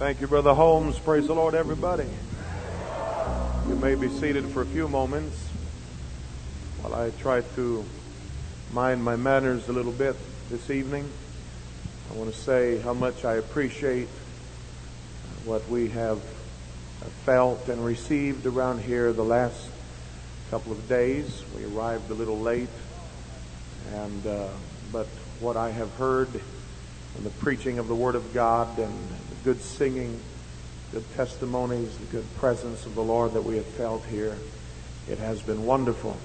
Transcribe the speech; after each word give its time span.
Thank 0.00 0.22
you, 0.22 0.28
Brother 0.28 0.54
Holmes. 0.54 0.98
Praise 0.98 1.26
the 1.26 1.34
Lord, 1.34 1.54
everybody. 1.54 2.06
You 3.68 3.74
may 3.74 3.94
be 3.94 4.08
seated 4.08 4.46
for 4.46 4.62
a 4.62 4.66
few 4.66 4.88
moments 4.88 5.36
while 6.80 6.94
I 6.94 7.10
try 7.10 7.42
to 7.56 7.84
mind 8.72 9.04
my 9.04 9.16
manners 9.16 9.68
a 9.68 9.74
little 9.74 9.92
bit 9.92 10.16
this 10.48 10.70
evening. 10.70 11.06
I 12.10 12.14
want 12.14 12.32
to 12.32 12.40
say 12.40 12.78
how 12.78 12.94
much 12.94 13.26
I 13.26 13.34
appreciate 13.34 14.08
what 15.44 15.68
we 15.68 15.90
have 15.90 16.22
felt 17.26 17.68
and 17.68 17.84
received 17.84 18.46
around 18.46 18.80
here 18.80 19.12
the 19.12 19.22
last 19.22 19.68
couple 20.50 20.72
of 20.72 20.88
days. 20.88 21.44
We 21.54 21.66
arrived 21.66 22.10
a 22.10 22.14
little 22.14 22.40
late, 22.40 22.70
and 23.92 24.26
uh, 24.26 24.48
but 24.92 25.08
what 25.40 25.58
I 25.58 25.68
have 25.72 25.92
heard 25.96 26.28
and 27.18 27.26
the 27.26 27.30
preaching 27.38 27.78
of 27.78 27.86
the 27.86 27.94
Word 27.94 28.14
of 28.14 28.32
God 28.32 28.78
and 28.78 28.94
good 29.44 29.60
singing, 29.60 30.20
good 30.92 31.04
testimonies, 31.14 31.96
the 31.98 32.06
good 32.06 32.36
presence 32.36 32.84
of 32.86 32.94
the 32.94 33.02
Lord 33.02 33.32
that 33.34 33.42
we 33.42 33.56
have 33.56 33.66
felt 33.66 34.04
here. 34.04 34.36
It 35.08 35.18
has 35.18 35.40
been 35.40 35.64
wonderful. 35.64 36.16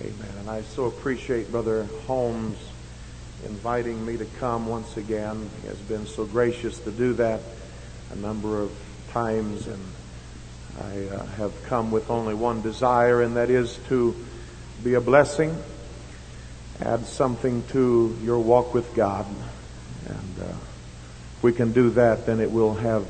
Amen. 0.00 0.34
And 0.40 0.50
I 0.50 0.62
so 0.62 0.84
appreciate 0.84 1.50
Brother 1.50 1.84
Holmes 2.06 2.58
inviting 3.44 4.04
me 4.04 4.16
to 4.16 4.26
come 4.38 4.66
once 4.66 4.96
again. 4.96 5.48
He 5.62 5.68
has 5.68 5.78
been 5.78 6.06
so 6.06 6.24
gracious 6.24 6.78
to 6.80 6.90
do 6.90 7.14
that 7.14 7.40
a 8.12 8.16
number 8.16 8.60
of 8.60 8.72
times 9.10 9.66
and 9.66 9.82
I 10.78 11.14
uh, 11.14 11.26
have 11.38 11.64
come 11.64 11.90
with 11.90 12.10
only 12.10 12.34
one 12.34 12.60
desire 12.60 13.22
and 13.22 13.36
that 13.36 13.48
is 13.48 13.78
to 13.88 14.14
be 14.84 14.94
a 14.94 15.00
blessing, 15.00 15.56
add 16.80 17.06
something 17.06 17.64
to 17.68 18.16
your 18.22 18.38
walk 18.38 18.74
with 18.74 18.94
God. 18.94 19.26
And 20.06 20.42
uh, 20.42 20.54
we 21.46 21.52
can 21.52 21.70
do 21.70 21.90
that, 21.90 22.26
then 22.26 22.40
it 22.40 22.50
will 22.50 22.74
have 22.74 23.06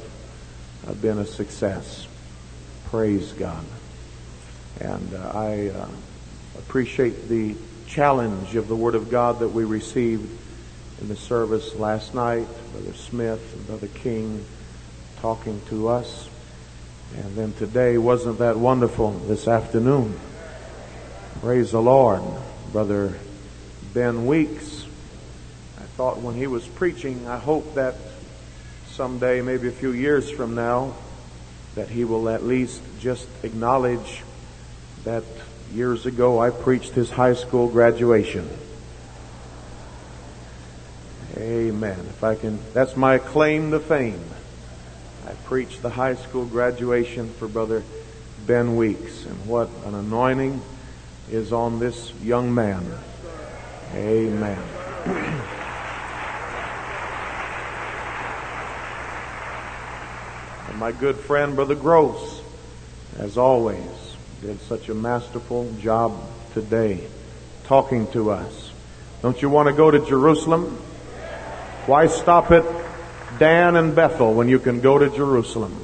uh, 0.87 0.93
been 0.93 1.19
a 1.19 1.25
success. 1.25 2.07
Praise 2.91 3.33
God. 3.33 3.65
And 4.79 5.15
uh, 5.15 5.33
I 5.35 5.69
uh, 5.69 5.89
appreciate 6.59 7.31
the 7.31 7.55
challenge 7.87 8.55
of 8.55 8.69
the 8.69 8.77
Word 8.77 8.95
of 8.95 9.11
God 9.11 9.39
that 9.39 9.49
we 9.49 9.65
received 9.65 10.29
in 11.01 11.09
the 11.09 11.17
service 11.17 11.75
last 11.77 12.15
night. 12.15 12.47
Brother 12.73 12.93
Smith 12.93 13.55
and 13.55 13.67
Brother 13.69 13.87
King 13.87 14.45
talking 15.21 15.59
to 15.71 15.89
us. 15.89 16.29
And 17.17 17.37
then 17.37 17.55
today, 17.55 17.97
wasn't 17.97 18.41
that 18.41 18.59
wonderful 18.59 19.13
this 19.13 19.49
afternoon? 19.49 20.15
Praise 21.41 21.71
the 21.71 21.81
Lord. 21.81 22.21
Brother 22.71 23.19
Ben 23.95 24.27
Weeks 24.27 24.77
I 25.79 25.83
thought 25.97 26.19
when 26.19 26.35
he 26.35 26.47
was 26.47 26.67
preaching, 26.67 27.27
I 27.27 27.39
hope 27.39 27.75
that 27.77 27.95
someday, 28.97 29.43
maybe 29.43 29.69
a 29.69 29.73
few 29.73 29.93
years 29.93 30.31
from 30.31 30.55
now, 30.55 30.95
that 31.75 31.91
he 31.91 32.05
will 32.05 32.31
at 32.31 32.43
least 32.43 32.81
just 32.99 33.29
acknowledge 33.43 34.23
that 35.05 35.23
years 35.75 36.07
ago 36.07 36.41
I 36.41 36.49
preached 36.49 36.93
his 36.93 37.11
high 37.11 37.35
school 37.35 37.69
graduation. 37.69 38.49
Amen. 41.37 41.99
If 42.09 42.25
I 42.25 42.37
can, 42.37 42.59
that's 42.73 42.97
my 42.97 43.19
claim 43.19 43.71
to 43.73 43.81
fame. 43.81 44.25
I 45.27 45.33
preached 45.45 45.83
the 45.83 45.91
high 45.91 46.15
school 46.15 46.47
graduation 46.47 47.31
for 47.35 47.49
Brother 47.49 47.83
Ben 48.47 48.77
Weeks, 48.77 49.27
and 49.27 49.47
what 49.47 49.69
an 49.85 49.95
anointing 49.95 50.63
is 51.31 51.53
on 51.53 51.81
this 51.81 52.15
young 52.23 52.55
man. 52.55 52.83
Amen. 53.95 54.63
my 60.77 60.93
good 60.93 61.17
friend, 61.17 61.57
Brother 61.57 61.75
Gross, 61.75 62.43
as 63.19 63.39
always, 63.39 63.81
did 64.43 64.61
such 64.61 64.91
a 64.91 64.95
masterful 64.95 65.73
job 65.81 66.15
today 66.53 67.07
talking 67.65 68.07
to 68.09 68.31
us. 68.31 68.73
Don't 69.23 69.41
you 69.41 69.49
want 69.49 69.69
to 69.69 69.73
go 69.73 69.91
to 69.91 70.05
Jerusalem? 70.05 70.65
Why 71.87 72.09
stop 72.09 72.51
at 72.51 72.65
Dan 73.39 73.77
and 73.77 73.97
Bethel 73.97 74.35
when 74.35 74.49
you 74.49 74.59
can 74.59 74.83
go 74.83 74.99
to 74.99 75.09
Jerusalem? 75.09 75.75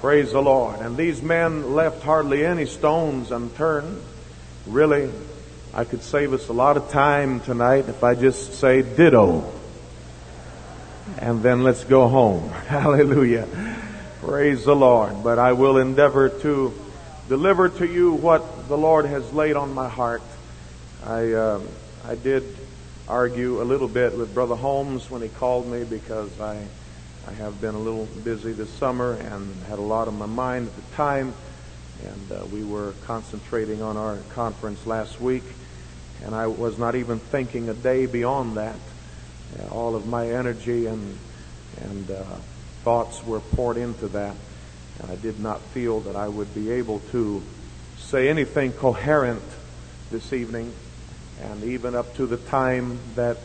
Praise 0.00 0.32
the 0.32 0.42
Lord. 0.42 0.80
And 0.80 0.96
these 0.96 1.22
men 1.22 1.74
left 1.74 2.02
hardly 2.02 2.44
any 2.44 2.66
stones 2.66 3.30
unturned. 3.30 4.02
Really, 4.66 5.08
I 5.72 5.84
could 5.84 6.02
save 6.02 6.32
us 6.32 6.48
a 6.48 6.52
lot 6.52 6.76
of 6.76 6.90
time 6.90 7.38
tonight 7.40 7.88
if 7.88 8.02
I 8.02 8.16
just 8.16 8.54
say 8.54 8.82
ditto. 8.82 9.52
And 11.18 11.44
then 11.44 11.62
let's 11.62 11.84
go 11.84 12.08
home. 12.08 12.48
Hallelujah. 12.66 13.46
Praise 14.20 14.66
the 14.66 14.76
Lord. 14.76 15.24
But 15.24 15.38
I 15.38 15.52
will 15.52 15.78
endeavor 15.78 16.28
to 16.28 16.74
deliver 17.30 17.70
to 17.70 17.86
you 17.86 18.12
what 18.12 18.68
the 18.68 18.76
Lord 18.76 19.06
has 19.06 19.32
laid 19.32 19.56
on 19.56 19.72
my 19.72 19.88
heart. 19.88 20.20
I, 21.06 21.32
uh, 21.32 21.60
I 22.04 22.16
did 22.16 22.44
argue 23.08 23.62
a 23.62 23.64
little 23.64 23.88
bit 23.88 24.14
with 24.14 24.34
Brother 24.34 24.56
Holmes 24.56 25.10
when 25.10 25.22
he 25.22 25.28
called 25.28 25.66
me 25.68 25.84
because 25.84 26.38
I, 26.38 26.62
I 27.26 27.32
have 27.32 27.62
been 27.62 27.74
a 27.74 27.78
little 27.78 28.04
busy 28.22 28.52
this 28.52 28.68
summer 28.68 29.14
and 29.14 29.56
had 29.64 29.78
a 29.78 29.82
lot 29.82 30.06
on 30.06 30.18
my 30.18 30.26
mind 30.26 30.68
at 30.68 30.76
the 30.76 30.96
time. 30.96 31.32
And 32.04 32.32
uh, 32.32 32.44
we 32.52 32.62
were 32.62 32.92
concentrating 33.06 33.80
on 33.80 33.96
our 33.96 34.18
conference 34.34 34.84
last 34.84 35.18
week. 35.18 35.44
And 36.26 36.34
I 36.34 36.46
was 36.46 36.78
not 36.78 36.94
even 36.94 37.20
thinking 37.20 37.70
a 37.70 37.74
day 37.74 38.04
beyond 38.04 38.58
that. 38.58 38.76
Uh, 39.58 39.68
all 39.68 39.96
of 39.96 40.06
my 40.06 40.28
energy 40.28 40.84
and, 40.84 41.18
and, 41.80 42.10
uh, 42.10 42.24
thoughts 42.84 43.24
were 43.24 43.40
poured 43.40 43.76
into 43.76 44.08
that. 44.08 44.34
And 45.00 45.10
I 45.10 45.16
did 45.16 45.40
not 45.40 45.60
feel 45.60 46.00
that 46.00 46.16
I 46.16 46.28
would 46.28 46.54
be 46.54 46.70
able 46.70 47.00
to 47.12 47.42
say 47.96 48.28
anything 48.28 48.72
coherent 48.72 49.42
this 50.10 50.32
evening. 50.32 50.72
And 51.42 51.64
even 51.64 51.94
up 51.94 52.14
to 52.16 52.26
the 52.26 52.36
time 52.36 52.98
that 53.14 53.38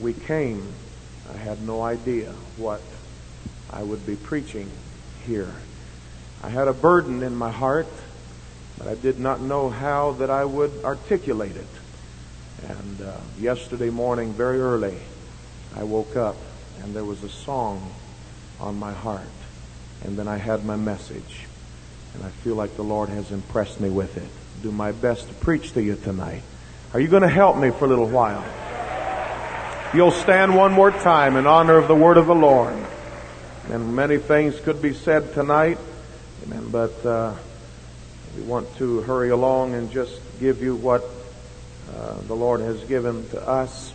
we 0.00 0.14
came, 0.14 0.66
I 1.32 1.36
had 1.36 1.60
no 1.62 1.82
idea 1.82 2.32
what 2.56 2.80
I 3.70 3.82
would 3.82 4.06
be 4.06 4.16
preaching 4.16 4.70
here. 5.26 5.52
I 6.42 6.48
had 6.48 6.68
a 6.68 6.72
burden 6.72 7.22
in 7.22 7.34
my 7.34 7.50
heart, 7.50 7.88
but 8.78 8.86
I 8.86 8.94
did 8.94 9.18
not 9.18 9.40
know 9.40 9.68
how 9.68 10.12
that 10.12 10.30
I 10.30 10.44
would 10.44 10.72
articulate 10.84 11.56
it. 11.56 11.66
And 12.68 13.02
uh, 13.02 13.16
yesterday 13.38 13.90
morning, 13.90 14.32
very 14.32 14.60
early, 14.60 14.98
I 15.76 15.82
woke 15.82 16.16
up 16.16 16.36
and 16.82 16.94
there 16.94 17.04
was 17.04 17.22
a 17.22 17.28
song 17.28 17.92
on 18.60 18.78
my 18.78 18.92
heart. 18.92 19.22
And 20.04 20.16
then 20.16 20.28
I 20.28 20.36
had 20.36 20.64
my 20.64 20.76
message. 20.76 21.46
And 22.14 22.24
I 22.24 22.30
feel 22.30 22.54
like 22.54 22.76
the 22.76 22.82
Lord 22.82 23.08
has 23.08 23.30
impressed 23.30 23.80
me 23.80 23.90
with 23.90 24.16
it. 24.16 24.28
Do 24.62 24.72
my 24.72 24.92
best 24.92 25.28
to 25.28 25.34
preach 25.34 25.72
to 25.72 25.82
you 25.82 25.96
tonight. 25.96 26.42
Are 26.94 27.00
you 27.00 27.08
going 27.08 27.22
to 27.22 27.28
help 27.28 27.56
me 27.56 27.70
for 27.70 27.84
a 27.84 27.88
little 27.88 28.08
while? 28.08 28.44
You'll 29.94 30.10
stand 30.10 30.54
one 30.54 30.72
more 30.72 30.90
time 30.90 31.36
in 31.36 31.46
honor 31.46 31.76
of 31.76 31.88
the 31.88 31.94
word 31.94 32.16
of 32.16 32.26
the 32.26 32.34
Lord. 32.34 32.76
And 33.70 33.94
many 33.94 34.18
things 34.18 34.58
could 34.60 34.80
be 34.80 34.94
said 34.94 35.32
tonight. 35.34 35.78
Amen. 36.44 36.68
But 36.70 37.04
uh, 37.04 37.34
we 38.36 38.42
want 38.42 38.74
to 38.76 39.02
hurry 39.02 39.30
along 39.30 39.74
and 39.74 39.90
just 39.90 40.20
give 40.40 40.62
you 40.62 40.76
what 40.76 41.04
uh, 41.94 42.20
the 42.22 42.34
Lord 42.34 42.60
has 42.60 42.82
given 42.84 43.28
to 43.30 43.48
us. 43.48 43.92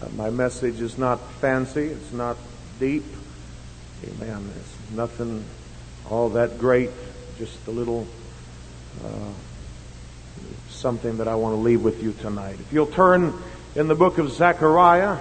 Uh, 0.00 0.08
my 0.16 0.30
message 0.30 0.80
is 0.80 0.98
not 0.98 1.20
fancy. 1.34 1.86
It's 1.86 2.12
not 2.12 2.36
deep. 2.80 3.04
Amen. 4.04 4.50
There's 4.52 4.90
nothing 4.94 5.44
all 6.10 6.28
that 6.30 6.58
great, 6.58 6.90
just 7.38 7.66
a 7.66 7.70
little 7.70 8.06
uh, 9.02 9.32
something 10.68 11.16
that 11.16 11.28
I 11.28 11.36
want 11.36 11.54
to 11.54 11.60
leave 11.60 11.82
with 11.82 12.02
you 12.02 12.12
tonight. 12.12 12.56
If 12.60 12.70
you'll 12.70 12.86
turn 12.86 13.32
in 13.74 13.88
the 13.88 13.94
book 13.94 14.18
of 14.18 14.30
Zechariah, 14.30 15.18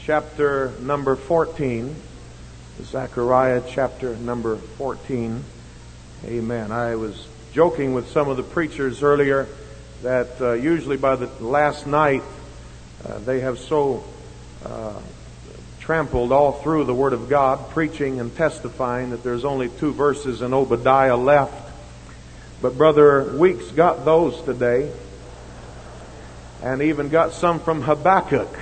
chapter 0.00 0.72
number 0.80 1.14
14. 1.14 1.94
Zechariah 2.82 3.62
chapter 3.68 4.16
number 4.16 4.56
14. 4.56 5.44
Amen. 6.24 6.72
I 6.72 6.96
was 6.96 7.28
joking 7.52 7.94
with 7.94 8.10
some 8.10 8.28
of 8.28 8.36
the 8.36 8.42
preachers 8.42 9.04
earlier 9.04 9.46
that 10.02 10.40
uh, 10.40 10.52
usually 10.54 10.96
by 10.96 11.14
the 11.14 11.28
last 11.44 11.86
night 11.86 12.24
uh, 13.04 13.18
they 13.18 13.40
have 13.40 13.60
so 13.60 14.02
uh, 14.64 15.00
trampled 15.86 16.32
all 16.32 16.50
through 16.50 16.82
the 16.82 16.92
Word 16.92 17.12
of 17.12 17.28
God, 17.28 17.70
preaching 17.70 18.18
and 18.18 18.34
testifying 18.34 19.10
that 19.10 19.22
there's 19.22 19.44
only 19.44 19.68
two 19.68 19.92
verses 19.92 20.42
in 20.42 20.52
Obadiah 20.52 21.16
left. 21.16 21.72
But 22.60 22.76
Brother 22.76 23.36
Weeks 23.38 23.70
got 23.70 24.04
those 24.04 24.42
today, 24.42 24.92
and 26.60 26.82
even 26.82 27.08
got 27.08 27.34
some 27.34 27.60
from 27.60 27.82
Habakkuk. 27.82 28.52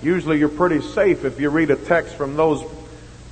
Usually 0.00 0.38
you're 0.38 0.48
pretty 0.48 0.82
safe 0.82 1.24
if 1.24 1.40
you 1.40 1.50
read 1.50 1.72
a 1.72 1.76
text 1.76 2.14
from 2.14 2.36
those 2.36 2.62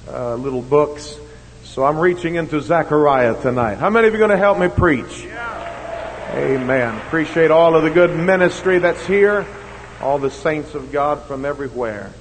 uh, 0.09 0.35
little 0.35 0.63
books. 0.63 1.17
So 1.63 1.85
I'm 1.85 2.01
reaching 2.01 2.35
into 2.35 2.61
Zechariah 2.61 3.41
tonight. 3.41 3.77
How 3.77 3.91
many 3.91 4.09
of 4.09 4.15
you 4.15 4.19
are 4.19 4.27
going 4.27 4.37
to 4.37 4.37
help 4.37 4.59
me 4.59 4.67
preach? 4.67 5.25
Amen. 6.33 6.97
Appreciate 7.07 7.53
all 7.53 7.77
of 7.77 7.85
the 7.85 7.91
good 7.91 8.11
ministry 8.11 8.81
that's 8.81 9.07
here, 9.07 9.47
all 10.01 10.19
the 10.19 10.33
saints 10.33 10.75
of 10.75 10.91
God 10.91 11.23
from 11.23 11.45
everywhere. 11.45 12.13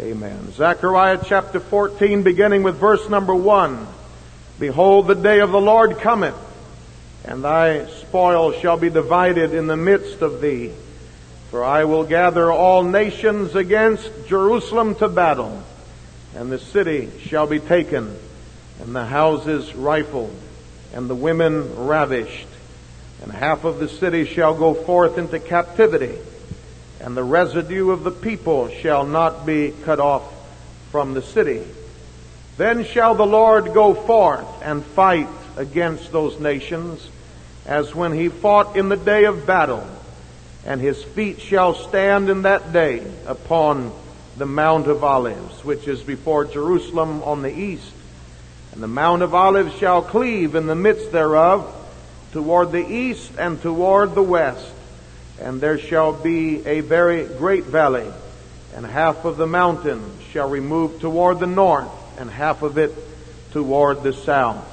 Amen. 0.00 0.52
Zechariah 0.52 1.18
chapter 1.24 1.58
14 1.58 2.22
beginning 2.22 2.62
with 2.62 2.76
verse 2.76 3.08
number 3.08 3.34
1. 3.34 3.84
Behold, 4.60 5.08
the 5.08 5.16
day 5.16 5.40
of 5.40 5.50
the 5.50 5.60
Lord 5.60 5.98
cometh, 5.98 6.36
and 7.24 7.42
thy 7.42 7.86
spoil 7.86 8.52
shall 8.52 8.76
be 8.76 8.90
divided 8.90 9.52
in 9.52 9.66
the 9.66 9.76
midst 9.76 10.22
of 10.22 10.40
thee. 10.40 10.72
For 11.50 11.64
I 11.64 11.82
will 11.82 12.04
gather 12.04 12.52
all 12.52 12.84
nations 12.84 13.56
against 13.56 14.08
Jerusalem 14.28 14.94
to 14.96 15.08
battle, 15.08 15.64
and 16.36 16.52
the 16.52 16.60
city 16.60 17.10
shall 17.22 17.48
be 17.48 17.58
taken, 17.58 18.16
and 18.80 18.94
the 18.94 19.06
houses 19.06 19.74
rifled, 19.74 20.36
and 20.94 21.10
the 21.10 21.16
women 21.16 21.74
ravished, 21.74 22.46
and 23.20 23.32
half 23.32 23.64
of 23.64 23.80
the 23.80 23.88
city 23.88 24.26
shall 24.26 24.54
go 24.54 24.74
forth 24.74 25.18
into 25.18 25.40
captivity, 25.40 26.16
and 27.00 27.16
the 27.16 27.24
residue 27.24 27.90
of 27.90 28.04
the 28.04 28.10
people 28.10 28.68
shall 28.68 29.04
not 29.04 29.46
be 29.46 29.72
cut 29.84 30.00
off 30.00 30.22
from 30.90 31.14
the 31.14 31.22
city. 31.22 31.62
Then 32.56 32.84
shall 32.84 33.14
the 33.14 33.26
Lord 33.26 33.72
go 33.74 33.94
forth 33.94 34.46
and 34.62 34.84
fight 34.84 35.28
against 35.56 36.12
those 36.12 36.40
nations, 36.40 37.08
as 37.66 37.94
when 37.94 38.12
he 38.12 38.28
fought 38.28 38.76
in 38.76 38.88
the 38.88 38.96
day 38.96 39.24
of 39.24 39.46
battle 39.46 39.86
and 40.68 40.82
his 40.82 41.02
feet 41.02 41.40
shall 41.40 41.74
stand 41.74 42.28
in 42.28 42.42
that 42.42 42.74
day 42.74 43.02
upon 43.26 43.90
the 44.36 44.44
Mount 44.44 44.86
of 44.86 45.02
Olives, 45.02 45.64
which 45.64 45.88
is 45.88 46.02
before 46.02 46.44
Jerusalem 46.44 47.22
on 47.22 47.40
the 47.40 47.56
east. 47.56 47.90
And 48.72 48.82
the 48.82 48.86
Mount 48.86 49.22
of 49.22 49.34
Olives 49.34 49.74
shall 49.76 50.02
cleave 50.02 50.54
in 50.54 50.66
the 50.66 50.74
midst 50.74 51.10
thereof 51.10 51.74
toward 52.32 52.70
the 52.70 52.86
east 52.86 53.32
and 53.38 53.60
toward 53.62 54.14
the 54.14 54.22
west. 54.22 54.70
And 55.40 55.60
there 55.60 55.78
shall 55.78 56.12
be 56.12 56.66
a 56.66 56.80
very 56.80 57.24
great 57.24 57.64
valley, 57.64 58.10
and 58.74 58.84
half 58.84 59.24
of 59.24 59.36
the 59.36 59.46
mountain 59.46 60.02
shall 60.32 60.48
remove 60.48 61.00
toward 61.00 61.38
the 61.38 61.46
north, 61.46 61.88
and 62.18 62.28
half 62.30 62.62
of 62.62 62.78
it 62.78 62.94
toward 63.52 64.02
the 64.02 64.12
south. 64.12 64.64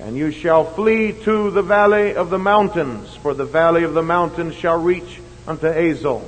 And 0.00 0.16
you 0.16 0.32
shall 0.32 0.64
flee 0.64 1.12
to 1.12 1.50
the 1.50 1.62
valley 1.62 2.14
of 2.16 2.30
the 2.30 2.38
mountains, 2.38 3.14
for 3.16 3.34
the 3.34 3.44
valley 3.44 3.84
of 3.84 3.94
the 3.94 4.02
mountains 4.02 4.54
shall 4.56 4.80
reach 4.80 5.20
unto 5.46 5.66
Azal. 5.66 6.22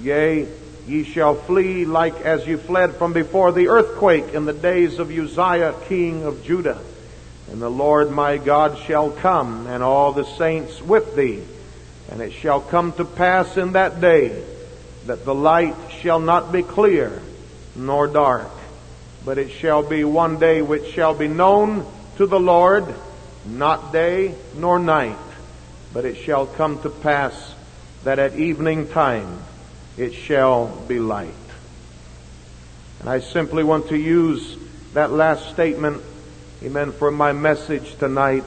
Yea, 0.00 0.48
ye 0.88 1.04
shall 1.04 1.34
flee 1.34 1.84
like 1.84 2.20
as 2.22 2.46
ye 2.46 2.56
fled 2.56 2.96
from 2.96 3.12
before 3.12 3.52
the 3.52 3.68
earthquake 3.68 4.34
in 4.34 4.44
the 4.44 4.52
days 4.52 4.98
of 4.98 5.10
Uzziah 5.10 5.74
king 5.86 6.24
of 6.24 6.44
Judah. 6.44 6.80
And 7.50 7.62
the 7.62 7.70
Lord 7.70 8.10
my 8.10 8.38
God 8.38 8.78
shall 8.78 9.10
come, 9.10 9.68
and 9.68 9.82
all 9.82 10.12
the 10.12 10.24
saints 10.24 10.82
with 10.82 11.14
thee. 11.14 11.42
And 12.10 12.20
it 12.20 12.32
shall 12.32 12.60
come 12.60 12.92
to 12.92 13.04
pass 13.04 13.56
in 13.56 13.72
that 13.72 14.00
day 14.00 14.44
that 15.06 15.24
the 15.24 15.34
light 15.34 15.74
shall 16.00 16.20
not 16.20 16.52
be 16.52 16.62
clear 16.62 17.22
nor 17.76 18.06
dark, 18.06 18.50
but 19.24 19.38
it 19.38 19.50
shall 19.50 19.82
be 19.82 20.04
one 20.04 20.38
day 20.38 20.62
which 20.62 20.92
shall 20.92 21.14
be 21.14 21.28
known 21.28 21.86
to 22.16 22.26
the 22.26 22.40
Lord, 22.40 22.94
not 23.46 23.92
day 23.92 24.34
nor 24.54 24.78
night, 24.78 25.18
but 25.92 26.04
it 26.04 26.16
shall 26.16 26.46
come 26.46 26.80
to 26.82 26.90
pass 26.90 27.54
that 28.04 28.18
at 28.18 28.36
evening 28.36 28.88
time 28.88 29.38
it 29.96 30.12
shall 30.12 30.66
be 30.88 30.98
light. 30.98 31.34
And 33.00 33.08
I 33.08 33.20
simply 33.20 33.64
want 33.64 33.88
to 33.88 33.98
use 33.98 34.56
that 34.94 35.10
last 35.10 35.50
statement, 35.50 36.02
amen, 36.62 36.92
for 36.92 37.10
my 37.10 37.32
message 37.32 37.96
tonight. 37.98 38.44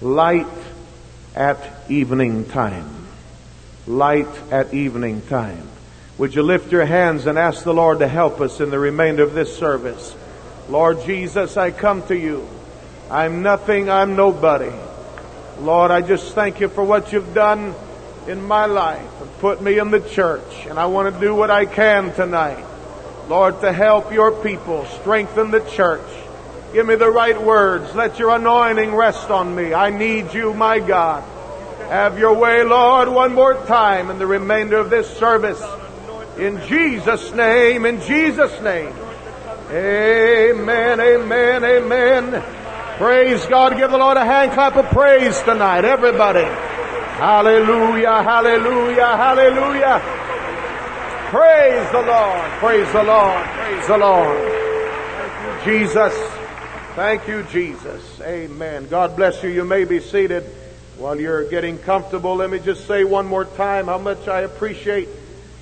Light 0.00 0.46
at 1.34 1.58
evening 1.90 2.44
time. 2.46 3.06
Light 3.86 4.28
at 4.50 4.74
evening 4.74 5.22
time. 5.22 5.68
Would 6.18 6.34
you 6.34 6.42
lift 6.42 6.70
your 6.70 6.84
hands 6.84 7.26
and 7.26 7.38
ask 7.38 7.64
the 7.64 7.72
Lord 7.72 8.00
to 8.00 8.08
help 8.08 8.40
us 8.40 8.60
in 8.60 8.70
the 8.70 8.78
remainder 8.78 9.22
of 9.22 9.34
this 9.34 9.56
service? 9.56 10.14
Lord 10.68 11.02
Jesus, 11.04 11.56
I 11.56 11.70
come 11.70 12.06
to 12.08 12.16
you. 12.16 12.46
I'm 13.10 13.42
nothing, 13.42 13.90
I'm 13.90 14.16
nobody. 14.16 14.70
Lord, 15.60 15.90
I 15.90 16.00
just 16.00 16.34
thank 16.34 16.60
you 16.60 16.68
for 16.68 16.84
what 16.84 17.12
you've 17.12 17.34
done 17.34 17.74
in 18.28 18.42
my 18.42 18.66
life 18.66 19.20
and 19.20 19.38
put 19.38 19.62
me 19.62 19.78
in 19.78 19.90
the 19.90 20.00
church. 20.00 20.66
And 20.66 20.78
I 20.78 20.86
want 20.86 21.14
to 21.14 21.20
do 21.20 21.34
what 21.34 21.50
I 21.50 21.66
can 21.66 22.12
tonight. 22.14 22.64
Lord, 23.28 23.60
to 23.60 23.72
help 23.72 24.12
your 24.12 24.32
people, 24.42 24.84
strengthen 25.00 25.50
the 25.50 25.60
church. 25.60 26.06
Give 26.72 26.86
me 26.86 26.94
the 26.94 27.10
right 27.10 27.40
words. 27.40 27.94
Let 27.94 28.18
your 28.18 28.36
anointing 28.36 28.94
rest 28.94 29.30
on 29.30 29.54
me. 29.54 29.74
I 29.74 29.90
need 29.90 30.32
you, 30.32 30.54
my 30.54 30.78
God. 30.78 31.24
Have 31.88 32.18
your 32.18 32.34
way, 32.34 32.62
Lord, 32.62 33.08
one 33.08 33.34
more 33.34 33.54
time 33.66 34.10
in 34.10 34.18
the 34.20 34.26
remainder 34.26 34.76
of 34.76 34.90
this 34.90 35.10
service. 35.18 35.60
In 36.38 36.60
Jesus' 36.68 37.32
name, 37.34 37.84
in 37.84 38.00
Jesus' 38.02 38.60
name. 38.60 38.94
Amen, 39.70 41.00
amen, 41.00 41.64
amen. 41.64 42.42
Praise 42.98 43.44
God. 43.46 43.76
Give 43.76 43.90
the 43.90 43.98
Lord 43.98 44.16
a 44.16 44.24
hand 44.24 44.52
clap 44.52 44.76
of 44.76 44.86
praise 44.90 45.40
tonight, 45.42 45.84
everybody. 45.84 46.44
Hallelujah, 46.44 48.22
hallelujah, 48.22 49.16
hallelujah. 49.16 50.00
Praise 51.30 51.90
the 51.92 52.02
Lord, 52.02 52.50
praise 52.58 52.92
the 52.92 53.02
Lord, 53.02 53.44
praise 53.46 53.86
the 53.86 53.98
Lord. 53.98 54.60
Jesus, 55.64 56.39
thank 56.94 57.28
you, 57.28 57.42
Jesus. 57.44 58.20
Amen. 58.20 58.88
God 58.88 59.16
bless 59.16 59.42
you. 59.42 59.50
You 59.50 59.64
may 59.64 59.84
be 59.84 60.00
seated 60.00 60.44
while 60.98 61.18
you're 61.18 61.48
getting 61.48 61.78
comfortable. 61.78 62.36
Let 62.36 62.50
me 62.50 62.58
just 62.58 62.86
say 62.86 63.04
one 63.04 63.26
more 63.26 63.44
time 63.44 63.86
how 63.86 63.98
much 63.98 64.28
I 64.28 64.40
appreciate 64.40 65.08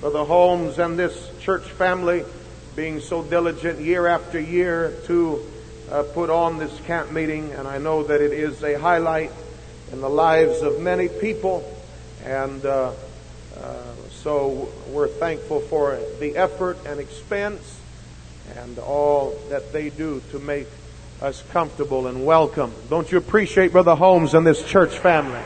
Brother 0.01 0.25
Holmes 0.25 0.79
and 0.79 0.99
this 0.99 1.31
church 1.41 1.65
family 1.65 2.25
being 2.77 3.01
so 3.01 3.23
diligent 3.23 3.81
year 3.81 4.07
after 4.07 4.41
year 4.41 4.95
to 5.07 5.45
uh, 5.91 6.03
put 6.15 6.31
on 6.31 6.59
this 6.59 6.79
camp 6.81 7.13
meeting, 7.13 7.53
and 7.53 7.67
I 7.67 7.79
know 7.79 8.05
that 8.05 8.21
it 8.21 8.33
is 8.33 8.63
a 8.63 8.79
highlight 8.79 9.33
in 9.93 10.01
the 10.01 10.11
lives 10.11 10.63
of 10.63 10.81
many 10.81 11.09
people. 11.09 11.65
And 12.25 12.65
uh, 12.65 12.93
uh, 13.57 13.83
so 14.11 14.69
we're 14.91 15.09
thankful 15.09 15.61
for 15.61 15.99
the 16.21 16.37
effort 16.37 16.79
and 16.87 17.01
expense 17.01 17.81
and 18.57 18.79
all 18.79 19.39
that 19.51 19.73
they 19.73 19.91
do 19.91 20.23
to 20.31 20.39
make 20.39 20.69
us 21.21 21.43
comfortable 21.51 22.07
and 22.07 22.25
welcome. 22.25 22.73
Don't 22.89 23.11
you 23.11 23.19
appreciate 23.19 23.73
Brother 23.73 23.95
Holmes 23.95 24.35
and 24.35 24.47
this 24.47 24.65
church 24.65 24.99
family? 24.99 25.41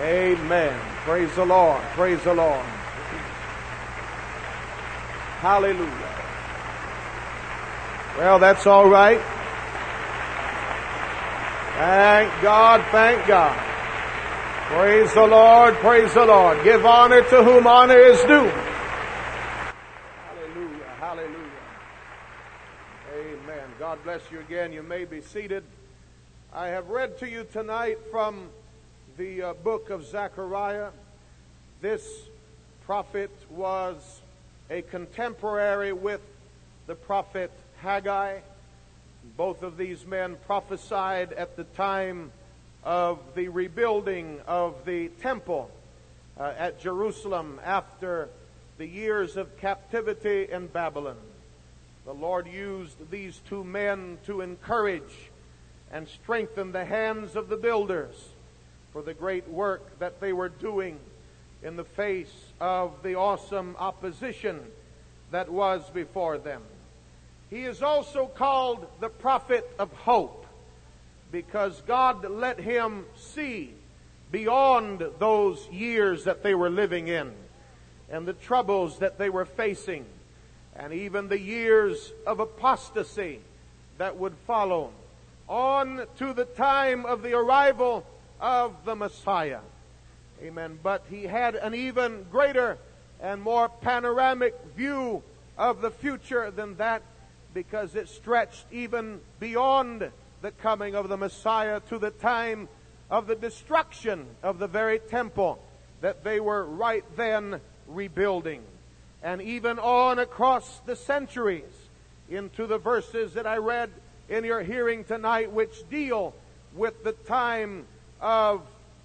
Amen. 0.00 0.78
Praise 1.04 1.34
the 1.34 1.44
Lord. 1.44 1.80
Praise 1.94 2.22
the 2.24 2.34
Lord. 2.34 2.64
Hallelujah. 5.40 6.08
Well, 8.16 8.38
that's 8.38 8.66
all 8.66 8.88
right. 8.88 9.20
Thank 11.76 12.42
God, 12.42 12.84
thank 12.92 13.26
God. 13.26 13.58
Praise 14.68 15.12
the 15.14 15.26
Lord, 15.26 15.74
praise 15.76 16.14
the 16.14 16.24
Lord. 16.24 16.62
Give 16.62 16.86
honor 16.86 17.22
to 17.22 17.42
whom 17.42 17.66
honor 17.66 17.98
is 17.98 18.20
due. 18.20 18.48
Hallelujah, 20.28 20.94
hallelujah. 21.00 21.36
Amen. 23.14 23.70
God 23.92 24.04
bless 24.04 24.22
you 24.32 24.40
again. 24.40 24.72
You 24.72 24.82
may 24.82 25.04
be 25.04 25.20
seated. 25.20 25.64
I 26.50 26.68
have 26.68 26.88
read 26.88 27.18
to 27.18 27.28
you 27.28 27.44
tonight 27.52 27.98
from 28.10 28.48
the 29.18 29.42
uh, 29.42 29.52
book 29.52 29.90
of 29.90 30.06
Zechariah. 30.06 30.88
This 31.82 32.02
prophet 32.86 33.30
was 33.50 34.22
a 34.70 34.80
contemporary 34.80 35.92
with 35.92 36.22
the 36.86 36.94
prophet 36.94 37.50
Haggai. 37.82 38.38
Both 39.36 39.62
of 39.62 39.76
these 39.76 40.06
men 40.06 40.38
prophesied 40.46 41.34
at 41.34 41.56
the 41.56 41.64
time 41.64 42.32
of 42.82 43.18
the 43.34 43.48
rebuilding 43.48 44.40
of 44.46 44.86
the 44.86 45.08
temple 45.20 45.70
uh, 46.40 46.54
at 46.56 46.80
Jerusalem 46.80 47.60
after 47.62 48.30
the 48.78 48.86
years 48.86 49.36
of 49.36 49.58
captivity 49.58 50.50
in 50.50 50.68
Babylon. 50.68 51.18
The 52.04 52.12
Lord 52.12 52.48
used 52.48 53.10
these 53.10 53.40
two 53.48 53.62
men 53.62 54.18
to 54.26 54.40
encourage 54.40 55.30
and 55.92 56.08
strengthen 56.08 56.72
the 56.72 56.84
hands 56.84 57.36
of 57.36 57.48
the 57.48 57.56
builders 57.56 58.14
for 58.92 59.02
the 59.02 59.14
great 59.14 59.48
work 59.48 60.00
that 60.00 60.20
they 60.20 60.32
were 60.32 60.48
doing 60.48 60.98
in 61.62 61.76
the 61.76 61.84
face 61.84 62.32
of 62.60 63.04
the 63.04 63.14
awesome 63.14 63.76
opposition 63.78 64.60
that 65.30 65.48
was 65.48 65.88
before 65.90 66.38
them. 66.38 66.62
He 67.50 67.64
is 67.64 67.82
also 67.82 68.26
called 68.26 68.84
the 68.98 69.08
prophet 69.08 69.70
of 69.78 69.92
hope 69.92 70.44
because 71.30 71.82
God 71.82 72.28
let 72.28 72.58
him 72.58 73.06
see 73.14 73.74
beyond 74.32 75.04
those 75.20 75.68
years 75.68 76.24
that 76.24 76.42
they 76.42 76.54
were 76.54 76.70
living 76.70 77.06
in 77.06 77.32
and 78.10 78.26
the 78.26 78.32
troubles 78.32 78.98
that 78.98 79.18
they 79.18 79.30
were 79.30 79.44
facing 79.44 80.04
and 80.76 80.92
even 80.92 81.28
the 81.28 81.38
years 81.38 82.12
of 82.26 82.40
apostasy 82.40 83.40
that 83.98 84.16
would 84.16 84.34
follow 84.46 84.90
on 85.48 86.06
to 86.18 86.32
the 86.32 86.44
time 86.44 87.04
of 87.04 87.22
the 87.22 87.34
arrival 87.34 88.06
of 88.40 88.74
the 88.84 88.96
Messiah. 88.96 89.60
Amen. 90.42 90.78
But 90.82 91.04
he 91.10 91.24
had 91.24 91.54
an 91.54 91.74
even 91.74 92.26
greater 92.30 92.78
and 93.20 93.40
more 93.40 93.68
panoramic 93.68 94.54
view 94.76 95.22
of 95.56 95.80
the 95.80 95.90
future 95.90 96.50
than 96.50 96.76
that 96.76 97.02
because 97.54 97.94
it 97.94 98.08
stretched 98.08 98.64
even 98.72 99.20
beyond 99.38 100.10
the 100.40 100.50
coming 100.50 100.94
of 100.94 101.08
the 101.08 101.16
Messiah 101.16 101.80
to 101.88 101.98
the 101.98 102.10
time 102.10 102.68
of 103.10 103.26
the 103.26 103.36
destruction 103.36 104.26
of 104.42 104.58
the 104.58 104.66
very 104.66 104.98
temple 104.98 105.62
that 106.00 106.24
they 106.24 106.40
were 106.40 106.64
right 106.64 107.04
then 107.16 107.60
rebuilding. 107.86 108.62
And 109.22 109.40
even 109.40 109.78
on 109.78 110.18
across 110.18 110.80
the 110.86 110.96
centuries 110.96 111.88
into 112.28 112.66
the 112.66 112.78
verses 112.78 113.34
that 113.34 113.46
I 113.46 113.58
read 113.58 113.90
in 114.28 114.44
your 114.44 114.62
hearing 114.62 115.04
tonight, 115.04 115.52
which 115.52 115.88
deal 115.88 116.34
with 116.74 117.04
the 117.04 117.12
time 117.12 117.84
of 118.20 118.62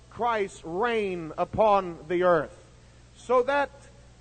Christ's 0.09 0.63
reign 0.63 1.33
upon 1.37 1.97
the 2.07 2.23
earth. 2.23 2.57
So 3.17 3.43
that 3.43 3.69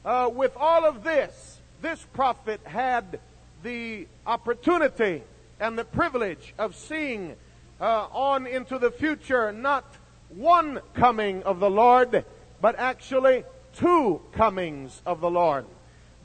uh, 0.05 0.31
with 0.33 0.57
all 0.57 0.85
of 0.85 1.05
this, 1.05 1.59
this 1.81 2.05
prophet 2.13 2.61
had 2.65 3.21
the 3.63 4.07
opportunity 4.27 5.23
and 5.61 5.79
the 5.79 5.85
privilege 5.85 6.55
of 6.59 6.77
seeing 6.77 7.37
uh, 7.81 8.07
on 8.13 8.47
into 8.47 8.79
the 8.79 8.91
future 8.91 9.53
not 9.53 9.85
one 10.31 10.81
coming 10.95 11.43
of 11.45 11.61
the 11.61 11.71
Lord, 11.71 12.25
but 12.61 12.79
actually 12.79 13.45
two 13.75 14.21
comings 14.33 15.03
of 15.07 15.21
the 15.21 15.31
Lord. 15.31 15.65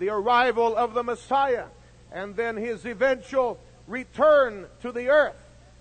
The 0.01 0.10
arrival 0.10 0.75
of 0.75 0.96
the 0.96 1.03
Messiah 1.03 1.65
and 2.12 2.36
then 2.36 2.58
his 2.58 2.88
eventual 2.88 3.60
return 3.86 4.65
to 4.81 4.91
the 4.91 5.10
earth 5.10 5.36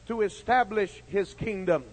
to 0.09 0.21
establish 0.21 1.03
his 1.07 1.33
kingdom. 1.33 1.85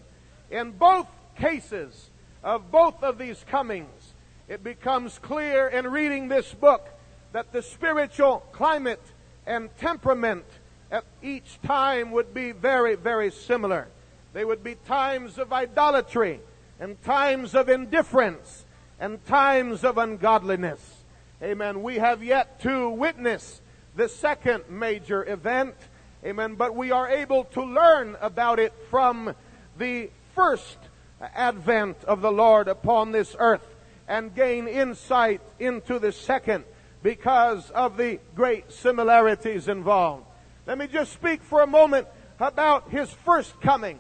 In 0.52 0.72
both 0.72 1.08
cases 1.38 2.10
of 2.44 2.70
both 2.70 3.02
of 3.02 3.18
these 3.18 3.46
comings, 3.50 4.14
it 4.50 4.62
becomes 4.62 5.18
clear 5.20 5.70
in 5.70 5.88
reading 5.88 6.28
this 6.28 6.54
book 6.54 6.90
that 7.32 7.54
the 7.54 7.62
spiritual 7.62 8.44
climate 8.52 9.06
and 9.46 9.70
temperament 9.78 10.44
at 10.92 11.06
each 11.24 11.62
time 11.62 12.12
would 12.12 12.34
be 12.34 12.52
very, 12.52 12.96
very 12.96 13.32
similar. 13.32 13.88
They 14.34 14.44
would 14.44 14.66
be 14.66 14.76
times 14.76 15.38
of 15.38 15.54
idolatry 15.54 16.42
and 16.78 17.02
times 17.04 17.56
of 17.56 17.70
indifference 17.70 18.66
and 19.00 19.26
times 19.26 19.86
of 19.86 19.98
ungodliness. 19.98 20.97
Amen. 21.42 21.84
We 21.84 22.00
have 22.00 22.24
yet 22.24 22.62
to 22.62 22.90
witness 22.90 23.62
the 23.96 24.10
second 24.10 24.64
major 24.70 25.24
event. 25.30 25.76
Amen. 26.26 26.56
But 26.56 26.76
we 26.76 26.92
are 26.92 27.08
able 27.08 27.44
to 27.46 27.64
learn 27.64 28.18
about 28.22 28.58
it 28.58 28.74
from 28.90 29.36
the 29.78 30.10
first 30.34 30.78
advent 31.22 32.04
of 32.06 32.22
the 32.22 32.32
Lord 32.32 32.68
upon 32.68 33.12
this 33.12 33.36
earth 33.38 33.76
and 34.08 34.34
gain 34.34 34.68
insight 34.68 35.42
into 35.60 36.00
the 36.00 36.12
second 36.12 36.64
because 37.04 37.70
of 37.70 37.98
the 37.98 38.20
great 38.34 38.72
similarities 38.72 39.68
involved. 39.68 40.26
Let 40.66 40.80
me 40.80 40.88
just 40.88 41.14
speak 41.14 41.44
for 41.44 41.62
a 41.62 41.68
moment 41.68 42.08
about 42.40 42.90
his 42.90 43.12
first 43.12 43.62
coming. 43.62 44.00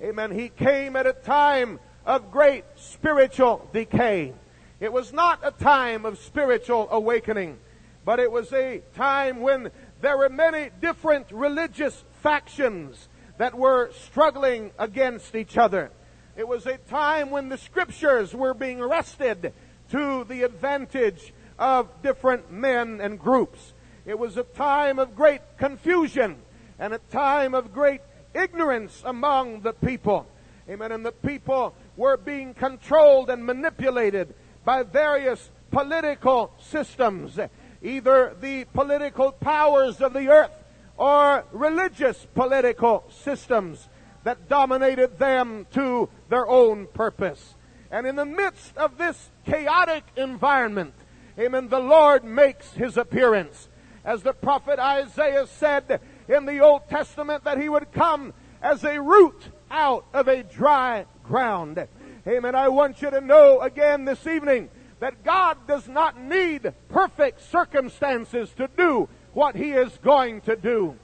Amen. 0.00 0.30
He 0.30 0.48
came 0.48 0.96
at 0.96 1.06
a 1.06 1.12
time 1.12 1.78
of 2.06 2.30
great 2.30 2.64
spiritual 2.76 3.68
decay. 3.74 4.32
It 4.80 4.94
was 4.94 5.12
not 5.12 5.40
a 5.42 5.50
time 5.50 6.06
of 6.06 6.18
spiritual 6.18 6.88
awakening, 6.90 7.58
but 8.02 8.18
it 8.18 8.32
was 8.32 8.50
a 8.54 8.80
time 8.96 9.42
when 9.42 9.70
there 10.00 10.16
were 10.16 10.30
many 10.30 10.70
different 10.80 11.30
religious 11.30 12.02
factions 12.22 13.08
that 13.36 13.54
were 13.54 13.92
struggling 13.92 14.70
against 14.78 15.34
each 15.34 15.58
other. 15.58 15.90
It 16.34 16.48
was 16.48 16.64
a 16.64 16.78
time 16.78 17.30
when 17.30 17.50
the 17.50 17.58
scriptures 17.58 18.34
were 18.34 18.54
being 18.54 18.80
wrested 18.80 19.52
to 19.90 20.24
the 20.24 20.44
advantage 20.44 21.34
of 21.58 22.02
different 22.02 22.50
men 22.50 23.02
and 23.02 23.18
groups. 23.18 23.74
It 24.06 24.18
was 24.18 24.38
a 24.38 24.44
time 24.44 24.98
of 24.98 25.14
great 25.14 25.42
confusion 25.58 26.36
and 26.78 26.94
a 26.94 27.00
time 27.10 27.54
of 27.54 27.74
great 27.74 28.00
ignorance 28.32 29.02
among 29.04 29.60
the 29.60 29.74
people. 29.74 30.26
Amen. 30.70 30.92
And 30.92 31.04
the 31.04 31.12
people 31.12 31.74
were 31.98 32.16
being 32.16 32.54
controlled 32.54 33.28
and 33.28 33.44
manipulated 33.44 34.34
by 34.64 34.82
various 34.82 35.50
political 35.70 36.52
systems, 36.58 37.38
either 37.82 38.36
the 38.40 38.64
political 38.74 39.32
powers 39.32 40.00
of 40.00 40.12
the 40.12 40.28
earth 40.28 40.52
or 40.96 41.44
religious 41.52 42.26
political 42.34 43.04
systems 43.08 43.88
that 44.24 44.48
dominated 44.48 45.18
them 45.18 45.66
to 45.72 46.08
their 46.28 46.46
own 46.46 46.86
purpose. 46.88 47.54
And 47.90 48.06
in 48.06 48.16
the 48.16 48.26
midst 48.26 48.76
of 48.76 48.98
this 48.98 49.30
chaotic 49.46 50.04
environment, 50.16 50.94
amen, 51.38 51.68
the 51.68 51.80
Lord 51.80 52.22
makes 52.22 52.72
his 52.72 52.96
appearance. 52.96 53.68
As 54.04 54.22
the 54.22 54.32
prophet 54.32 54.78
Isaiah 54.78 55.46
said 55.46 56.00
in 56.28 56.46
the 56.46 56.60
Old 56.60 56.88
Testament 56.88 57.44
that 57.44 57.60
he 57.60 57.68
would 57.68 57.92
come 57.92 58.34
as 58.62 58.84
a 58.84 59.00
root 59.00 59.48
out 59.70 60.04
of 60.12 60.28
a 60.28 60.42
dry 60.42 61.06
ground. 61.24 61.86
Amen. 62.26 62.54
I 62.54 62.68
want 62.68 63.00
you 63.00 63.10
to 63.10 63.20
know 63.20 63.60
again 63.60 64.04
this 64.04 64.26
evening 64.26 64.68
that 64.98 65.24
God 65.24 65.66
does 65.66 65.88
not 65.88 66.20
need 66.20 66.72
perfect 66.88 67.40
circumstances 67.50 68.50
to 68.56 68.68
do 68.76 69.08
what 69.32 69.56
he 69.56 69.70
is 69.70 69.96
going 70.02 70.42
to 70.42 70.56
do 70.56 70.96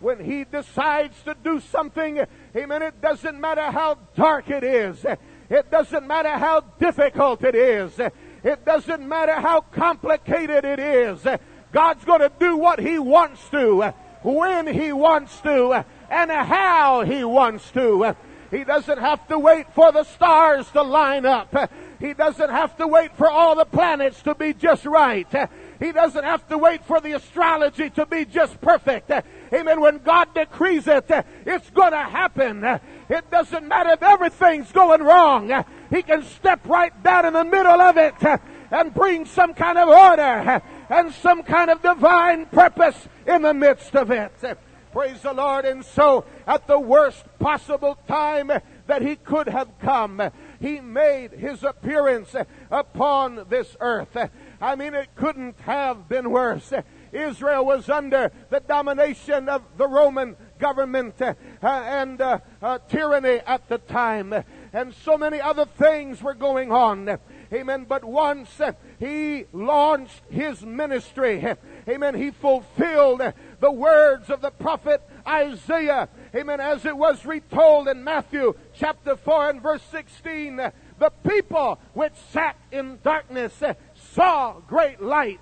when 0.00 0.22
he 0.22 0.44
decides 0.44 1.20
to 1.22 1.34
do 1.42 1.60
something, 1.60 2.20
amen, 2.54 2.82
it 2.82 3.00
doesn't 3.00 3.40
matter 3.40 3.70
how 3.70 3.96
dark 4.14 4.50
it 4.50 4.62
is. 4.62 5.04
It 5.48 5.70
doesn't 5.70 6.06
matter 6.06 6.36
how 6.36 6.60
difficult 6.60 7.42
it 7.42 7.54
is. 7.54 7.98
It 8.42 8.64
doesn't 8.66 9.08
matter 9.08 9.34
how 9.34 9.62
complicated 9.62 10.64
it 10.64 10.78
is. 10.78 11.26
God's 11.72 12.04
going 12.04 12.20
to 12.20 12.32
do 12.38 12.56
what 12.56 12.80
he 12.80 12.98
wants 12.98 13.48
to, 13.48 13.94
when 14.22 14.66
he 14.66 14.92
wants 14.92 15.40
to, 15.40 15.84
and 16.10 16.30
how 16.30 17.02
he 17.02 17.24
wants 17.24 17.70
to. 17.70 18.14
He 18.50 18.64
doesn't 18.64 18.98
have 18.98 19.26
to 19.28 19.38
wait 19.38 19.66
for 19.74 19.92
the 19.92 20.04
stars 20.04 20.70
to 20.72 20.82
line 20.82 21.26
up. 21.26 21.70
He 22.00 22.12
doesn't 22.12 22.50
have 22.50 22.76
to 22.76 22.86
wait 22.86 23.16
for 23.16 23.30
all 23.30 23.56
the 23.56 23.64
planets 23.64 24.20
to 24.22 24.34
be 24.34 24.52
just 24.52 24.84
right. 24.84 25.26
He 25.80 25.92
doesn't 25.92 26.24
have 26.24 26.46
to 26.48 26.58
wait 26.58 26.84
for 26.84 27.00
the 27.00 27.12
astrology 27.12 27.90
to 27.90 28.06
be 28.06 28.24
just 28.24 28.60
perfect. 28.60 29.10
Amen. 29.52 29.80
When 29.80 29.98
God 29.98 30.34
decrees 30.34 30.86
it, 30.86 31.06
it's 31.44 31.70
going 31.70 31.92
to 31.92 31.98
happen. 31.98 32.64
It 33.08 33.30
doesn't 33.30 33.66
matter 33.66 33.90
if 33.90 34.02
everything's 34.02 34.70
going 34.72 35.02
wrong. 35.02 35.64
He 35.90 36.02
can 36.02 36.22
step 36.24 36.66
right 36.66 37.02
down 37.02 37.26
in 37.26 37.32
the 37.32 37.44
middle 37.44 37.80
of 37.80 37.96
it 37.96 38.14
and 38.70 38.94
bring 38.94 39.24
some 39.24 39.54
kind 39.54 39.78
of 39.78 39.88
order 39.88 40.62
and 40.90 41.12
some 41.14 41.42
kind 41.42 41.70
of 41.70 41.82
divine 41.82 42.46
purpose 42.46 43.08
in 43.26 43.42
the 43.42 43.54
midst 43.54 43.94
of 43.96 44.10
it. 44.10 44.32
Praise 44.94 45.22
the 45.22 45.32
Lord. 45.32 45.64
And 45.64 45.84
so, 45.84 46.24
at 46.46 46.68
the 46.68 46.78
worst 46.78 47.24
possible 47.40 47.98
time 48.06 48.52
that 48.86 49.02
he 49.02 49.16
could 49.16 49.48
have 49.48 49.76
come, 49.80 50.22
he 50.60 50.78
made 50.78 51.32
his 51.32 51.64
appearance 51.64 52.32
upon 52.70 53.46
this 53.48 53.76
earth. 53.80 54.16
I 54.60 54.76
mean, 54.76 54.94
it 54.94 55.08
couldn't 55.16 55.58
have 55.62 56.08
been 56.08 56.30
worse. 56.30 56.72
Israel 57.10 57.64
was 57.64 57.88
under 57.88 58.30
the 58.50 58.60
domination 58.60 59.48
of 59.48 59.62
the 59.76 59.88
Roman 59.88 60.36
government 60.60 61.20
uh, 61.20 61.34
and 61.62 62.20
uh, 62.20 62.38
uh, 62.62 62.78
tyranny 62.88 63.40
at 63.46 63.68
the 63.68 63.78
time. 63.78 64.32
And 64.72 64.94
so 64.94 65.18
many 65.18 65.40
other 65.40 65.66
things 65.66 66.22
were 66.22 66.34
going 66.34 66.70
on. 66.70 67.18
Amen. 67.52 67.86
But 67.88 68.04
once 68.04 68.60
he 68.98 69.44
launched 69.52 70.22
his 70.30 70.62
ministry, 70.62 71.54
amen, 71.88 72.14
he 72.14 72.30
fulfilled 72.30 73.22
the 73.60 73.70
words 73.70 74.30
of 74.30 74.40
the 74.40 74.50
prophet 74.50 75.02
Isaiah. 75.26 76.08
Amen. 76.34 76.60
As 76.60 76.84
it 76.84 76.96
was 76.96 77.24
retold 77.24 77.88
in 77.88 78.04
Matthew 78.04 78.54
chapter 78.74 79.16
4 79.16 79.50
and 79.50 79.62
verse 79.62 79.82
16, 79.90 80.56
the 80.56 81.10
people 81.26 81.78
which 81.92 82.14
sat 82.30 82.56
in 82.70 82.98
darkness 83.02 83.62
saw 84.12 84.60
great 84.60 85.00
light, 85.00 85.40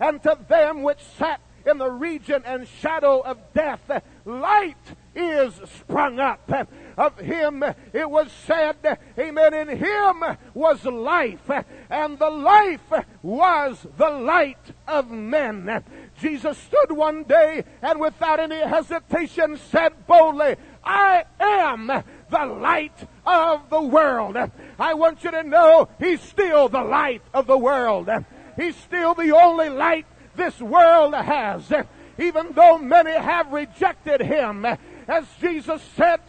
and 0.00 0.22
to 0.22 0.38
them 0.48 0.82
which 0.82 1.00
sat 1.18 1.40
in 1.66 1.78
the 1.78 1.90
region 1.90 2.42
and 2.46 2.66
shadow 2.66 3.20
of 3.20 3.38
death, 3.52 4.02
light 4.24 4.76
is 5.14 5.54
sprung 5.78 6.18
up. 6.18 6.50
Of 6.96 7.18
him 7.18 7.62
it 7.92 8.10
was 8.10 8.30
said, 8.32 8.98
Amen, 9.18 9.54
in 9.54 9.68
him 9.68 10.24
was 10.54 10.84
life, 10.84 11.50
and 11.90 12.18
the 12.18 12.30
life 12.30 12.92
was 13.22 13.86
the 13.96 14.10
light 14.10 14.72
of 14.86 15.10
men. 15.10 15.84
Jesus 16.20 16.58
stood 16.58 16.92
one 16.92 17.24
day 17.24 17.64
and 17.82 18.00
without 18.00 18.40
any 18.40 18.58
hesitation 18.58 19.58
said 19.70 20.06
boldly, 20.06 20.56
I 20.84 21.24
am 21.38 21.86
the 21.86 22.46
light 22.46 23.06
of 23.26 23.68
the 23.70 23.82
world. 23.82 24.36
I 24.78 24.94
want 24.94 25.24
you 25.24 25.30
to 25.30 25.42
know 25.42 25.88
He's 25.98 26.20
still 26.20 26.68
the 26.68 26.82
light 26.82 27.22
of 27.32 27.46
the 27.46 27.58
world. 27.58 28.08
He's 28.56 28.76
still 28.76 29.14
the 29.14 29.34
only 29.34 29.68
light 29.68 30.06
this 30.34 30.60
world 30.60 31.14
has. 31.14 31.72
Even 32.18 32.52
though 32.52 32.78
many 32.78 33.12
have 33.12 33.52
rejected 33.52 34.20
Him, 34.20 34.64
as 35.06 35.24
Jesus 35.40 35.80
said, 35.96 36.20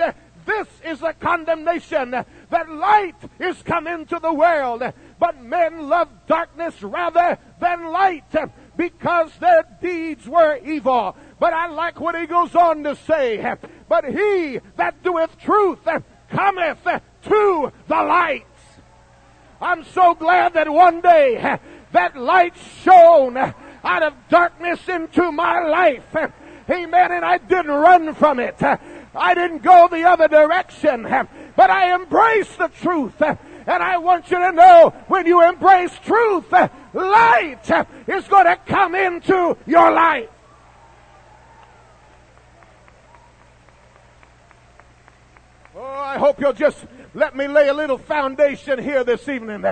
this 0.45 0.67
is 0.85 1.01
a 1.03 1.13
condemnation 1.13 2.11
that 2.11 2.69
light 2.69 3.15
is 3.39 3.61
come 3.63 3.87
into 3.87 4.19
the 4.19 4.33
world, 4.33 4.83
but 5.19 5.43
men 5.43 5.89
love 5.89 6.09
darkness 6.27 6.81
rather 6.81 7.37
than 7.59 7.91
light 7.91 8.35
because 8.79 9.29
their 9.41 9.65
deeds 9.81 10.25
were 10.25 10.57
evil. 10.63 11.17
But 11.37 11.51
I 11.51 11.67
like 11.67 11.99
what 11.99 12.17
he 12.17 12.25
goes 12.25 12.55
on 12.55 12.83
to 12.85 12.95
say. 12.95 13.55
But 13.89 14.05
he 14.05 14.61
that 14.77 15.03
doeth 15.03 15.37
truth 15.37 15.79
cometh 16.29 16.83
to 17.23 17.73
the 17.87 18.03
light. 18.03 18.45
I'm 19.59 19.83
so 19.83 20.15
glad 20.15 20.53
that 20.53 20.69
one 20.71 21.01
day 21.01 21.59
that 21.91 22.15
light 22.15 22.55
shone 22.83 23.35
out 23.35 24.03
of 24.03 24.13
darkness 24.29 24.87
into 24.87 25.29
my 25.29 25.59
life. 25.59 26.15
Amen. 26.69 27.11
And 27.11 27.25
I 27.25 27.37
didn't 27.37 27.71
run 27.71 28.13
from 28.13 28.39
it. 28.39 28.63
I 28.63 29.33
didn't 29.33 29.61
go 29.61 29.89
the 29.91 30.05
other 30.05 30.29
direction, 30.29 31.03
but 31.03 31.69
I 31.69 31.95
embraced 31.95 32.57
the 32.57 32.69
truth. 32.69 33.21
And 33.69 33.83
I 33.83 33.99
want 33.99 34.31
you 34.31 34.39
to 34.39 34.51
know 34.51 34.95
when 35.09 35.27
you 35.27 35.47
embrace 35.47 35.93
truth, 36.03 36.51
light 36.51 37.87
is 38.07 38.27
going 38.27 38.45
to 38.45 38.57
come 38.65 38.95
into 38.95 39.55
your 39.67 39.91
life. 39.91 40.27
Oh, 45.75 45.83
I 45.83 46.17
hope 46.17 46.39
you'll 46.39 46.53
just 46.53 46.83
let 47.13 47.35
me 47.35 47.47
lay 47.47 47.67
a 47.67 47.73
little 47.75 47.99
foundation 47.99 48.79
here 48.79 49.03
this 49.03 49.29
evening. 49.29 49.63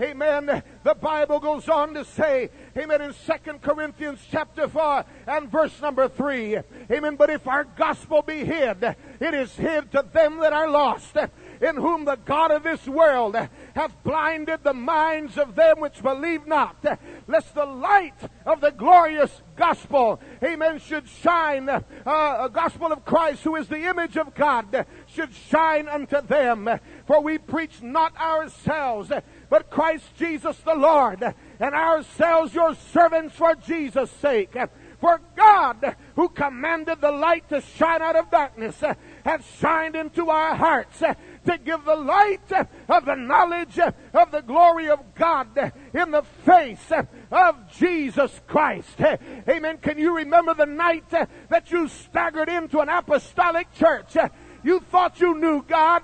Amen. 0.00 0.62
The 0.82 0.94
Bible 0.94 1.38
goes 1.38 1.68
on 1.68 1.92
to 1.92 2.06
say, 2.06 2.48
amen, 2.76 3.02
in 3.02 3.12
Second 3.12 3.60
Corinthians 3.60 4.18
chapter 4.30 4.66
4 4.66 5.04
and 5.26 5.52
verse 5.52 5.78
number 5.82 6.08
3. 6.08 6.58
Amen. 6.90 7.16
But 7.16 7.28
if 7.28 7.46
our 7.46 7.64
gospel 7.64 8.22
be 8.22 8.46
hid, 8.46 8.82
it 9.20 9.34
is 9.34 9.54
hid 9.54 9.92
to 9.92 10.04
them 10.10 10.38
that 10.38 10.54
are 10.54 10.70
lost 10.70 11.16
in 11.62 11.76
whom 11.76 12.04
the 12.04 12.16
God 12.16 12.50
of 12.50 12.64
this 12.64 12.86
world 12.86 13.36
hath 13.74 14.02
blinded 14.02 14.64
the 14.64 14.74
minds 14.74 15.38
of 15.38 15.54
them 15.54 15.80
which 15.80 16.02
believe 16.02 16.46
not, 16.46 16.84
lest 17.28 17.54
the 17.54 17.64
light 17.64 18.14
of 18.44 18.60
the 18.60 18.72
glorious 18.72 19.42
gospel, 19.56 20.20
amen, 20.42 20.80
should 20.80 21.08
shine, 21.08 21.68
uh, 21.68 21.80
a 22.04 22.50
gospel 22.52 22.92
of 22.92 23.04
Christ, 23.04 23.44
who 23.44 23.56
is 23.56 23.68
the 23.68 23.88
image 23.88 24.16
of 24.16 24.34
God, 24.34 24.86
should 25.06 25.32
shine 25.32 25.88
unto 25.88 26.20
them. 26.20 26.68
For 27.06 27.20
we 27.20 27.38
preach 27.38 27.80
not 27.80 28.16
ourselves, 28.16 29.12
but 29.48 29.70
Christ 29.70 30.04
Jesus 30.18 30.56
the 30.58 30.74
Lord, 30.74 31.22
and 31.60 31.74
ourselves 31.74 32.54
your 32.54 32.74
servants 32.74 33.36
for 33.36 33.54
Jesus' 33.54 34.10
sake. 34.10 34.56
For 35.00 35.20
God, 35.36 35.96
who 36.14 36.28
commanded 36.28 37.00
the 37.00 37.10
light 37.10 37.48
to 37.48 37.60
shine 37.60 38.02
out 38.02 38.14
of 38.14 38.30
darkness, 38.30 38.80
hath 39.24 39.58
shined 39.58 39.96
into 39.96 40.30
our 40.30 40.54
hearts 40.54 41.02
to 41.46 41.58
give 41.58 41.84
the 41.84 41.96
light 41.96 42.52
of 42.88 43.04
the 43.04 43.14
knowledge 43.14 43.78
of 43.78 44.30
the 44.30 44.42
glory 44.42 44.88
of 44.88 45.14
God 45.14 45.72
in 45.92 46.10
the 46.10 46.22
face 46.44 46.92
of 47.30 47.72
Jesus 47.72 48.40
Christ. 48.46 49.00
Amen. 49.48 49.78
Can 49.78 49.98
you 49.98 50.16
remember 50.16 50.54
the 50.54 50.66
night 50.66 51.10
that 51.10 51.70
you 51.70 51.88
staggered 51.88 52.48
into 52.48 52.80
an 52.80 52.88
apostolic 52.88 53.72
church? 53.74 54.16
You 54.64 54.80
thought 54.80 55.20
you 55.20 55.38
knew 55.38 55.62
God. 55.62 56.02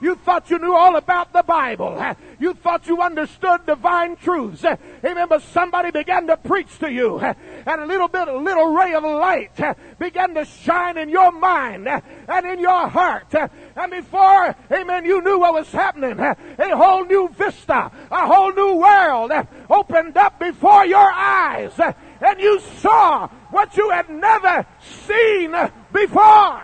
You 0.00 0.14
thought 0.16 0.50
you 0.50 0.58
knew 0.58 0.74
all 0.74 0.96
about 0.96 1.32
the 1.32 1.42
Bible. 1.42 2.00
You 2.38 2.54
thought 2.54 2.86
you 2.86 3.02
understood 3.02 3.66
divine 3.66 4.16
truths. 4.16 4.64
Amen. 4.64 5.26
But 5.28 5.42
somebody 5.42 5.90
began 5.90 6.26
to 6.28 6.36
preach 6.36 6.78
to 6.78 6.90
you, 6.90 7.18
and 7.18 7.80
a 7.80 7.86
little 7.86 8.08
bit, 8.08 8.28
a 8.28 8.38
little 8.38 8.74
ray 8.74 8.94
of 8.94 9.02
light 9.04 9.76
began 9.98 10.34
to 10.34 10.44
shine 10.44 10.96
in 10.96 11.08
your 11.08 11.32
mind 11.32 11.88
and 11.88 12.46
in 12.46 12.60
your 12.60 12.88
heart. 12.88 13.34
And 13.76 13.90
before, 13.90 14.54
amen, 14.72 15.04
you 15.04 15.22
knew 15.22 15.38
what 15.40 15.54
was 15.54 15.70
happening, 15.70 16.18
a 16.18 16.36
whole 16.76 17.04
new 17.04 17.28
vista, 17.28 17.90
a 18.10 18.26
whole 18.26 18.52
new 18.52 18.76
world 18.76 19.32
opened 19.68 20.16
up 20.16 20.38
before 20.38 20.86
your 20.86 21.12
eyes, 21.12 21.78
and 21.78 22.40
you 22.40 22.60
saw 22.78 23.28
what 23.50 23.76
you 23.76 23.90
had 23.90 24.08
never 24.08 24.66
seen 25.06 25.54
before. 25.92 26.62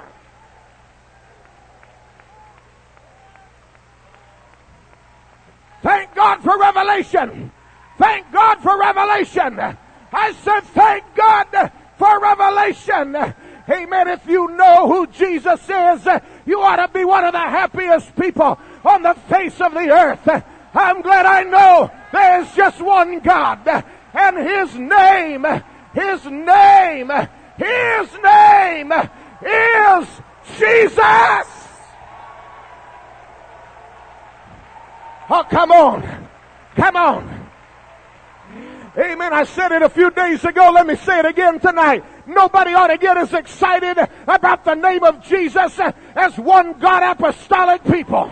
Thank 5.85 6.15
God 6.15 6.43
for 6.43 6.59
revelation. 6.59 7.53
Thank 7.99 8.33
God 8.33 8.59
for 8.61 8.81
revelation. 8.81 9.61
I 9.61 10.33
said, 10.33 10.61
thank 10.61 11.05
God 11.15 11.71
for 11.99 12.21
revelation. 12.21 13.15
Amen. 13.69 14.09
If 14.09 14.27
you 14.27 14.49
know 14.57 14.89
who 14.89 15.07
Jesus 15.09 15.61
is, 15.69 16.09
you 16.47 16.63
ought 16.63 16.77
to 16.77 16.89
be 16.89 17.05
one 17.05 17.25
of 17.25 17.33
the 17.33 17.39
happiest 17.39 18.17
people 18.17 18.59
on 18.83 19.03
the 19.03 19.13
face 19.29 19.61
of 19.61 19.75
the 19.75 19.91
earth. 19.91 20.27
I'm 20.73 21.03
glad 21.03 21.27
I 21.27 21.43
know 21.43 21.91
there's 22.13 22.51
just 22.55 22.81
one 22.81 23.21
God 23.21 23.85
and 24.15 24.39
his 24.39 24.75
name, 24.77 25.45
his 25.93 26.25
name, 26.25 27.11
his 27.59 28.09
name 28.25 28.93
is 29.43 30.09
Jesus. 30.57 31.54
Oh, 35.31 35.45
come 35.49 35.71
on. 35.73 36.29
Come 36.77 36.97
on. 36.97 37.45
Amen. 38.97 39.33
I 39.33 39.45
said 39.45 39.73
it 39.73 39.83
a 39.83 39.89
few 39.89 40.11
days 40.11 40.45
ago. 40.45 40.71
Let 40.73 40.87
me 40.87 40.95
say 40.97 41.19
it 41.19 41.25
again 41.25 41.59
tonight. 41.59 42.05
Nobody 42.29 42.75
ought 42.75 42.89
to 42.89 42.99
get 42.99 43.17
as 43.17 43.33
excited 43.33 43.99
about 44.29 44.65
the 44.65 44.75
name 44.75 45.03
of 45.03 45.23
Jesus 45.25 45.81
as 46.15 46.39
one 46.39 46.79
God 46.79 47.03
apostolic 47.03 47.83
people. 47.85 48.31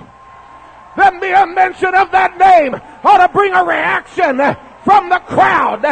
The 0.96 1.10
mere 1.20 1.46
mention 1.46 1.94
of 1.94 2.12
that 2.12 2.38
name 2.38 2.74
ought 3.02 3.26
to 3.26 3.32
bring 3.32 3.54
a 3.54 3.64
reaction 3.64 4.38
from 4.84 5.08
the 5.08 5.18
crowd. 5.20 5.84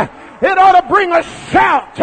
It 0.43 0.59
ought 0.59 0.81
to 0.81 0.87
bring 0.87 1.13
a 1.13 1.23
shout. 1.51 1.99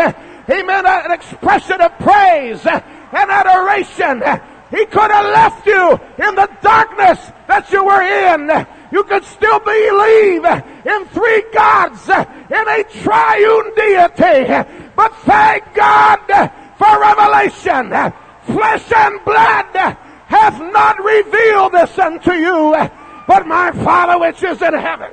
Amen. 0.49 0.86
An 0.86 1.12
expression 1.12 1.79
of 1.79 1.97
praise 1.99 2.65
and 2.65 2.83
adoration. 3.13 4.23
He 4.71 4.86
could 4.88 5.12
have 5.12 5.25
left 5.25 5.65
you 5.65 5.91
in 6.27 6.36
the 6.36 6.49
darkness 6.62 7.19
that 7.47 7.71
you 7.71 7.86
were 7.86 8.01
in 8.01 8.67
you 8.91 9.04
can 9.04 9.23
still 9.23 9.60
believe 9.60 10.45
in 10.45 11.06
three 11.08 11.43
gods 11.54 12.08
in 12.10 12.67
a 12.67 12.84
triune 13.04 13.76
deity. 13.76 14.67
But 14.95 15.15
thank 15.26 15.73
God 15.73 16.52
for 16.78 17.00
revelation. 17.00 17.89
Flesh 18.45 18.91
and 18.95 19.23
blood 19.26 19.97
hath 20.28 20.60
not 20.71 21.04
revealed 21.04 21.73
this 21.73 21.97
unto 22.00 22.34
you, 22.34 22.76
but 23.28 23.45
my 23.45 23.71
Father 23.71 24.19
which 24.19 24.43
is 24.43 24.62
in 24.62 24.73
heaven. 24.73 25.12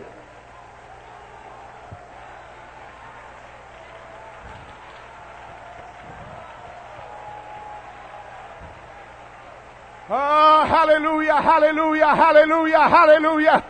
Oh, 10.17 10.65
hallelujah, 10.65 11.43
hallelujah, 11.43 12.15
hallelujah, 12.15 12.89
hallelujah. 12.89 13.65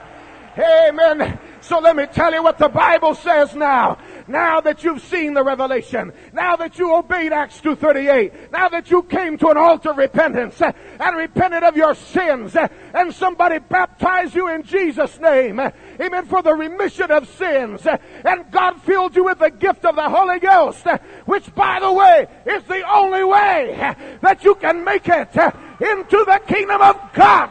Amen. 0.59 1.39
So 1.63 1.79
let 1.79 1.97
me 1.97 2.05
tell 2.05 2.35
you 2.35 2.43
what 2.43 2.59
the 2.59 2.69
Bible 2.69 3.15
says 3.15 3.55
now. 3.55 3.97
Now 4.29 4.61
that 4.61 4.85
you've 4.85 5.01
seen 5.01 5.33
the 5.33 5.43
revelation, 5.43 6.13
now 6.35 6.57
that 6.57 6.79
you 6.79 6.95
obeyed 6.95 7.33
Acts 7.33 7.63
2.38, 7.63 8.53
now 8.53 8.69
that 8.69 8.91
you 8.91 9.05
came 9.05 9.39
to 9.39 9.49
an 9.49 9.57
altar 9.57 9.93
of 9.93 9.97
repentance 9.97 10.61
eh, 10.61 10.73
and 11.01 11.17
repented 11.17 11.63
of 11.63 11.79
your 11.79 11.95
sins 11.95 12.55
eh, 12.55 12.69
and 12.93 13.15
somebody 13.15 13.59
baptized 13.59 14.35
you 14.35 14.49
in 14.49 14.63
Jesus' 14.65 15.19
name, 15.21 15.59
eh, 15.61 15.71
amen, 15.99 16.27
for 16.27 16.43
the 16.43 16.55
remission 16.55 17.11
of 17.11 17.27
sins 17.27 17.87
and 17.87 18.51
God 18.51 18.83
filled 18.83 19.17
you 19.17 19.25
with 19.25 19.39
the 19.39 19.51
gift 19.51 19.87
of 19.87 19.97
the 19.97 20.11
Holy 20.11 20.41
Ghost, 20.41 20.87
which 21.25 21.55
by 21.55 21.81
the 21.81 21.93
way 21.93 22.27
is 22.45 22.63
the 22.65 22.83
only 22.87 23.25
way 23.25 23.95
that 24.21 24.45
you 24.45 24.55
can 24.57 24.85
make 24.85 25.09
it 25.09 25.35
into 25.81 26.25
the 26.25 26.41
kingdom 26.47 26.81
of 26.81 26.97
God. 27.13 27.51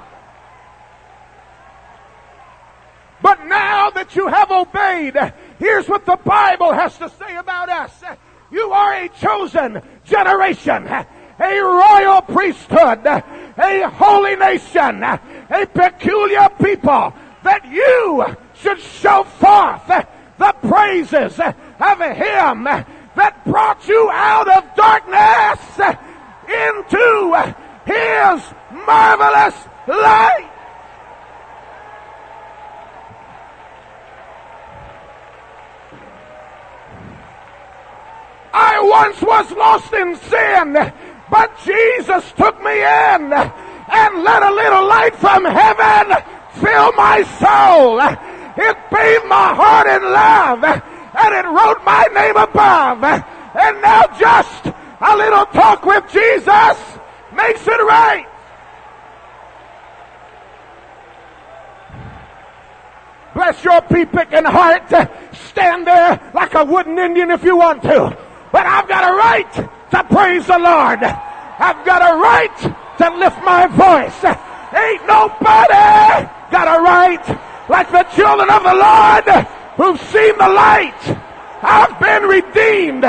But 3.22 3.46
now 3.46 3.90
that 3.92 4.16
you 4.16 4.28
have 4.28 4.52
obeyed, 4.52 5.16
here's 5.58 5.88
what 5.88 6.06
the 6.06 6.18
Bible 6.18 6.74
has 6.74 6.98
to 6.98 7.10
say 7.10 7.38
about 7.38 7.70
us. 7.70 8.04
You 8.52 8.72
are 8.72 8.94
a 8.94 9.10
chosen 9.10 9.82
generation, 10.04 10.88
a 10.88 11.60
royal 11.62 12.22
priesthood, 12.22 13.06
a 13.06 13.90
holy 13.90 14.36
nation, 14.36 15.04
a 15.04 15.66
peculiar 15.74 16.50
people, 16.62 17.14
that 17.44 17.66
you 17.66 18.26
should 18.56 18.80
show 18.80 19.24
forth 19.24 19.88
the 20.38 20.56
praises 20.68 21.40
of 21.40 22.00
Him 22.00 22.64
that 23.16 23.42
brought 23.46 23.88
you 23.88 24.10
out 24.12 24.50
of 24.50 24.76
darkness 24.76 25.60
into 26.46 27.56
His 27.86 28.42
marvelous 28.72 29.56
light. 29.88 30.50
I 38.54 38.80
once 38.82 39.22
was 39.22 39.52
lost 39.52 39.94
in 39.94 40.16
sin, 40.16 40.94
but 41.30 41.52
Jesus 41.66 42.32
took 42.34 42.62
me 42.62 42.78
in 42.78 43.34
and 43.34 44.24
let 44.24 44.44
a 44.44 44.52
little 44.54 44.88
light 44.88 45.16
from 45.16 45.44
heaven 45.44 46.16
fill 46.62 46.92
my 46.94 47.24
soul. 47.42 48.00
It 48.56 48.78
bathed 48.92 49.26
my 49.26 49.54
heart 49.56 49.88
in 49.88 50.04
love 50.04 50.64
and 50.64 51.34
it 51.34 51.48
wrote 51.50 51.84
my 51.84 52.08
name 52.14 52.38
above. 52.38 53.04
And 53.04 53.82
now 53.82 54.04
just 54.20 54.66
a 55.02 55.18
little 55.18 55.46
talk 55.48 55.84
with 55.86 56.04
Jesus 56.12 56.93
makes 57.36 57.68
it 57.68 57.82
right. 57.82 58.28
Bless 63.34 63.64
your 63.64 63.82
pea 63.82 64.06
picking 64.06 64.46
heart. 64.46 64.88
Stand 65.50 65.88
there 65.88 66.32
like 66.34 66.54
a 66.54 66.64
wooden 66.64 66.98
Indian 67.00 67.32
if 67.32 67.44
you 67.44 67.58
want 67.58 67.82
to. 67.84 68.16
But 68.52 68.66
I've 68.66 68.88
got 68.88 69.12
a 69.12 69.16
right 69.16 69.52
to 69.54 70.04
praise 70.04 70.46
the 70.46 70.60
Lord. 70.60 71.02
I've 71.04 71.86
got 71.86 72.02
a 72.02 72.18
right 72.18 72.58
to 72.98 73.10
lift 73.18 73.38
my 73.44 73.68
voice. 73.68 74.24
Ain't 74.74 75.06
nobody 75.08 76.30
got 76.52 76.68
a 76.68 76.82
right 76.82 77.70
like 77.70 77.90
the 77.92 78.04
children 78.16 78.50
of 78.50 78.64
the 78.64 78.74
Lord 78.76 79.46
who've 79.78 80.02
seen 80.10 80.38
the 80.38 80.50
light. 80.50 81.18
I've 81.64 82.00
been 82.00 82.24
redeemed 82.24 83.02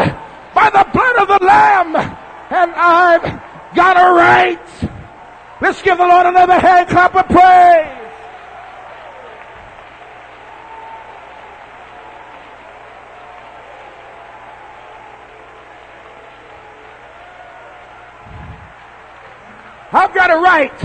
by 0.55 0.71
the 0.71 0.87
blood 0.93 1.17
of 1.17 1.29
the 1.29 1.45
Lamb 1.45 1.97
and 1.97 2.73
I've 2.75 3.54
got 3.75 3.97
a 3.97 4.15
right. 4.15 4.91
Let's 5.61 5.83
give 5.83 5.99
the 5.99 6.07
Lord 6.07 6.27
another 6.27 6.59
hand 6.59 6.89
clap 6.89 7.15
of 7.15 7.27
praise. 7.27 8.01
I've 19.93 20.13
got 20.13 20.31
a 20.31 20.37
right. 20.39 20.85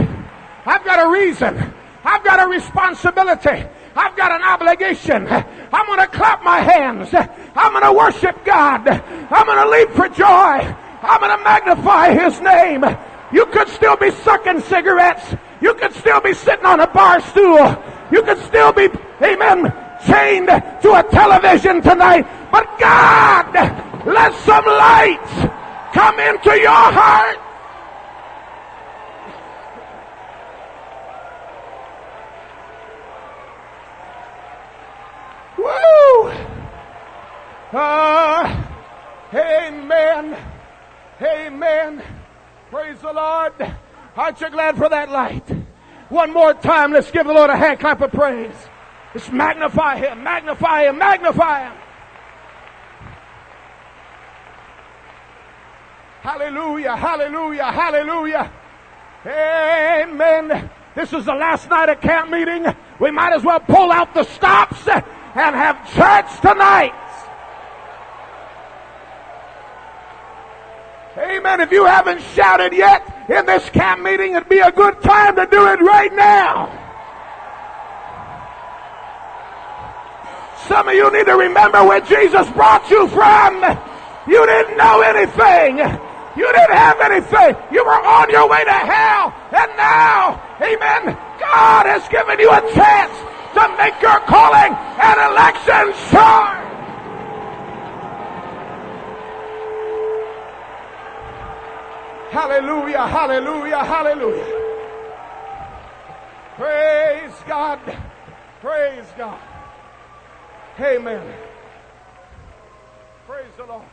I've 0.65 0.86
got 0.86 1.06
a 1.06 1.12
reason. 1.12 1.73
I've 2.04 2.23
got 2.23 2.39
a 2.39 2.47
responsibility. 2.47 3.67
I've 3.95 4.15
got 4.15 4.32
an 4.32 4.43
obligation. 4.43 5.28
I'm 5.28 5.86
going 5.88 5.99
to 5.99 6.08
clap 6.08 6.43
my 6.43 6.60
hands. 6.60 7.10
I'm 7.13 7.71
going 7.71 7.84
to 7.84 7.91
worship 7.91 8.45
God. 8.45 8.88
I'm 8.88 9.45
going 9.45 9.58
to 9.58 9.69
leap 9.69 9.89
for 9.95 10.10
joy. 10.10 10.75
I'm 11.01 11.19
going 11.19 11.38
to 11.38 11.43
magnify 11.43 12.13
His 12.13 12.39
name. 12.41 12.83
You 13.31 13.45
could 13.47 13.69
still 13.69 13.95
be 13.95 14.12
sucking 14.12 14.62
cigarettes. 14.62 15.35
You 15.62 15.73
could 15.75 15.93
still 15.93 16.21
be 16.21 16.33
sitting 16.33 16.65
on 16.65 16.79
a 16.79 16.88
bar 16.88 17.21
stool. 17.21 17.83
You 18.12 18.23
could 18.23 18.39
still 18.39 18.71
be, 18.73 18.89
amen, 19.21 19.73
chained 20.05 20.47
to 20.47 20.93
a 20.93 21.05
television 21.12 21.81
tonight. 21.81 22.25
But 22.51 22.67
God, 22.79 23.53
let 24.05 24.33
some 24.41 24.65
light 24.65 25.19
come 25.93 26.19
into 26.19 26.59
your 26.59 26.71
heart. 26.71 27.38
Woo! 35.57 36.31
Uh, 37.71 38.65
amen. 39.33 40.59
Amen. 41.21 42.01
Praise 42.69 42.99
the 42.99 43.12
Lord. 43.12 43.53
Aren't 44.15 44.41
you 44.41 44.49
glad 44.49 44.77
for 44.77 44.89
that 44.89 45.10
light? 45.10 45.47
One 46.10 46.34
more 46.34 46.53
time, 46.53 46.91
let's 46.91 47.12
give 47.12 47.27
the 47.27 47.34
Lord 47.34 47.49
a 47.49 47.58
hand 47.58 47.79
clap 47.79 48.01
of 48.01 48.12
praise. 48.12 48.55
Let's 49.13 49.32
magnify 49.32 49.97
Him, 49.97 50.23
magnify 50.23 50.88
Him, 50.88 50.97
magnify 50.97 51.63
Him. 51.63 51.73
Hallelujah, 56.21 56.95
hallelujah, 56.95 57.71
hallelujah. 57.71 58.51
Amen. 59.25 60.69
This 60.95 61.13
is 61.13 61.25
the 61.25 61.34
last 61.34 61.69
night 61.69 61.89
of 61.89 62.01
camp 62.01 62.29
meeting. 62.29 62.65
We 62.99 63.12
might 63.12 63.34
as 63.34 63.43
well 63.43 63.60
pull 63.60 63.91
out 63.91 64.13
the 64.13 64.23
stops 64.23 64.88
and 64.88 65.03
have 65.36 65.77
church 65.93 66.41
tonight. 66.41 66.93
Amen. 71.19 71.60
If 71.60 71.71
you 71.71 71.84
haven't 71.84 72.21
shouted 72.34 72.71
yet 72.71 73.03
in 73.27 73.45
this 73.45 73.69
camp 73.71 74.01
meeting, 74.01 74.36
it'd 74.36 74.47
be 74.47 74.60
a 74.60 74.71
good 74.71 75.01
time 75.01 75.36
to 75.36 75.45
do 75.45 75.67
it 75.67 75.82
right 75.82 76.13
now. 76.13 76.71
Some 80.67 80.88
of 80.88 80.93
you 80.93 81.12
need 81.12 81.25
to 81.25 81.36
remember 81.36 81.84
where 81.84 81.99
Jesus 81.99 82.49
brought 82.51 82.89
you 82.89 83.08
from. 83.10 83.60
You 84.27 84.45
didn't 84.45 84.77
know 84.77 85.01
anything. 85.01 85.77
You 86.38 86.45
didn't 86.53 86.77
have 86.77 87.01
anything. 87.01 87.55
You 87.73 87.84
were 87.84 87.99
on 87.99 88.29
your 88.29 88.47
way 88.47 88.63
to 88.63 88.71
hell. 88.71 89.34
And 89.51 89.71
now, 89.75 90.39
amen, 90.62 91.17
God 91.39 91.86
has 91.86 92.08
given 92.08 92.39
you 92.39 92.49
a 92.49 92.62
chance 92.71 93.12
to 93.55 93.75
make 93.75 93.99
your 94.01 94.19
calling 94.21 94.71
and 94.71 95.32
election 95.32 95.91
sure. 96.12 96.68
Hallelujah, 102.32 103.08
hallelujah, 103.08 103.84
hallelujah. 103.84 104.46
Praise 106.56 107.34
God. 107.48 107.80
Praise 108.62 109.06
God. 109.18 109.39
Amen. 110.80 111.34
Praise 113.28 113.52
the 113.58 113.65
Lord. 113.65 113.86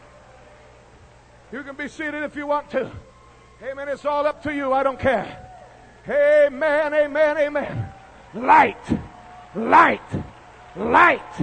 You 1.52 1.62
can 1.62 1.76
be 1.76 1.88
seated 1.88 2.22
if 2.22 2.36
you 2.36 2.46
want 2.46 2.70
to. 2.70 2.90
Amen. 3.62 3.88
It's 3.88 4.04
all 4.04 4.26
up 4.26 4.42
to 4.42 4.54
you. 4.54 4.72
I 4.72 4.82
don't 4.82 4.98
care. 4.98 5.42
Amen, 6.08 6.94
amen, 6.94 7.38
amen. 7.38 7.92
Light 8.34 8.98
light, 9.56 10.00
light, 10.76 11.40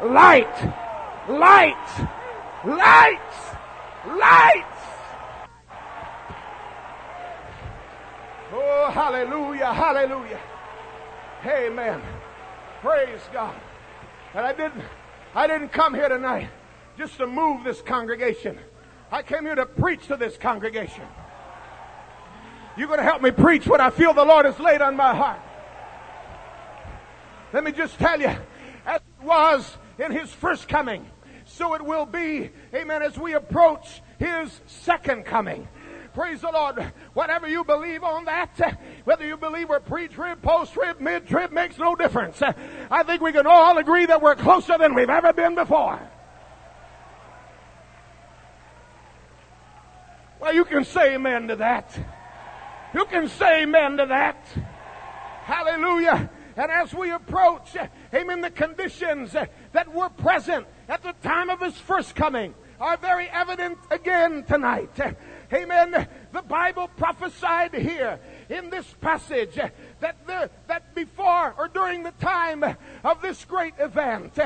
light, 0.00 0.72
light, 1.28 2.06
light, 2.64 3.18
light. 4.06 4.69
Oh, 8.52 8.90
hallelujah, 8.90 9.72
hallelujah. 9.72 10.40
Amen. 11.46 12.02
Praise 12.80 13.20
God. 13.32 13.54
And 14.34 14.44
I 14.44 14.52
didn't, 14.52 14.82
I 15.34 15.46
didn't 15.46 15.68
come 15.68 15.94
here 15.94 16.08
tonight 16.08 16.48
just 16.98 17.16
to 17.18 17.26
move 17.26 17.64
this 17.64 17.80
congregation. 17.80 18.58
I 19.12 19.22
came 19.22 19.44
here 19.44 19.54
to 19.54 19.66
preach 19.66 20.06
to 20.08 20.16
this 20.16 20.36
congregation. 20.36 21.04
You're 22.76 22.88
going 22.88 22.98
to 22.98 23.04
help 23.04 23.22
me 23.22 23.30
preach 23.30 23.66
what 23.66 23.80
I 23.80 23.90
feel 23.90 24.14
the 24.14 24.24
Lord 24.24 24.46
has 24.46 24.58
laid 24.58 24.80
on 24.80 24.96
my 24.96 25.14
heart. 25.14 25.40
Let 27.52 27.64
me 27.64 27.72
just 27.72 27.98
tell 27.98 28.20
you, 28.20 28.28
as 28.86 29.00
it 29.00 29.24
was 29.24 29.76
in 29.98 30.12
his 30.12 30.30
first 30.30 30.68
coming, 30.68 31.08
so 31.44 31.74
it 31.74 31.84
will 31.84 32.06
be, 32.06 32.50
amen, 32.74 33.02
as 33.02 33.18
we 33.18 33.34
approach 33.34 34.02
his 34.18 34.60
second 34.66 35.24
coming. 35.24 35.68
Praise 36.12 36.40
the 36.40 36.50
Lord. 36.50 36.92
Whatever 37.14 37.48
you 37.48 37.64
believe 37.64 38.02
on 38.02 38.24
that, 38.24 38.78
whether 39.04 39.26
you 39.26 39.36
believe 39.36 39.68
we're 39.68 39.80
pre-trib, 39.80 40.42
post-trib, 40.42 41.00
mid-trib, 41.00 41.52
makes 41.52 41.78
no 41.78 41.94
difference. 41.94 42.42
I 42.90 43.02
think 43.04 43.22
we 43.22 43.32
can 43.32 43.46
all 43.46 43.78
agree 43.78 44.06
that 44.06 44.20
we're 44.20 44.34
closer 44.34 44.76
than 44.76 44.94
we've 44.94 45.08
ever 45.08 45.32
been 45.32 45.54
before. 45.54 46.00
Well, 50.40 50.54
you 50.54 50.64
can 50.64 50.84
say 50.84 51.14
amen 51.14 51.48
to 51.48 51.56
that. 51.56 51.96
You 52.94 53.04
can 53.04 53.28
say 53.28 53.62
amen 53.62 53.98
to 53.98 54.06
that. 54.06 54.44
Hallelujah. 55.44 56.30
And 56.56 56.70
as 56.70 56.92
we 56.92 57.10
approach, 57.12 57.76
amen, 58.12 58.40
the 58.40 58.50
conditions 58.50 59.32
that 59.72 59.94
were 59.94 60.08
present 60.08 60.66
at 60.88 61.02
the 61.02 61.14
time 61.22 61.50
of 61.50 61.60
his 61.60 61.78
first 61.78 62.14
coming 62.16 62.54
are 62.80 62.96
very 62.96 63.28
evident 63.28 63.78
again 63.90 64.42
tonight. 64.44 64.98
Amen. 65.52 66.06
The 66.32 66.42
Bible 66.42 66.88
prophesied 66.96 67.74
here 67.74 68.20
in 68.48 68.70
this 68.70 68.86
passage 69.00 69.54
that 69.54 70.26
the, 70.26 70.50
that 70.68 70.94
before 70.94 71.54
or 71.58 71.68
during 71.68 72.02
the 72.02 72.12
time 72.12 72.62
of 72.62 73.20
this 73.20 73.44
great 73.44 73.74
event, 73.78 74.38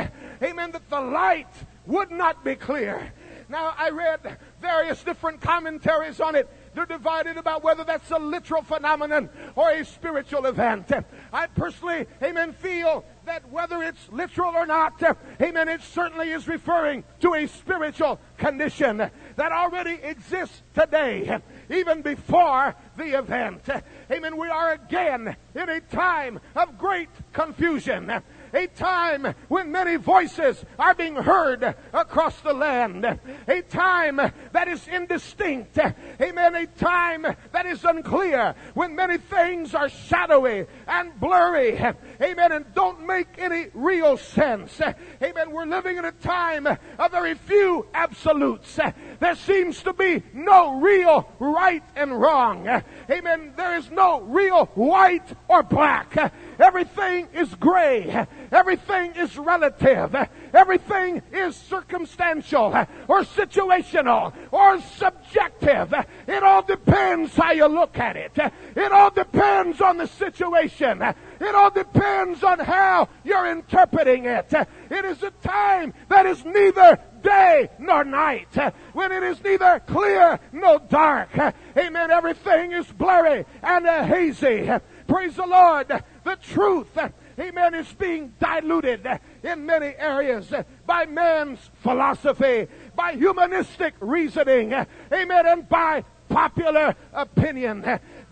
amen, 0.42 0.70
that 0.72 0.88
the 0.88 1.00
light 1.00 1.48
would 1.86 2.10
not 2.10 2.42
be 2.44 2.54
clear. 2.54 3.12
Now 3.48 3.74
I 3.76 3.90
read 3.90 4.38
various 4.62 5.02
different 5.02 5.42
commentaries 5.42 6.20
on 6.20 6.34
it 6.34 6.48
they're 6.74 6.86
divided 6.86 7.36
about 7.36 7.62
whether 7.62 7.84
that's 7.84 8.10
a 8.10 8.18
literal 8.18 8.62
phenomenon 8.62 9.30
or 9.54 9.70
a 9.70 9.84
spiritual 9.84 10.46
event. 10.46 10.92
I 11.32 11.46
personally, 11.46 12.06
amen, 12.22 12.52
feel 12.52 13.04
that 13.26 13.48
whether 13.50 13.82
it's 13.82 14.08
literal 14.10 14.54
or 14.54 14.66
not, 14.66 15.00
amen, 15.40 15.68
it 15.68 15.82
certainly 15.82 16.30
is 16.32 16.48
referring 16.48 17.04
to 17.20 17.34
a 17.34 17.46
spiritual 17.46 18.18
condition 18.36 19.10
that 19.36 19.52
already 19.52 19.98
exists 20.02 20.62
today, 20.74 21.38
even 21.70 22.02
before 22.02 22.74
the 22.96 23.18
event. 23.18 23.68
Amen. 24.10 24.36
We 24.36 24.48
are 24.48 24.72
again 24.72 25.36
in 25.54 25.68
a 25.68 25.80
time 25.80 26.40
of 26.54 26.78
great 26.78 27.08
confusion. 27.32 28.12
A 28.54 28.66
time 28.68 29.34
when 29.48 29.72
many 29.72 29.96
voices 29.96 30.64
are 30.78 30.94
being 30.94 31.16
heard 31.16 31.74
across 31.92 32.40
the 32.40 32.52
land, 32.52 33.04
a 33.48 33.62
time 33.62 34.16
that 34.52 34.68
is 34.68 34.86
indistinct, 34.88 35.78
amen, 36.20 36.54
a 36.54 36.66
time 36.66 37.26
that 37.52 37.66
is 37.66 37.84
unclear, 37.84 38.54
when 38.74 38.94
many 38.94 39.18
things 39.18 39.74
are 39.74 39.88
shadowy 39.88 40.66
and 40.86 41.18
blurry, 41.20 41.76
amen, 42.22 42.52
and 42.52 42.64
don't 42.74 43.06
make 43.06 43.38
any 43.38 43.66
real 43.74 44.16
sense. 44.16 44.80
Amen. 45.22 45.50
We're 45.50 45.66
living 45.66 45.96
in 45.96 46.04
a 46.04 46.12
time 46.12 46.66
of 46.66 47.10
very 47.10 47.34
few 47.34 47.86
absolutes. 47.92 48.78
There 49.20 49.34
seems 49.36 49.82
to 49.82 49.92
be 49.92 50.22
no 50.32 50.80
real 50.80 51.28
right 51.38 51.82
and 51.96 52.20
wrong. 52.20 52.68
Amen. 53.10 53.52
There 53.56 53.76
is 53.76 53.90
no 53.90 54.20
real 54.20 54.66
white 54.74 55.26
or 55.48 55.62
black. 55.62 56.32
Everything 56.58 57.28
is 57.34 57.54
gray. 57.56 58.26
Everything 58.52 59.14
is 59.16 59.36
relative. 59.36 60.16
Everything 60.52 61.22
is 61.32 61.56
circumstantial 61.56 62.74
or 63.08 63.22
situational 63.22 64.32
or 64.50 64.80
subjective. 64.80 65.92
It 66.26 66.42
all 66.42 66.62
depends 66.62 67.34
how 67.34 67.52
you 67.52 67.66
look 67.66 67.98
at 67.98 68.16
it. 68.16 68.32
It 68.76 68.92
all 68.92 69.10
depends 69.10 69.80
on 69.80 69.98
the 69.98 70.06
situation. 70.06 71.02
It 71.40 71.54
all 71.54 71.70
depends 71.70 72.42
on 72.44 72.58
how 72.60 73.08
you're 73.24 73.50
interpreting 73.50 74.26
it. 74.26 74.52
It 74.90 75.04
is 75.04 75.22
a 75.22 75.30
time 75.30 75.92
that 76.08 76.26
is 76.26 76.44
neither 76.44 76.98
day 77.22 77.70
nor 77.78 78.04
night. 78.04 78.54
When 78.92 79.10
it 79.10 79.22
is 79.22 79.42
neither 79.42 79.80
clear 79.86 80.38
nor 80.52 80.78
dark. 80.78 81.30
Amen. 81.76 82.10
Everything 82.10 82.72
is 82.72 82.86
blurry 82.86 83.44
and 83.62 83.86
hazy. 84.06 84.70
Praise 85.06 85.36
the 85.36 85.46
Lord. 85.46 85.88
The 85.88 86.36
truth 86.36 86.98
amen, 87.38 87.74
is 87.74 87.92
being 87.92 88.34
diluted 88.38 89.06
in 89.42 89.66
many 89.66 89.94
areas 89.98 90.52
by 90.86 91.06
man's 91.06 91.58
philosophy, 91.82 92.68
by 92.94 93.12
humanistic 93.12 93.94
reasoning, 94.00 94.72
amen, 95.12 95.46
and 95.46 95.68
by 95.68 96.04
popular 96.28 96.94
opinion. 97.12 97.84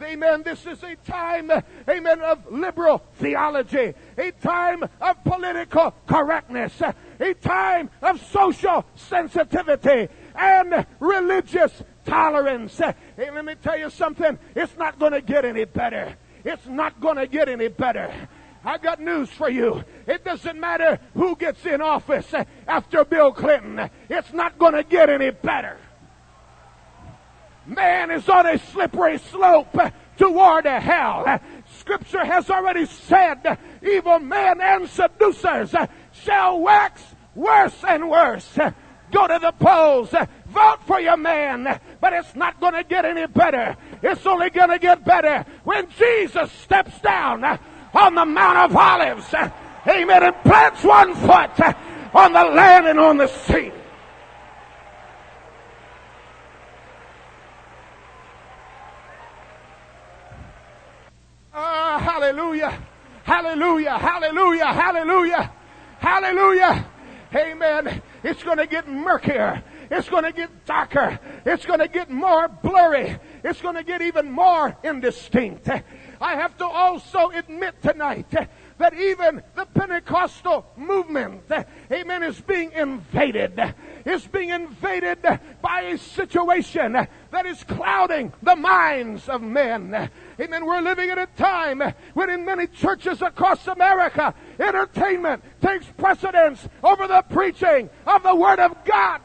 Amen. 0.03 0.43
This 0.43 0.67
is 0.67 0.83
a 0.83 0.97
time, 0.97 1.51
amen, 1.89 2.21
of 2.23 2.51
liberal 2.51 3.03
theology, 3.17 3.95
a 4.19 4.31
time 4.33 4.83
of 5.01 5.25
political 5.25 5.95
correctness, 6.07 6.81
a 7.21 7.35
time 7.35 7.91
of 8.01 8.21
social 8.27 8.85
sensitivity 8.97 10.09
and 10.35 10.87
religious 10.99 11.83
tolerance. 12.05 12.79
Hey, 12.79 13.31
let 13.31 13.45
me 13.45 13.55
tell 13.63 13.79
you 13.79 13.91
something. 13.91 14.39
It's 14.57 14.77
not 14.77 14.99
going 14.99 15.13
to 15.13 15.21
get 15.21 15.45
any 15.45 15.65
better. 15.65 16.17
It's 16.45 16.67
not 16.67 17.01
going 17.01 17.17
to 17.17 17.27
get 17.27 17.49
any 17.49 17.69
better. 17.69 18.13
I 18.65 18.79
got 18.79 19.01
news 19.01 19.29
for 19.31 19.51
you. 19.51 19.85
It 20.07 20.25
doesn't 20.25 20.59
matter 20.59 21.01
who 21.15 21.35
gets 21.37 21.65
in 21.67 21.81
office 21.81 22.33
after 22.69 23.05
Bill 23.05 23.33
Clinton. 23.33 23.91
It's 24.09 24.33
not 24.33 24.59
going 24.59 24.75
to 24.75 24.85
get 24.85 25.11
any 25.11 25.31
better. 25.31 25.79
Man 27.67 28.11
is 28.11 28.29
on 28.29 28.47
a 28.47 28.59
slippery 28.59 29.19
slope 29.19 29.77
toward 30.17 30.65
hell. 30.65 31.41
Scripture 31.79 32.25
has 32.25 32.51
already 32.51 32.87
said 32.87 33.59
evil 33.83 34.19
men 34.19 34.61
and 34.61 34.89
seducers 34.89 35.75
shall 36.13 36.61
wax 36.61 37.03
worse 37.35 37.85
and 37.87 38.11
worse. 38.11 38.59
Go 39.13 39.27
to 39.27 39.39
the 39.41 39.53
polls, 39.53 40.15
vote 40.53 40.79
for 40.87 41.01
your 41.01 41.17
man, 41.17 41.81
but 42.01 42.13
it's 42.13 42.35
not 42.35 42.61
going 42.61 42.75
to 42.75 42.85
get 42.85 43.05
any 43.05 43.27
better. 43.27 43.77
It's 44.03 44.25
only 44.27 44.51
going 44.51 44.71
to 44.71 44.79
get 44.79 45.05
better 45.05 45.45
when 45.65 45.89
Jesus 45.91 46.53
steps 46.53 47.01
down 47.01 47.45
on 47.45 48.15
the 48.15 48.25
Mount 48.25 48.71
of 48.71 48.77
Olives. 48.77 49.35
Amen. 49.87 50.23
And 50.23 50.37
plants 50.43 50.85
one 50.85 51.15
foot 51.15 51.75
on 52.15 52.33
the 52.33 52.45
land 52.45 52.87
and 52.87 53.01
on 53.01 53.17
the 53.17 53.27
sea. 53.27 53.73
Uh, 61.55 61.99
hallelujah. 61.99 62.79
Hallelujah. 63.25 63.99
Hallelujah. 63.99 64.67
Hallelujah. 64.67 65.53
Hallelujah. 65.99 66.87
Amen. 67.35 68.03
It's 68.23 68.43
going 68.43 68.59
to 68.59 68.67
get 68.67 68.89
murkier. 68.89 69.63
It's 69.95 70.09
going 70.09 70.25
to 70.25 70.33
get 70.33 70.65
darker. 70.65 71.21
It's 71.45 71.67
going 71.67 71.81
to 71.81 71.87
get 71.87 72.09
more 72.11 72.49
blurry. 72.49 73.19
It's 73.45 73.61
going 73.61 73.75
to 73.75 73.85
get 73.85 74.01
even 74.01 74.33
more 74.33 74.75
indistinct. 74.83 75.69
I 75.69 76.37
have 76.37 76.57
to 76.59 76.65
also 76.65 77.29
admit 77.29 77.75
tonight 77.83 78.31
that 78.79 78.95
even 78.95 79.43
the 79.55 79.67
Pentecostal 79.67 80.65
movement, 80.79 81.43
amen, 81.91 82.23
is 82.23 82.41
being 82.41 82.73
invaded. 82.73 83.61
Is 84.07 84.27
being 84.27 84.49
invaded 84.49 85.19
by 85.61 85.83
a 85.83 85.99
situation 85.99 86.93
that 86.93 87.45
is 87.45 87.63
clouding 87.65 88.33
the 88.43 88.57
minds 88.57 89.29
of 89.29 89.43
men. 89.43 90.09
Amen. 90.41 90.67
We're 90.67 90.81
living 90.81 91.11
in 91.11 91.19
a 91.19 91.27
time 91.27 91.83
when 92.15 92.31
in 92.31 92.47
many 92.47 92.67
churches 92.67 93.21
across 93.21 93.67
America, 93.67 94.35
entertainment 94.59 95.45
takes 95.61 95.85
precedence 95.99 96.67
over 96.83 97.07
the 97.07 97.23
preaching 97.29 97.91
of 98.07 98.23
the 98.23 98.35
Word 98.35 98.59
of 98.59 98.85
God. 98.87 99.21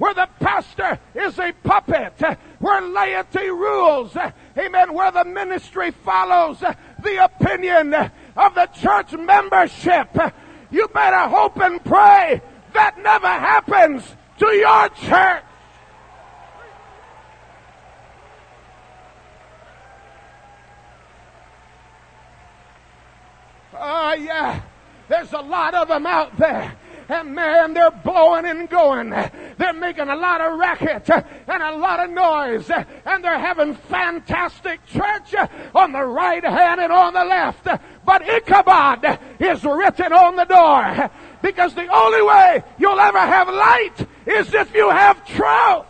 Where 0.00 0.14
the 0.14 0.28
pastor 0.40 0.98
is 1.14 1.38
a 1.38 1.52
puppet, 1.62 2.14
where 2.58 2.80
laity 2.80 3.50
rules, 3.50 4.16
amen, 4.56 4.94
where 4.94 5.12
the 5.12 5.26
ministry 5.26 5.90
follows 5.90 6.60
the 7.02 7.22
opinion 7.22 7.92
of 7.92 8.54
the 8.54 8.66
church 8.74 9.12
membership. 9.12 10.08
You 10.70 10.88
better 10.88 11.28
hope 11.28 11.60
and 11.60 11.84
pray 11.84 12.40
that 12.72 12.98
never 13.02 13.26
happens 13.26 14.02
to 14.38 14.46
your 14.46 14.88
church. 14.88 15.44
Oh, 23.74 24.14
yeah. 24.14 24.62
There's 25.08 25.32
a 25.34 25.40
lot 25.40 25.74
of 25.74 25.88
them 25.88 26.06
out 26.06 26.38
there. 26.38 26.74
And 27.10 27.34
man, 27.34 27.74
they're 27.74 27.90
blowing 27.90 28.46
and 28.46 28.70
going. 28.70 29.10
They're 29.10 29.72
making 29.72 30.08
a 30.08 30.14
lot 30.14 30.40
of 30.40 30.56
racket 30.56 31.10
and 31.10 31.60
a 31.60 31.76
lot 31.76 31.98
of 31.98 32.08
noise. 32.08 32.70
And 32.70 33.24
they're 33.24 33.36
having 33.36 33.74
fantastic 33.74 34.86
church 34.86 35.34
on 35.74 35.90
the 35.90 36.04
right 36.04 36.44
hand 36.44 36.80
and 36.80 36.92
on 36.92 37.14
the 37.14 37.24
left. 37.24 37.66
But 38.06 38.22
Ichabod 38.22 39.18
is 39.40 39.64
written 39.64 40.12
on 40.12 40.36
the 40.36 40.44
door. 40.44 41.10
Because 41.42 41.74
the 41.74 41.88
only 41.92 42.22
way 42.22 42.62
you'll 42.78 43.00
ever 43.00 43.18
have 43.18 43.48
light 43.48 44.06
is 44.24 44.54
if 44.54 44.72
you 44.72 44.88
have 44.90 45.26
truth. 45.26 45.86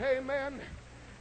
Amen. 0.00 0.60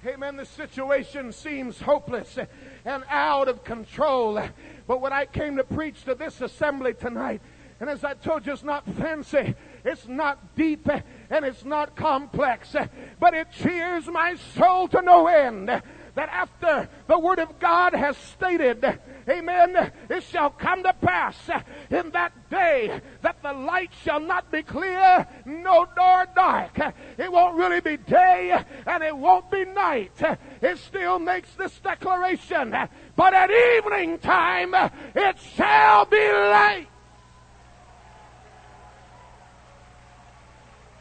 Amen. 0.06 0.38
The 0.38 0.46
situation 0.46 1.34
seems 1.34 1.82
hopeless 1.82 2.38
and 2.86 3.04
out 3.10 3.50
of 3.50 3.66
control. 3.66 4.42
But 4.88 5.02
when 5.02 5.12
I 5.12 5.26
came 5.26 5.58
to 5.58 5.64
preach 5.66 6.06
to 6.06 6.16
this 6.16 6.40
assembly 6.40 6.94
tonight, 6.94 7.42
and 7.82 7.90
as 7.90 8.06
I 8.06 8.14
told 8.14 8.46
you, 8.46 8.54
it's 8.54 8.64
not 8.64 8.86
fancy, 8.96 9.56
it's 9.84 10.08
not 10.08 10.56
deep, 10.56 10.88
and 11.30 11.46
it's 11.46 11.66
not 11.66 11.98
complex, 11.98 12.76
but 13.20 13.34
it 13.34 13.52
cheers 13.52 14.08
my 14.08 14.36
soul 14.56 14.88
to 14.90 15.02
no 15.02 15.28
end 15.28 15.82
that 16.20 16.28
after 16.34 16.90
the 17.08 17.18
word 17.18 17.40
of 17.40 17.60
God 17.60 17.94
has 17.94 18.18
stated, 18.18 18.84
amen, 19.30 19.90
it 20.10 20.22
shall 20.24 20.50
come 20.50 20.84
to 20.84 20.92
pass 20.92 21.50
in 21.90 22.12
that 22.12 22.34
day 22.50 23.00
that 23.22 23.42
the 23.42 23.54
light 23.54 23.92
shall 24.04 24.20
not 24.20 24.52
be 24.52 24.62
clear, 24.62 25.26
no 25.46 25.88
nor 25.96 26.26
dark. 26.36 26.78
It 27.18 27.32
won't 27.32 27.56
really 27.56 27.80
be 27.80 27.96
day 27.96 28.62
and 28.86 29.02
it 29.02 29.16
won't 29.16 29.50
be 29.50 29.64
night. 29.64 30.22
It 30.62 30.78
still 30.80 31.20
makes 31.20 31.54
this 31.54 31.80
declaration, 31.80 32.76
but 33.16 33.34
at 33.34 33.50
evening 33.50 34.20
time 34.20 34.76
it 35.16 35.38
shall 35.56 36.04
be 36.04 36.18
light. 36.18 36.88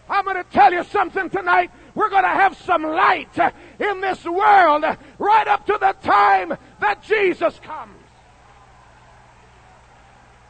I'm 0.09 0.25
going 0.25 0.37
to 0.37 0.51
tell 0.51 0.73
you 0.73 0.85
something 0.85 1.29
tonight. 1.29 1.73
We're 1.99 2.11
going 2.11 2.23
to 2.23 2.29
have 2.29 2.57
some 2.59 2.85
light 2.85 3.37
uh, 3.41 3.51
in 3.81 4.01
this 4.01 4.25
world 4.25 4.85
uh, 4.85 4.95
right 5.19 5.49
up 5.49 5.67
to 5.67 5.77
the 5.81 5.97
time 6.01 6.57
that 6.79 7.03
Jesus 7.03 7.59
comes. 7.59 7.99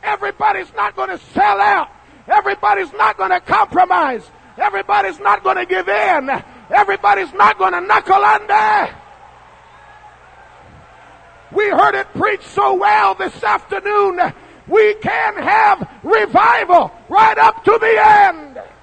Everybody's 0.03 0.71
not 0.77 0.95
going 0.95 1.09
to 1.09 1.17
sell 1.33 1.59
out. 1.59 1.89
Everybody's 2.27 2.93
not 2.93 3.17
going 3.17 3.31
to 3.31 3.41
compromise. 3.41 4.31
Everybody's 4.59 5.19
not 5.21 5.43
going 5.43 5.57
to 5.57 5.65
give 5.65 5.89
in. 5.89 6.29
Everybody's 6.69 7.33
not 7.33 7.57
going 7.57 7.73
to 7.73 7.81
knuckle 7.81 8.23
under. 8.23 8.95
We 11.51 11.71
heard 11.71 11.95
it 11.95 12.13
preached 12.13 12.49
so 12.49 12.75
well 12.75 13.15
this 13.15 13.43
afternoon. 13.43 14.21
We 14.67 14.97
can 14.97 15.43
have 15.43 15.89
revival 16.03 16.93
right 17.09 17.39
up 17.39 17.65
to 17.65 17.79
the 17.81 18.05
end. 18.07 18.78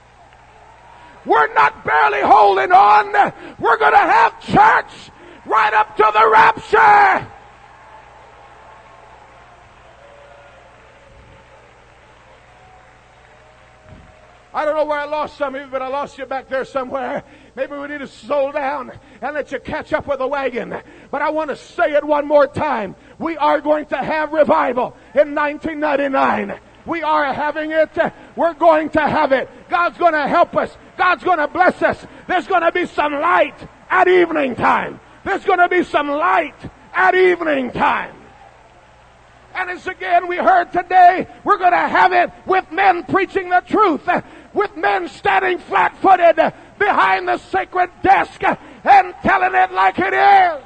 We're 1.26 1.54
not 1.54 1.84
barely 1.84 2.22
holding 2.22 2.72
on. 2.72 3.34
We're 3.60 3.78
going 3.78 3.94
to 3.94 3.98
have 3.98 4.40
church 4.42 5.12
right 5.46 5.74
up 5.74 5.96
to 5.98 6.12
the 6.14 6.30
rapture. 6.30 7.32
I 14.54 14.64
don't 14.64 14.78
know 14.78 14.86
where 14.86 15.00
I 15.00 15.04
lost 15.04 15.38
some 15.38 15.54
of 15.54 15.62
you, 15.62 15.68
but 15.68 15.82
I 15.82 15.90
lost 15.90 16.18
you 16.18 16.26
back 16.26 16.48
there 16.48 16.64
somewhere. 16.64 17.24
Maybe 17.58 17.76
we 17.76 17.90
need 17.90 18.00
to 18.00 18.08
slow 18.08 18.54
down 18.54 18.94
and 19.22 19.36
let 19.36 19.52
you 19.52 19.60
catch 19.60 19.92
up 19.92 20.08
with 20.08 20.20
the 20.20 20.28
wagon. 20.28 20.74
But 21.12 21.22
I 21.22 21.30
want 21.30 21.50
to 21.50 21.58
say 21.58 21.92
it 21.94 22.06
one 22.06 22.26
more 22.26 22.48
time. 22.48 22.96
We 23.20 23.36
are 23.36 23.60
going 23.60 23.88
to 23.88 23.98
have 23.98 24.32
revival 24.32 24.96
in 25.14 25.36
1999. 25.36 26.58
We 26.86 27.04
are 27.04 27.34
having 27.34 27.72
it. 27.72 27.90
We're 28.38 28.54
going 28.54 28.92
to 28.92 29.02
have 29.02 29.34
it. 29.34 29.50
God's 29.70 29.98
going 29.98 30.14
to 30.14 30.26
help 30.26 30.56
us. 30.56 30.78
God's 30.98 31.24
going 31.24 31.40
to 31.40 31.48
bless 31.48 31.82
us. 31.82 32.06
There's 32.28 32.48
going 32.48 32.64
to 32.64 32.72
be 32.72 32.86
some 32.86 33.14
light 33.14 33.56
at 33.90 34.08
evening 34.08 34.56
time. 34.56 35.00
There's 35.24 35.44
going 35.44 35.60
to 35.60 35.70
be 35.70 35.84
some 35.84 36.10
light 36.10 36.56
at 36.94 37.16
evening 37.16 37.72
time. 37.72 38.16
And 39.54 39.70
as 39.70 39.88
again 39.88 40.28
we 40.28 40.36
heard 40.38 40.72
today, 40.72 41.28
we're 41.44 41.58
going 41.58 41.72
to 41.72 41.78
have 41.78 42.12
it 42.12 42.30
with 42.46 42.70
men 42.72 43.04
preaching 43.06 43.50
the 43.50 43.64
truth 43.66 44.08
with 44.56 44.76
men 44.78 45.08
standing 45.10 45.60
flat 45.60 45.96
footed 45.98 46.54
behind 46.80 47.28
the 47.28 47.38
sacred 47.38 47.92
desk 48.02 48.42
and 48.44 49.14
telling 49.22 49.54
it 49.54 49.72
like 49.72 50.00
it 50.00 50.14
is. 50.14 50.64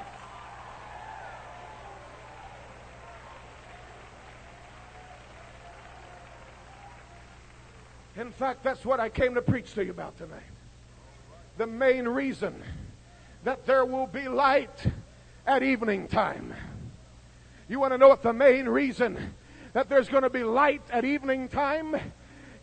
In 8.20 8.32
fact, 8.32 8.66
that's 8.66 8.84
what 8.84 9.00
I 9.00 9.08
came 9.08 9.36
to 9.36 9.42
preach 9.42 9.74
to 9.76 9.86
you 9.86 9.92
about 9.92 10.18
tonight. 10.18 10.44
The 11.58 11.66
main 11.66 12.06
reason 12.06 12.62
that 13.46 13.66
there 13.66 13.86
will 13.86 14.08
be 14.08 14.28
light 14.28 14.88
at 15.48 15.64
evening 15.64 16.10
time. 16.10 16.54
You 17.70 17.80
want 17.80 17.94
to 17.94 17.98
know 17.98 18.10
what 18.10 18.22
the 18.22 18.34
main 18.34 18.68
reason 18.68 19.34
that 19.72 19.88
there's 19.88 20.10
going 20.10 20.24
to 20.24 20.30
be 20.30 20.44
light 20.44 20.82
at 20.92 21.06
evening 21.06 21.48
time? 21.48 21.96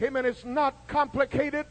Amen. 0.03 0.27
It's 0.27 0.45
not 0.45 0.88
complicated. 0.88 1.66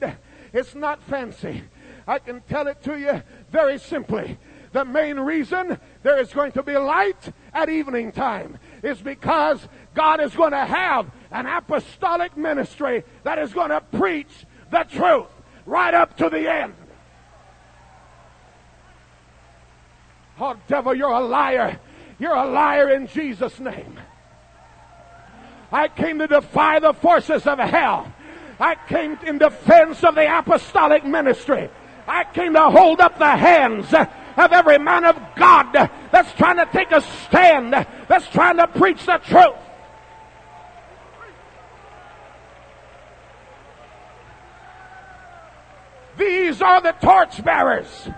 It's 0.52 0.74
not 0.74 1.04
fancy. 1.04 1.62
I 2.08 2.18
can 2.18 2.42
tell 2.42 2.66
it 2.66 2.82
to 2.84 2.98
you 2.98 3.22
very 3.52 3.78
simply. 3.78 4.40
The 4.72 4.84
main 4.84 5.20
reason 5.20 5.80
there 6.02 6.20
is 6.20 6.34
going 6.34 6.54
to 6.54 6.64
be 6.64 6.76
light 6.76 7.32
at 7.54 7.70
evening 7.70 8.12
time 8.12 8.58
is 8.82 9.00
because 9.00 9.68
God 9.96 10.22
is 10.22 10.36
going 10.36 10.52
to 10.52 10.66
have 10.66 11.10
an 11.32 11.46
apostolic 11.46 12.38
ministry 12.38 13.04
that 13.24 13.40
is 13.40 13.54
going 13.54 13.72
to 13.72 13.82
preach 13.82 14.46
the 14.70 14.84
truth 14.84 15.28
right 15.66 15.94
up 15.94 16.18
to 16.18 16.30
the 16.30 16.52
end. 16.52 16.76
Oh, 20.40 20.56
devil, 20.68 20.94
you're 20.94 21.10
a 21.10 21.26
liar. 21.26 21.80
You're 22.20 22.36
a 22.36 22.46
liar 22.46 22.92
in 22.92 23.08
Jesus' 23.08 23.60
name. 23.60 24.00
I 25.72 25.88
came 25.88 26.20
to 26.20 26.28
defy 26.28 26.80
the 26.80 26.94
forces 26.94 27.48
of 27.48 27.58
hell. 27.58 28.12
I 28.60 28.76
came 28.88 29.18
in 29.26 29.38
defense 29.38 30.04
of 30.04 30.16
the 30.16 30.40
apostolic 30.40 31.06
ministry. 31.06 31.70
I 32.08 32.24
came 32.26 32.54
to 32.54 32.70
hold 32.70 33.02
up 33.02 33.18
the 33.18 33.36
hands 33.36 33.94
of 33.94 34.52
every 34.52 34.78
man 34.78 35.06
of 35.06 35.20
God 35.36 35.74
that's 36.12 36.32
trying 36.34 36.58
to 36.58 36.66
take 36.72 36.92
a 36.92 37.02
stand, 37.02 37.74
that's 38.08 38.28
trying 38.30 38.58
to 38.58 38.68
preach 38.68 39.06
the 39.06 39.18
truth. 39.18 39.56
These 46.18 46.62
are 46.62 46.82
the 46.82 46.94
torchbearers. 46.94 48.10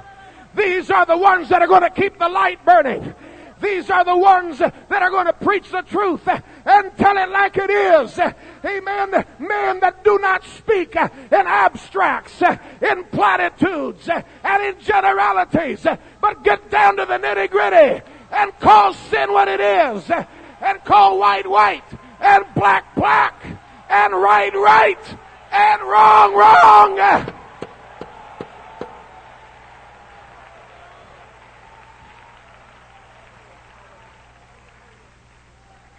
These 0.55 0.89
are 0.89 1.05
the 1.05 1.17
ones 1.17 1.49
that 1.49 1.61
are 1.61 1.67
going 1.67 1.81
to 1.81 1.89
keep 1.89 2.17
the 2.17 2.29
light 2.29 2.63
burning. 2.65 3.13
These 3.61 3.89
are 3.89 4.05
the 4.05 4.15
ones 4.15 4.59
that 4.59 4.73
are 4.89 5.09
going 5.09 5.25
to 5.25 5.33
preach 5.33 5.71
the 5.71 5.81
truth 5.81 6.27
and 6.27 6.97
tell 6.97 7.17
it 7.17 7.29
like 7.29 7.57
it 7.57 7.69
is. 7.69 8.19
Amen. 8.63 9.25
Men 9.39 9.79
that 9.79 10.03
do 10.03 10.19
not 10.19 10.43
speak 10.43 10.95
in 10.95 11.09
abstracts, 11.31 12.41
in 12.41 13.03
platitudes, 13.05 14.09
and 14.09 14.63
in 14.63 14.79
generalities, 14.79 15.85
but 16.21 16.43
get 16.43 16.69
down 16.69 16.97
to 16.97 17.05
the 17.05 17.17
nitty 17.17 17.49
gritty 17.49 18.03
and 18.31 18.57
call 18.59 18.93
sin 18.93 19.31
what 19.31 19.47
it 19.47 19.59
is, 19.59 20.09
and 20.61 20.83
call 20.83 21.17
white 21.17 21.47
white, 21.49 21.83
and 22.19 22.43
black 22.55 22.93
black, 22.95 23.43
and 23.89 24.13
right 24.13 24.53
right, 24.53 25.17
and 25.51 25.81
wrong 25.81 26.35
wrong. 26.35 27.33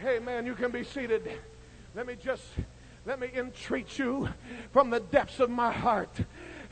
Amen. 0.09 0.47
You 0.47 0.55
can 0.55 0.71
be 0.71 0.85
seated. 0.85 1.31
Let 1.95 2.07
me 2.07 2.17
just 2.17 2.43
let 3.05 3.21
me 3.21 3.31
entreat 3.35 3.99
you 3.99 4.31
from 4.73 4.89
the 4.89 5.01
depths 5.01 5.39
of 5.39 5.51
my 5.51 5.71
heart. 5.71 6.09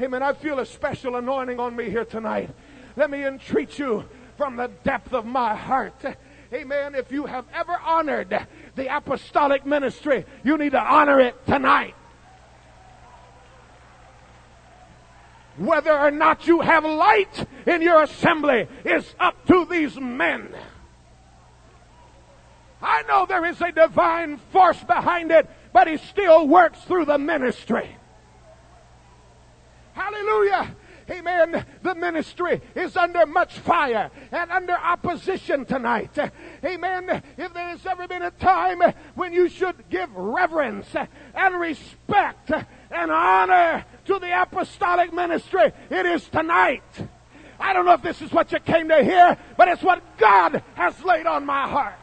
Amen. 0.00 0.22
I 0.22 0.32
feel 0.32 0.58
a 0.58 0.64
special 0.64 1.16
anointing 1.16 1.60
on 1.60 1.76
me 1.76 1.90
here 1.90 2.06
tonight. 2.06 2.48
Let 2.96 3.10
me 3.10 3.26
entreat 3.26 3.78
you 3.78 4.06
from 4.38 4.56
the 4.56 4.68
depth 4.84 5.12
of 5.12 5.26
my 5.26 5.54
heart. 5.54 6.02
Amen. 6.50 6.94
If 6.94 7.12
you 7.12 7.26
have 7.26 7.44
ever 7.52 7.78
honored 7.84 8.46
the 8.74 8.96
apostolic 8.96 9.66
ministry, 9.66 10.24
you 10.42 10.56
need 10.56 10.72
to 10.72 10.80
honor 10.80 11.20
it 11.20 11.44
tonight. 11.46 11.94
Whether 15.58 15.92
or 15.92 16.10
not 16.10 16.46
you 16.46 16.60
have 16.60 16.86
light 16.86 17.46
in 17.66 17.82
your 17.82 18.02
assembly 18.02 18.66
is 18.84 19.14
up 19.20 19.46
to 19.46 19.66
these 19.66 20.00
men. 20.00 20.54
I 22.80 23.02
know 23.02 23.26
there 23.26 23.46
is 23.46 23.60
a 23.60 23.72
divine 23.72 24.38
force 24.52 24.82
behind 24.84 25.30
it, 25.30 25.48
but 25.72 25.88
he 25.88 25.96
still 25.96 26.46
works 26.46 26.80
through 26.82 27.06
the 27.06 27.18
ministry. 27.18 27.96
Hallelujah. 29.94 30.76
Amen. 31.08 31.64
The 31.82 31.94
ministry 31.94 32.60
is 32.74 32.96
under 32.96 33.26
much 33.26 33.60
fire 33.60 34.10
and 34.32 34.50
under 34.50 34.72
opposition 34.72 35.64
tonight. 35.64 36.18
Amen. 36.64 37.22
If 37.36 37.54
there 37.54 37.68
has 37.68 37.86
ever 37.86 38.08
been 38.08 38.22
a 38.22 38.32
time 38.32 38.82
when 39.14 39.32
you 39.32 39.48
should 39.48 39.88
give 39.88 40.14
reverence 40.14 40.88
and 41.34 41.60
respect 41.60 42.50
and 42.90 43.10
honor 43.10 43.84
to 44.06 44.18
the 44.18 44.42
apostolic 44.42 45.12
ministry, 45.12 45.72
it 45.90 46.06
is 46.06 46.28
tonight. 46.28 46.82
I 47.58 47.72
don't 47.72 47.86
know 47.86 47.94
if 47.94 48.02
this 48.02 48.20
is 48.20 48.32
what 48.32 48.50
you 48.52 48.58
came 48.58 48.88
to 48.88 49.02
hear, 49.02 49.38
but 49.56 49.68
it's 49.68 49.82
what 49.82 50.18
God 50.18 50.62
has 50.74 51.02
laid 51.04 51.26
on 51.26 51.46
my 51.46 51.68
heart. 51.68 51.94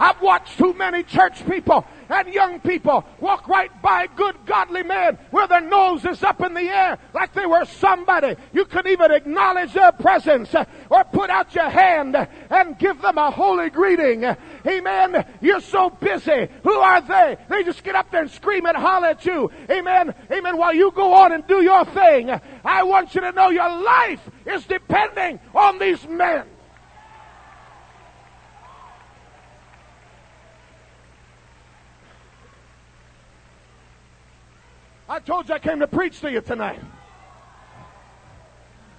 I've 0.00 0.20
watched 0.22 0.56
too 0.56 0.72
many 0.72 1.02
church 1.02 1.46
people 1.46 1.86
and 2.08 2.32
young 2.32 2.58
people 2.60 3.04
walk 3.20 3.46
right 3.48 3.70
by 3.82 4.06
good 4.16 4.34
godly 4.46 4.82
men 4.82 5.18
where 5.30 5.46
their 5.46 5.60
nose 5.60 6.06
is 6.06 6.22
up 6.22 6.40
in 6.40 6.54
the 6.54 6.62
air 6.62 6.98
like 7.12 7.34
they 7.34 7.44
were 7.44 7.66
somebody. 7.66 8.34
You 8.54 8.64
couldn't 8.64 8.90
even 8.90 9.12
acknowledge 9.12 9.74
their 9.74 9.92
presence 9.92 10.54
uh, 10.54 10.64
or 10.88 11.04
put 11.04 11.28
out 11.28 11.54
your 11.54 11.68
hand 11.68 12.16
and 12.16 12.78
give 12.78 13.02
them 13.02 13.18
a 13.18 13.30
holy 13.30 13.68
greeting. 13.68 14.24
Amen. 14.66 15.26
You're 15.42 15.60
so 15.60 15.90
busy. 15.90 16.48
Who 16.62 16.72
are 16.72 17.02
they? 17.02 17.36
They 17.50 17.62
just 17.62 17.84
get 17.84 17.94
up 17.94 18.10
there 18.10 18.22
and 18.22 18.30
scream 18.30 18.64
and 18.64 18.78
holler 18.78 19.08
at 19.08 19.26
you. 19.26 19.50
Amen. 19.70 20.14
Amen. 20.32 20.56
While 20.56 20.74
you 20.74 20.92
go 20.92 21.12
on 21.12 21.32
and 21.32 21.46
do 21.46 21.62
your 21.62 21.84
thing. 21.84 22.30
I 22.64 22.84
want 22.84 23.14
you 23.14 23.20
to 23.20 23.32
know 23.32 23.50
your 23.50 23.82
life 23.82 24.30
is 24.46 24.64
depending 24.64 25.40
on 25.54 25.78
these 25.78 26.08
men. 26.08 26.46
I 35.10 35.18
told 35.18 35.48
you 35.48 35.56
I 35.56 35.58
came 35.58 35.80
to 35.80 35.88
preach 35.88 36.20
to 36.20 36.30
you 36.30 36.40
tonight. 36.40 36.78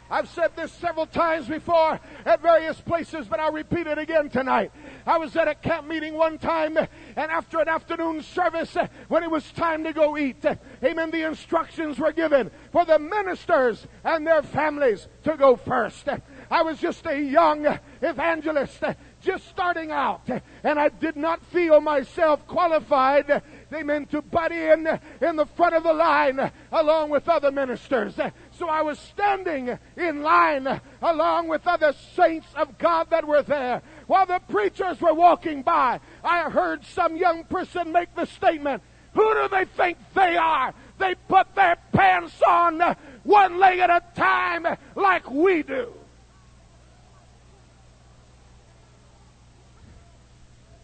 I've 0.09 0.27
said 0.27 0.57
this 0.57 0.73
several 0.73 1.05
times 1.05 1.47
before 1.47 1.97
at 2.25 2.41
various 2.41 2.81
places, 2.81 3.27
but 3.29 3.39
I'll 3.39 3.53
repeat 3.53 3.87
it 3.87 3.97
again 3.97 4.29
tonight. 4.29 4.73
I 5.07 5.17
was 5.17 5.37
at 5.37 5.47
a 5.47 5.55
camp 5.55 5.87
meeting 5.87 6.15
one 6.15 6.37
time, 6.37 6.75
and 6.75 6.87
after 7.15 7.61
an 7.61 7.69
afternoon 7.69 8.21
service, 8.23 8.75
when 9.07 9.23
it 9.23 9.31
was 9.31 9.49
time 9.53 9.85
to 9.85 9.93
go 9.93 10.17
eat, 10.17 10.43
amen, 10.83 11.11
the 11.11 11.25
instructions 11.25 11.97
were 11.97 12.11
given 12.11 12.51
for 12.73 12.83
the 12.83 12.99
ministers 12.99 13.87
and 14.03 14.27
their 14.27 14.43
families 14.43 15.07
to 15.23 15.37
go 15.37 15.55
first. 15.55 16.09
I 16.49 16.61
was 16.61 16.77
just 16.81 17.05
a 17.05 17.17
young 17.17 17.79
evangelist, 18.01 18.83
just 19.21 19.47
starting 19.47 19.91
out, 19.91 20.29
and 20.61 20.77
I 20.77 20.89
did 20.89 21.15
not 21.15 21.41
feel 21.45 21.79
myself 21.79 22.45
qualified 22.47 23.41
amen, 23.73 24.05
to 24.07 24.21
butt 24.21 24.51
in 24.51 24.99
in 25.21 25.35
the 25.35 25.45
front 25.45 25.75
of 25.75 25.83
the 25.83 25.93
line 25.93 26.51
along 26.71 27.09
with 27.09 27.29
other 27.29 27.51
ministers. 27.51 28.15
So 28.57 28.67
I 28.67 28.81
was 28.81 28.99
standing 28.99 29.77
in 29.97 30.21
line 30.23 30.81
along 31.01 31.47
with 31.47 31.67
other 31.67 31.93
saints 32.15 32.47
of 32.55 32.77
God 32.77 33.09
that 33.09 33.27
were 33.27 33.41
there 33.41 33.81
while 34.11 34.25
the 34.25 34.41
preachers 34.49 34.99
were 34.99 35.13
walking 35.13 35.61
by, 35.61 36.01
I 36.21 36.49
heard 36.49 36.83
some 36.83 37.15
young 37.15 37.45
person 37.45 37.93
make 37.93 38.13
the 38.13 38.25
statement, 38.25 38.83
who 39.13 39.33
do 39.35 39.47
they 39.47 39.63
think 39.63 39.97
they 40.13 40.35
are? 40.35 40.73
They 40.97 41.15
put 41.29 41.55
their 41.55 41.77
pants 41.93 42.41
on 42.45 42.81
one 43.23 43.57
leg 43.57 43.79
at 43.79 43.89
a 43.89 44.03
time 44.13 44.67
like 44.95 45.31
we 45.31 45.63
do. 45.63 45.93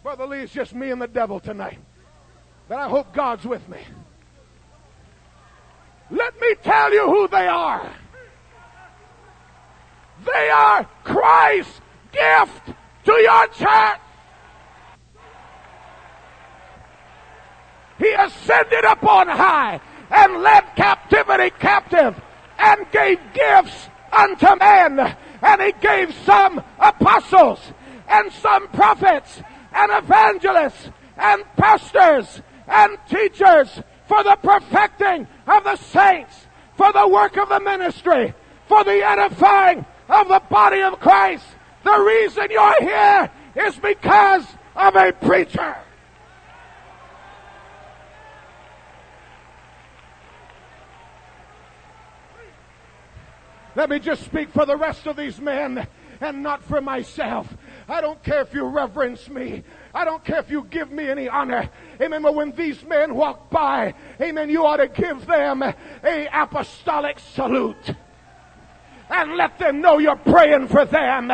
Brother 0.04 0.26
Lee, 0.26 0.40
it's 0.40 0.54
just 0.54 0.74
me 0.74 0.92
and 0.92 1.02
the 1.02 1.08
devil 1.08 1.42
tonight. 1.42 1.80
But 2.68 2.80
I 2.80 2.89
hope 2.89 3.13
God's 3.13 3.45
with 3.45 3.68
me. 3.70 3.80
Let 6.09 6.39
me 6.39 6.55
tell 6.63 6.93
you 6.93 7.05
who 7.05 7.28
they 7.28 7.47
are. 7.47 7.91
They 10.26 10.49
are 10.49 10.88
Christ's 11.03 11.82
gift 12.11 12.74
to 13.05 13.11
your 13.11 13.47
church. 13.47 13.99
He 17.99 18.11
ascended 18.11 18.86
up 18.86 19.03
on 19.03 19.28
high 19.28 19.80
and 20.11 20.41
led 20.41 20.63
captivity 20.76 21.49
captive 21.59 22.20
and 22.57 22.91
gave 22.91 23.20
gifts 23.34 23.89
unto 24.11 24.55
men. 24.57 25.15
And 25.41 25.61
he 25.61 25.74
gave 25.82 26.13
some 26.26 26.61
apostles 26.80 27.59
and 28.07 28.32
some 28.32 28.68
prophets 28.70 29.41
and 29.74 29.91
evangelists 30.03 30.89
and 31.18 31.43
pastors 31.55 32.41
and 32.68 32.97
teachers 33.09 33.82
for 34.07 34.24
the 34.24 34.38
perfecting 34.41 35.28
of 35.47 35.63
the 35.63 35.76
saints, 35.76 36.47
for 36.76 36.91
the 36.93 37.07
work 37.07 37.38
of 37.38 37.49
the 37.49 37.59
ministry, 37.59 38.34
for 38.68 38.84
the 38.84 39.05
edifying 39.05 39.86
of 40.09 40.28
the 40.28 40.41
body 40.49 40.82
of 40.82 40.99
Christ. 40.99 41.45
The 41.84 41.99
reason 41.99 42.47
you're 42.49 42.82
here 42.82 43.32
is 43.55 43.76
because 43.78 44.45
of 44.76 44.95
a 44.95 45.11
preacher. 45.13 45.78
Let 53.76 53.91
me 53.91 53.99
just 53.99 54.24
speak 54.24 54.49
for 54.49 54.65
the 54.65 54.76
rest 54.76 55.05
of 55.05 55.15
these 55.15 55.39
men 55.39 55.86
and 56.20 56.41
not 56.41 56.63
for 56.63 56.82
myself. 56.82 57.55
I 57.88 58.01
don't 58.01 58.22
care 58.24 58.41
if 58.41 58.51
you 58.53 58.65
reverence 58.65 59.30
me. 59.30 59.63
I 59.98 60.06
don't 60.06 60.24
care 60.24 60.38
if 60.38 60.52
you 60.52 60.64
give 60.70 60.91
me 60.91 61.10
any 61.10 61.28
honor. 61.28 61.72
Amen. 62.00 62.22
But 62.22 62.36
when 62.36 62.52
these 62.52 62.84
men 62.84 63.16
walk 63.16 63.50
by, 63.50 63.95
amen, 64.22 64.48
you 64.48 64.64
ought 64.64 64.78
to 64.78 64.88
give 64.88 65.26
them 65.26 65.64
a 65.64 66.30
apostolic 66.32 67.18
salute. 67.18 67.95
And 69.10 69.38
let 69.38 69.58
them 69.58 69.82
know 69.82 69.98
you're 69.98 70.16
praying 70.16 70.68
for 70.68 70.86
them. 70.86 71.32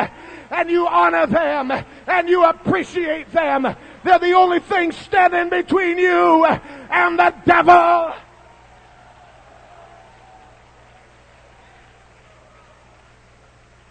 And 0.50 0.70
you 0.70 0.86
honor 0.86 1.26
them. 1.26 1.72
And 2.06 2.26
you 2.26 2.42
appreciate 2.42 3.30
them. 3.32 3.64
They're 4.02 4.18
the 4.18 4.32
only 4.32 4.60
thing 4.60 4.92
standing 4.92 5.50
between 5.50 5.98
you 5.98 6.46
and 6.46 7.18
the 7.18 7.34
devil. 7.44 8.14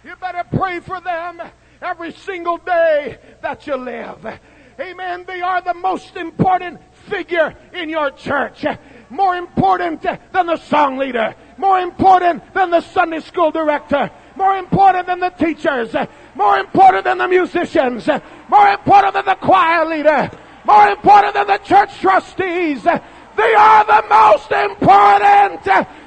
You 0.02 0.16
better 0.16 0.42
pray 0.50 0.80
for 0.80 1.00
them 1.00 1.40
every 1.80 2.12
single 2.12 2.56
day 2.58 3.18
that 3.40 3.68
you 3.68 3.76
live. 3.76 4.40
Amen. 4.80 5.24
They 5.26 5.40
are 5.40 5.62
the 5.62 5.74
most 5.74 6.16
important 6.16 6.80
figure 7.08 7.54
in 7.72 7.88
your 7.88 8.10
church. 8.10 8.64
More 9.08 9.36
important 9.36 10.02
than 10.02 10.46
the 10.46 10.56
song 10.56 10.96
leader. 10.98 11.34
More 11.56 11.78
important 11.78 12.52
than 12.54 12.70
the 12.70 12.80
Sunday 12.80 13.20
school 13.20 13.52
director. 13.52 14.10
More 14.34 14.56
important 14.56 15.06
than 15.06 15.20
the 15.20 15.30
teachers. 15.30 15.94
More 16.34 16.58
important 16.58 17.04
than 17.04 17.18
the 17.18 17.28
musicians. 17.28 18.08
More 18.48 18.68
important 18.68 19.14
than 19.14 19.26
the 19.26 19.36
choir 19.36 19.86
leader. 19.86 20.30
More 20.64 20.88
important 20.88 21.34
than 21.34 21.46
the 21.46 21.58
church 21.58 22.00
trustees. 22.00 22.82
They 22.82 23.54
are 23.54 23.84
the 23.84 24.04
most 24.08 24.50
important 24.50 25.62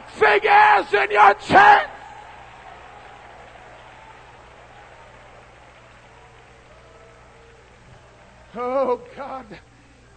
figures 0.07 0.93
in 0.93 1.11
your 1.11 1.34
church. 1.36 1.88
Oh 8.58 8.99
God. 9.16 9.45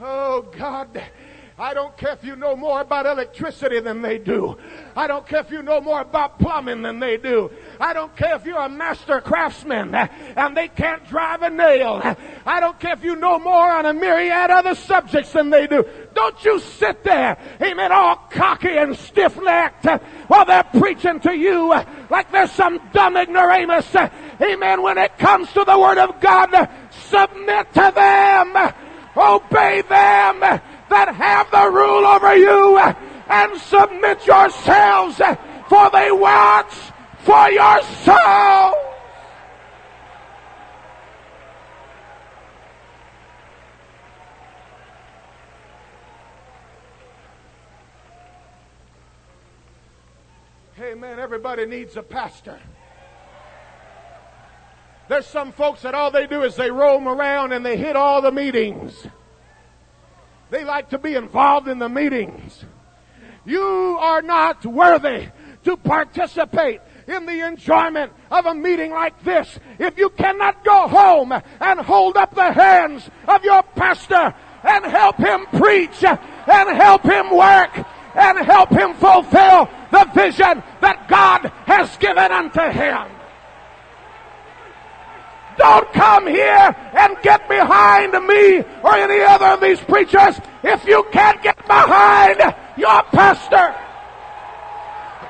Oh 0.01 0.43
God. 0.57 1.03
I 1.59 1.75
don't 1.75 1.95
care 1.99 2.13
if 2.13 2.25
you 2.25 2.37
know 2.37 2.57
more 2.57 2.81
about 2.81 3.05
electricity 3.05 3.81
than 3.81 4.01
they 4.01 4.17
do. 4.17 4.57
I 4.97 5.07
don't 5.07 5.27
care 5.29 5.41
if 5.41 5.51
you 5.51 5.63
know 5.63 5.79
more 5.79 6.01
about 6.01 6.39
plumbing 6.39 6.81
than 6.81 7.01
they 7.01 7.19
do. 7.19 7.51
I 7.79 7.93
don't 7.93 8.17
care 8.17 8.35
if 8.37 8.47
you're 8.47 8.57
a 8.57 8.71
master 8.71 9.21
craftsman 9.21 9.95
and 9.95 10.57
they 10.57 10.69
can't 10.69 11.07
drive 11.07 11.43
a 11.43 11.51
nail. 11.51 12.17
I 12.47 12.61
don't 12.61 12.81
care 12.81 12.95
if 12.95 13.05
you 13.05 13.15
know 13.15 13.39
more 13.39 13.71
on 13.71 13.85
a 13.85 13.93
myriad 13.93 14.51
other 14.51 14.75
subjects 14.75 15.33
than 15.33 15.51
they 15.51 15.67
do. 15.67 15.85
Don't 16.15 16.43
you 16.47 16.61
sit 16.61 17.05
there, 17.05 17.37
amen, 17.61 17.93
all 17.93 18.17
cocky 18.31 18.79
and 18.79 18.97
stiff-necked 18.97 19.85
while 20.29 20.47
they're 20.47 20.65
preaching 20.65 21.21
to 21.21 21.37
you 21.37 21.75
like 22.09 22.33
there's 22.33 22.53
some 22.53 22.81
dumb 22.95 23.19
ignoramus. 23.19 23.95
Amen. 24.41 24.81
When 24.81 24.97
it 24.97 25.19
comes 25.19 25.53
to 25.53 25.65
the 25.65 25.79
Word 25.79 25.99
of 25.99 26.19
God, 26.21 26.71
submit 26.91 27.73
to 27.75 27.93
them. 27.95 28.57
Obey 29.17 29.83
them 29.83 30.41
that 30.41 31.15
have 31.15 31.51
the 31.51 31.71
rule 31.71 32.07
over 32.07 32.37
you 32.37 32.79
and 32.79 33.61
submit 33.61 34.27
yourselves 34.27 35.21
for 35.69 35.91
they 35.91 36.11
watch 36.11 36.75
for 37.21 37.51
your 37.51 37.83
soul. 37.83 38.91
Hey 50.75 50.95
man, 50.95 51.21
everybody 51.21 51.67
needs 51.67 51.97
a 51.97 52.03
pastor. 52.03 52.59
There's 55.11 55.27
some 55.27 55.51
folks 55.51 55.83
that 55.83 55.93
all 55.93 56.13
they 56.13 56.29
do 56.29 56.45
is 56.45 56.55
they 56.55 56.71
roam 56.71 57.09
around 57.09 57.51
and 57.51 57.67
they 57.67 57.77
hit 57.77 57.97
all 57.97 58.23
the 58.23 58.31
meetings. 58.31 59.09
They 60.51 60.63
like 60.63 60.91
to 60.91 60.99
be 60.99 61.17
involved 61.17 61.67
in 61.67 61.81
the 61.81 61.89
meetings. 61.89 62.65
You 63.45 63.61
are 63.99 64.23
not 64.23 64.65
worthy 64.65 65.27
to 65.65 65.77
participate 65.77 66.81
in 67.09 67.27
the 67.27 67.45
enjoyment 67.45 68.13
of 68.31 68.47
a 68.47 68.55
meeting 68.55 68.93
like 68.93 69.21
this 69.25 69.59
if 69.81 69.99
you 69.99 70.11
cannot 70.11 70.65
go 70.65 70.87
home 70.87 71.33
and 71.33 71.81
hold 71.81 72.17
up 72.17 72.33
the 72.37 72.53
hands 72.53 73.11
of 73.27 73.43
your 73.43 73.65
pastor 73.65 74.33
and 74.63 74.85
help 74.85 75.17
him 75.17 75.45
preach 75.55 76.05
and 76.05 76.77
help 76.81 77.03
him 77.03 77.37
work 77.37 77.85
and 78.15 78.39
help 78.47 78.71
him 78.71 78.95
fulfill 78.95 79.69
the 79.91 80.09
vision 80.15 80.63
that 80.81 81.09
God 81.09 81.51
has 81.67 81.97
given 81.97 82.31
unto 82.31 82.61
him. 82.61 83.20
Don't 85.61 85.93
come 85.93 86.27
here 86.27 86.75
and 86.95 87.19
get 87.21 87.47
behind 87.47 88.13
me 88.27 88.65
or 88.83 88.95
any 88.95 89.21
other 89.21 89.45
of 89.45 89.61
these 89.61 89.79
preachers 89.79 90.41
if 90.63 90.87
you 90.87 91.05
can't 91.13 91.43
get 91.43 91.59
behind 91.67 92.39
your 92.79 93.03
pastor. 93.13 93.75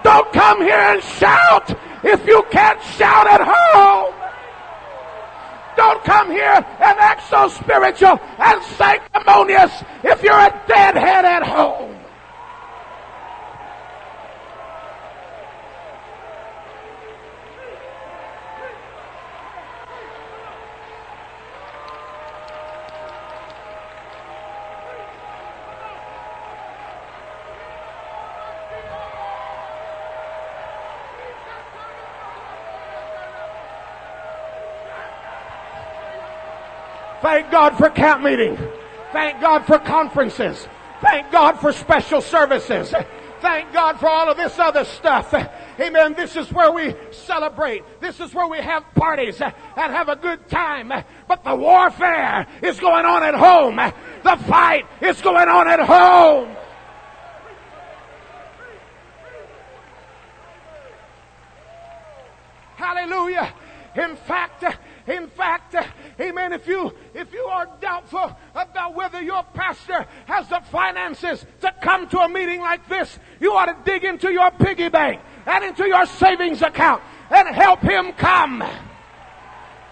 Don't 0.05 0.33
come 0.33 0.63
here 0.63 0.77
and 0.77 1.03
shout 1.03 1.77
if 2.05 2.25
you 2.29 2.45
can't 2.53 2.81
shout 2.97 3.27
at 3.27 3.41
home. 3.41 4.15
Don't 5.77 6.05
come 6.05 6.31
here 6.31 6.65
and 6.79 6.99
act 7.01 7.29
so 7.29 7.49
spiritual 7.49 8.21
and 8.39 8.63
sanctimonious 8.79 9.83
if 10.05 10.23
you're 10.23 10.33
a 10.33 10.63
deadhead 10.69 11.25
at 11.25 11.43
home. 11.43 12.00
Thank 37.23 37.51
God 37.51 37.77
for 37.77 37.91
camp 37.91 38.23
meeting. 38.23 38.57
Thank 39.13 39.41
God 39.41 39.67
for 39.67 39.79
conferences. 39.79 40.67
Thank 41.01 41.31
God 41.31 41.61
for 41.61 41.73
special 41.73 42.21
services. 42.21 42.95
Thank 43.41 43.73
God 43.73 43.99
for 43.99 44.09
all 44.09 44.31
of 44.31 44.37
this 44.37 44.59
other 44.59 44.85
stuff. 44.85 45.35
Amen. 45.81 46.15
This 46.15 46.37
is 46.37 46.53
where 46.53 46.71
we 46.73 46.95
celebrate. 47.11 47.83
This 48.01 48.21
is 48.21 48.35
where 48.35 48.47
we 48.47 48.59
have 48.59 48.85
parties 48.95 49.41
and 49.41 49.53
have 49.77 50.09
a 50.09 50.17
good 50.17 50.47
time. 50.49 50.93
But 51.27 51.43
the 51.45 51.55
warfare 51.55 52.47
is 52.63 52.79
going 52.79 53.07
on 53.07 53.23
at 53.23 53.35
home. 53.35 53.77
The 53.77 54.37
fight 54.45 54.85
is 55.01 55.21
going 55.23 55.49
on 55.49 55.69
at 55.69 55.81
home. 55.81 56.55
Hallelujah. 62.77 63.53
In 63.97 64.17
fact, 64.17 64.65
In 65.07 65.29
fact, 65.29 65.75
eh, 65.75 65.85
amen, 66.21 66.53
if 66.53 66.67
you, 66.67 66.93
if 67.15 67.33
you 67.33 67.45
are 67.45 67.69
doubtful 67.81 68.37
about 68.55 68.95
whether 68.95 69.23
your 69.23 69.43
pastor 69.55 70.07
has 70.27 70.49
the 70.49 70.61
finances 70.71 71.45
to 71.63 71.73
come 71.81 72.09
to 72.09 72.19
a 72.19 72.29
meeting 72.29 72.61
like 72.61 72.89
this, 72.89 73.19
you 73.41 73.53
ought 73.55 73.67
to 73.67 73.77
dig 73.85 74.05
into 74.05 74.31
your 74.31 74.51
piggy 74.53 74.89
bank 74.89 75.21
and 75.47 75.65
into 75.65 75.87
your 75.87 76.07
savings 76.07 76.63
account 76.63 77.03
and 77.31 77.49
help 77.49 77.81
him 77.81 78.13
come. 78.13 78.63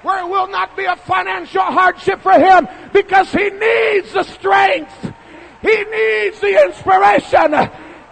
Where 0.02 0.20
it 0.20 0.28
will 0.28 0.48
not 0.48 0.76
be 0.76 0.84
a 0.84 0.96
financial 0.96 1.62
hardship 1.62 2.20
for 2.20 2.32
him 2.32 2.68
because 2.92 3.32
he 3.32 3.50
needs 3.50 4.12
the 4.12 4.22
strength. 4.22 5.12
He 5.60 5.76
needs 5.84 6.40
the 6.40 6.64
inspiration. 6.66 7.52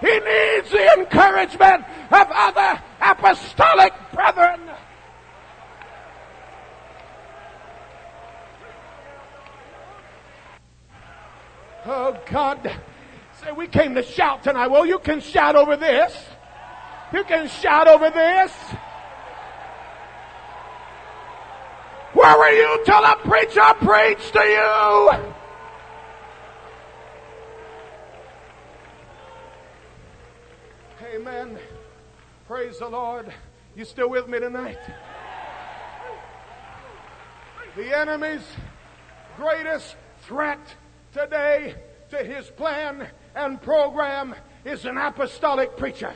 He 0.01 0.19
needs 0.19 0.71
the 0.71 0.95
encouragement 0.99 1.85
of 2.11 2.27
other 2.31 2.83
apostolic 3.01 3.93
brethren. 4.13 4.66
Oh 11.87 12.19
God. 12.31 12.71
Say 13.43 13.53
we 13.53 13.69
came 13.69 13.95
to 13.95 14.03
shout 14.03 14.43
tonight. 14.43 14.67
Well, 14.69 14.85
you 14.85 14.99
can 14.99 15.21
shout 15.21 15.55
over 15.55 15.77
this. 15.77 16.13
You 17.13 17.23
can 17.23 17.49
shout 17.49 17.87
over 17.87 18.11
this. 18.11 18.53
Where 22.13 22.39
were 22.39 22.51
you 22.51 22.83
till 22.85 23.03
the 23.03 23.17
preacher 23.25 23.75
preached 23.81 24.33
to 24.33 24.41
you? 24.41 25.11
Amen. 31.15 31.59
Praise 32.49 32.79
the 32.79 32.89
Lord. 32.89 33.33
You 33.77 33.85
still 33.85 34.09
with 34.09 34.29
me 34.29 34.41
tonight? 34.41 34.79
The 37.77 37.97
enemy's 37.97 38.47
greatest 39.37 39.97
threat 40.23 40.75
today 41.17 41.75
to 42.11 42.19
his 42.19 42.47
plan 42.51 43.09
and 43.35 43.61
program 43.63 44.35
is 44.67 44.85
an 44.85 44.99
apostolic 44.99 45.77
preacher. 45.77 46.13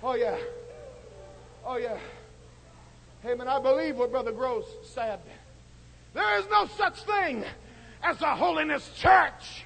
Oh, 0.00 0.14
yeah. 0.14 0.38
Oh, 1.66 1.76
yeah. 1.76 1.98
Amen. 3.26 3.48
I 3.48 3.60
believe 3.60 3.96
what 3.96 4.12
Brother 4.12 4.30
Gross 4.30 4.64
said. 4.84 5.18
There 6.14 6.38
is 6.38 6.46
no 6.50 6.66
such 6.66 7.02
thing 7.02 7.44
as 8.02 8.22
a 8.22 8.36
holiness 8.36 8.88
church. 8.96 9.64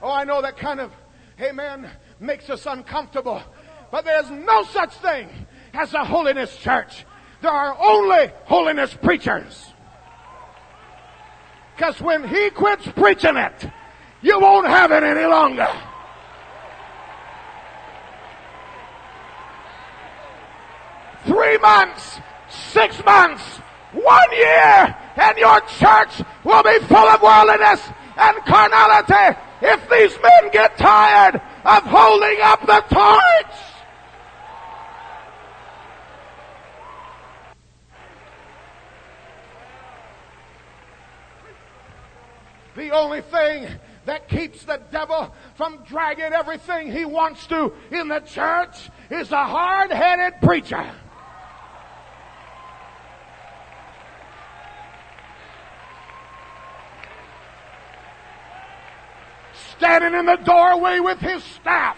Oh, 0.00 0.12
I 0.12 0.22
know 0.22 0.40
that 0.42 0.56
kind 0.56 0.78
of, 0.78 0.92
amen, 1.40 1.90
makes 2.20 2.48
us 2.50 2.66
uncomfortable. 2.66 3.42
But 3.90 4.04
there's 4.04 4.30
no 4.30 4.64
such 4.64 4.94
thing 4.94 5.28
as 5.72 5.94
a 5.94 6.04
holiness 6.04 6.56
church. 6.56 7.04
There 7.40 7.50
are 7.50 7.76
only 7.78 8.32
holiness 8.44 8.94
preachers. 8.94 9.72
Because 11.74 12.00
when 12.00 12.26
he 12.26 12.50
quits 12.50 12.88
preaching 12.88 13.36
it, 13.36 13.70
you 14.22 14.40
won't 14.40 14.66
have 14.66 14.90
it 14.92 15.02
any 15.02 15.26
longer. 15.26 15.68
Three 21.26 21.58
months, 21.58 22.18
six 22.48 23.04
months, 23.04 23.42
one 23.92 24.32
year, 24.32 24.96
and 25.16 25.38
your 25.38 25.60
church 25.60 26.22
will 26.44 26.62
be 26.62 26.78
full 26.86 26.96
of 26.96 27.20
worldliness 27.20 27.82
and 28.16 28.36
carnality 28.46 29.38
if 29.60 29.88
these 29.90 30.16
men 30.22 30.50
get 30.52 30.76
tired 30.78 31.40
of 31.64 31.82
holding 31.82 32.38
up 32.42 32.60
the 32.66 32.80
torch. 32.94 33.65
The 42.76 42.90
only 42.90 43.22
thing 43.22 43.68
that 44.04 44.28
keeps 44.28 44.62
the 44.64 44.78
devil 44.92 45.34
from 45.54 45.82
dragging 45.84 46.32
everything 46.32 46.92
he 46.92 47.06
wants 47.06 47.46
to 47.46 47.72
in 47.90 48.08
the 48.08 48.20
church 48.20 48.90
is 49.10 49.32
a 49.32 49.44
hard-headed 49.44 50.34
preacher. 50.42 50.92
Standing 59.78 60.18
in 60.18 60.26
the 60.26 60.36
doorway 60.36 61.00
with 61.00 61.18
his 61.18 61.42
staff, 61.42 61.96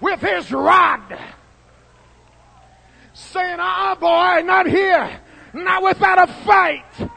with 0.00 0.20
his 0.20 0.50
rod, 0.50 1.18
saying, 3.12 3.58
ah, 3.60 3.94
boy, 4.00 4.42
not 4.46 4.66
here, 4.66 5.20
not 5.52 5.82
without 5.82 6.28
a 6.28 6.32
fight, 6.44 7.10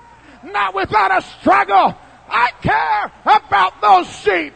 not 0.43 0.75
without 0.75 1.17
a 1.17 1.21
struggle, 1.39 1.97
I 2.29 2.51
care 2.61 3.11
about 3.25 3.81
those 3.81 4.07
sheep. 4.19 4.53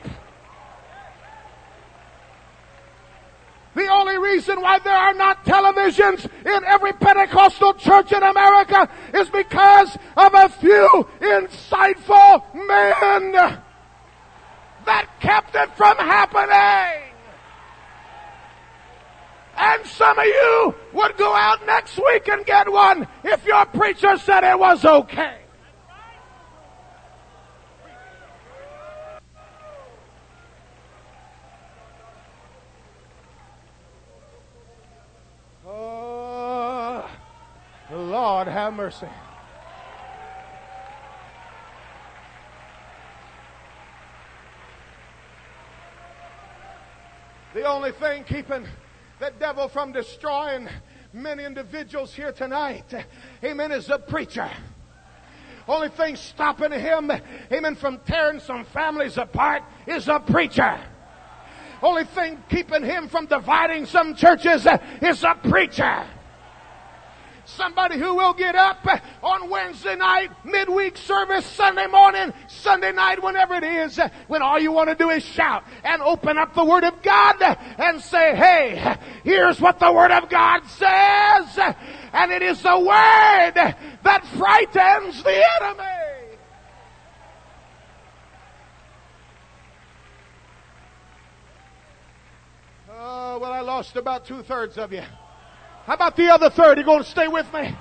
The 3.77 3.87
only 3.89 4.17
reason 4.17 4.59
why 4.59 4.79
there 4.79 4.97
are 4.97 5.13
not 5.13 5.45
televisions 5.45 6.25
in 6.43 6.63
every 6.65 6.93
Pentecostal 6.93 7.75
church 7.75 8.11
in 8.11 8.23
America 8.23 8.89
is 9.13 9.29
because 9.29 9.95
of 10.17 10.33
a 10.33 10.49
few 10.49 11.07
insightful 11.19 12.43
men 12.55 13.33
that 14.85 15.07
kept 15.19 15.53
it 15.53 15.69
from 15.77 15.95
happening. 15.97 17.03
And 19.57 19.85
some 19.85 20.17
of 20.17 20.25
you 20.25 20.75
would 20.93 21.15
go 21.17 21.35
out 21.35 21.63
next 21.67 21.97
week 21.97 22.27
and 22.29 22.43
get 22.47 22.71
one 22.71 23.07
if 23.23 23.45
your 23.45 23.65
preacher 23.67 24.17
said 24.17 24.43
it 24.43 24.57
was 24.57 24.85
okay. 24.85 25.37
Lord 37.91 38.47
have 38.47 38.73
mercy. 38.73 39.07
The 47.53 47.63
only 47.63 47.91
thing 47.93 48.23
keeping 48.25 48.67
the 49.19 49.31
devil 49.39 49.67
from 49.67 49.91
destroying 49.91 50.67
many 51.13 51.45
individuals 51.45 52.13
here 52.13 52.31
tonight, 52.31 52.93
amen, 53.43 53.71
is 53.71 53.87
the 53.87 53.97
preacher. 53.97 54.49
Only 55.67 55.89
thing 55.89 56.15
stopping 56.17 56.71
him, 56.71 57.11
amen, 57.51 57.75
from 57.75 57.99
tearing 58.05 58.39
some 58.39 58.63
families 58.65 59.17
apart 59.17 59.63
is 59.87 60.07
a 60.07 60.19
preacher. 60.19 60.79
Only 61.81 62.03
thing 62.03 62.43
keeping 62.49 62.83
him 62.83 63.07
from 63.07 63.25
dividing 63.25 63.85
some 63.85 64.13
churches 64.13 64.67
is 65.01 65.23
a 65.23 65.35
preacher. 65.35 66.05
Somebody 67.47 67.97
who 67.97 68.13
will 68.13 68.33
get 68.33 68.55
up 68.55 68.85
on 69.23 69.49
Wednesday 69.49 69.95
night, 69.95 70.31
midweek 70.43 70.97
service, 70.97 71.45
Sunday 71.45 71.87
morning, 71.87 72.33
Sunday 72.47 72.91
night, 72.91 73.23
whenever 73.23 73.55
it 73.55 73.63
is, 73.63 73.97
when 74.27 74.41
all 74.41 74.59
you 74.59 74.73
want 74.73 74.89
to 74.89 74.95
do 74.95 75.09
is 75.09 75.23
shout 75.23 75.63
and 75.85 76.01
open 76.01 76.37
up 76.37 76.53
the 76.53 76.65
Word 76.65 76.83
of 76.83 77.01
God 77.01 77.41
and 77.77 78.01
say, 78.01 78.35
hey, 78.35 78.97
here's 79.23 79.61
what 79.61 79.79
the 79.79 79.89
Word 79.89 80.11
of 80.11 80.27
God 80.27 80.65
says. 80.65 81.75
And 82.11 82.33
it 82.33 82.41
is 82.41 82.61
the 82.61 82.77
Word 82.77 83.53
that 84.03 84.25
frightens 84.37 85.23
the 85.23 85.43
enemy. 85.61 86.37
Oh, 92.91 93.39
well, 93.39 93.53
I 93.53 93.61
lost 93.61 93.95
about 93.95 94.25
two 94.25 94.43
thirds 94.43 94.77
of 94.77 94.91
you. 94.91 95.03
How 95.87 95.93
about 95.93 96.17
the 96.17 96.29
other 96.29 96.49
third? 96.49 96.77
You 96.77 96.83
going 96.83 97.01
to 97.01 97.09
stay 97.09 97.29
with 97.29 97.51
me? 97.53 97.73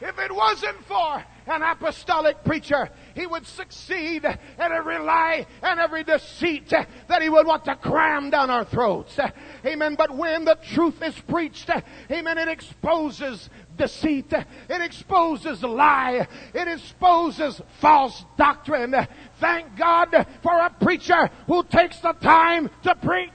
If 0.00 0.18
it 0.18 0.34
wasn't 0.34 0.84
for 0.86 1.24
an 1.46 1.62
apostolic 1.62 2.42
preacher, 2.42 2.90
he 3.14 3.24
would 3.24 3.46
succeed 3.46 4.24
at 4.24 4.40
every 4.58 4.98
lie 4.98 5.46
and 5.62 5.78
every 5.78 6.02
deceit 6.02 6.68
that 6.70 7.22
he 7.22 7.28
would 7.28 7.46
want 7.46 7.66
to 7.66 7.76
cram 7.76 8.30
down 8.30 8.50
our 8.50 8.64
throats. 8.64 9.16
Amen. 9.64 9.94
But 9.94 10.16
when 10.16 10.44
the 10.44 10.56
truth 10.72 11.00
is 11.04 11.14
preached, 11.20 11.70
amen, 12.10 12.36
it 12.36 12.48
exposes 12.48 13.48
deceit. 13.78 14.32
It 14.32 14.82
exposes 14.82 15.62
lie. 15.62 16.26
It 16.52 16.68
exposes 16.68 17.62
false 17.80 18.24
doctrine. 18.36 18.94
Thank 19.40 19.76
God 19.76 20.26
for 20.42 20.58
a 20.58 20.70
preacher 20.70 21.30
who 21.46 21.62
takes 21.64 22.00
the 22.00 22.12
time 22.12 22.68
to 22.82 22.94
preach. 22.96 23.30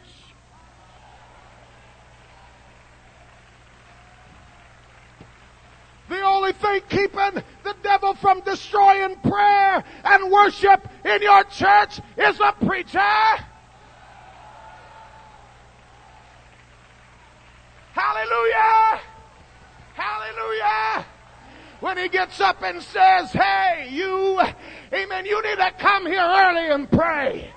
The 6.10 6.22
only 6.22 6.52
thing 6.54 6.82
keeping 6.90 7.44
the 7.64 7.76
devil 7.82 8.14
from 8.14 8.42
destroying 8.42 9.16
prayer 9.16 9.84
and 10.04 10.32
worship 10.32 10.88
in 11.06 11.22
your 11.22 11.44
church 11.46 12.00
is 12.18 12.40
a 12.40 12.54
preacher. 12.64 13.00
Hallelujah! 17.94 19.02
Hallelujah! 19.94 21.06
When 21.80 21.98
he 21.98 22.08
gets 22.08 22.40
up 22.40 22.62
and 22.64 22.82
says, 22.82 23.32
hey, 23.32 23.90
you, 23.92 24.40
amen, 24.94 25.26
you 25.26 25.42
need 25.44 25.58
to 25.58 25.72
come 25.78 26.06
here 26.06 26.22
early 26.22 26.70
and 26.70 26.90
pray. 26.90 27.52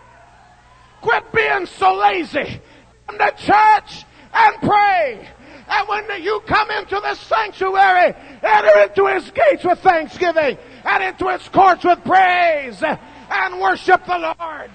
Quit 1.00 1.32
being 1.32 1.66
so 1.66 1.94
lazy. 1.94 2.60
Come 3.06 3.18
to 3.18 3.32
church 3.38 4.04
and 4.34 4.56
pray. 4.60 5.28
And 5.68 5.88
when 5.88 6.22
you 6.22 6.40
come 6.46 6.70
into 6.72 6.96
the 6.96 7.14
sanctuary, 7.14 8.14
enter 8.42 8.80
into 8.80 9.06
his 9.06 9.30
gates 9.30 9.64
with 9.64 9.78
thanksgiving 9.80 10.58
and 10.84 11.04
into 11.04 11.28
his 11.28 11.48
courts 11.48 11.84
with 11.84 12.02
praise 12.04 12.82
and 12.82 13.60
worship 13.60 14.04
the 14.06 14.34
Lord. 14.38 14.70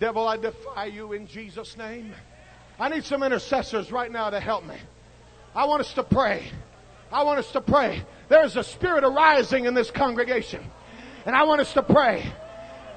Devil, 0.00 0.26
I 0.26 0.38
defy 0.38 0.86
you 0.86 1.12
in 1.12 1.26
Jesus' 1.26 1.76
name. 1.76 2.14
I 2.78 2.88
need 2.88 3.04
some 3.04 3.22
intercessors 3.22 3.92
right 3.92 4.10
now 4.10 4.30
to 4.30 4.40
help 4.40 4.64
me. 4.64 4.76
I 5.54 5.66
want 5.66 5.82
us 5.82 5.92
to 5.92 6.02
pray. 6.02 6.50
I 7.12 7.22
want 7.22 7.38
us 7.38 7.52
to 7.52 7.60
pray. 7.60 8.02
There 8.30 8.42
is 8.44 8.56
a 8.56 8.64
spirit 8.64 9.04
arising 9.04 9.66
in 9.66 9.74
this 9.74 9.90
congregation. 9.90 10.64
And 11.26 11.36
I 11.36 11.42
want 11.42 11.60
us 11.60 11.74
to 11.74 11.82
pray. 11.82 12.32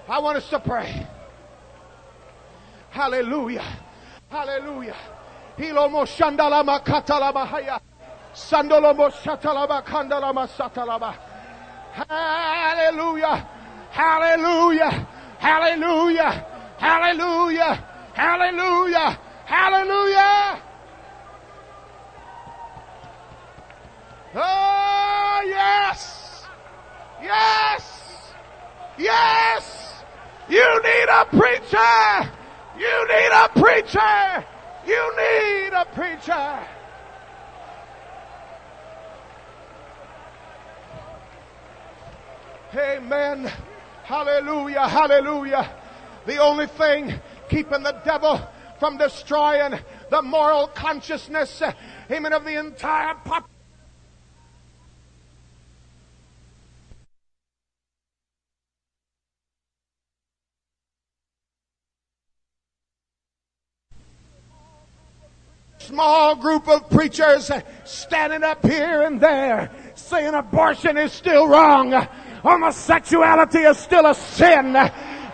I 0.07 0.19
want 0.19 0.37
us 0.37 0.49
to 0.51 0.59
pray. 0.59 1.05
Hallelujah. 2.89 3.65
Hallelujah. 4.29 4.95
Hilomo 5.57 6.05
shandalama 6.05 6.85
katalabahaya. 6.85 7.81
Sandolomo 8.33 9.11
shatalaba 9.11 9.83
kandalama 9.83 10.47
satalaba. 10.47 11.17
Hallelujah. 11.91 13.45
Hallelujah. 13.91 15.07
Hallelujah. 15.39 16.52
Hallelujah. 16.83 17.81
Hallelujah. 18.13 19.17
Hallelujah. 19.45 20.61
Oh, 24.35 25.43
yes. 25.45 26.45
Yes. 27.21 28.33
Yes. 28.97 30.03
You 30.49 30.81
need 30.83 31.07
a 31.09 31.23
preacher. 31.23 32.31
You 32.77 33.07
need 33.07 33.31
a 33.31 33.47
preacher. 33.57 34.45
You 34.85 35.13
need 35.15 35.69
a 35.73 35.85
preacher. 35.95 36.67
Amen. 42.75 43.49
Hallelujah. 44.03 44.89
Hallelujah. 44.89 45.82
The 46.25 46.37
only 46.37 46.67
thing 46.67 47.13
keeping 47.49 47.83
the 47.83 47.99
devil 48.05 48.39
from 48.79 48.97
destroying 48.97 49.79
the 50.09 50.21
moral 50.21 50.67
consciousness, 50.67 51.61
uh, 51.61 51.73
amen, 52.11 52.33
of 52.33 52.43
the 52.45 52.59
entire 52.59 53.15
population 53.15 53.49
small 65.79 66.35
group 66.35 66.67
of 66.69 66.89
preachers 66.89 67.51
uh, 67.51 67.61
standing 67.83 68.41
up 68.41 68.65
here 68.65 69.01
and 69.01 69.19
there 69.19 69.69
saying 69.95 70.33
abortion 70.33 70.97
is 70.97 71.11
still 71.11 71.47
wrong. 71.47 71.91
Homosexuality 72.41 73.59
is 73.59 73.77
still 73.77 74.05
a 74.05 74.15
sin. 74.15 74.73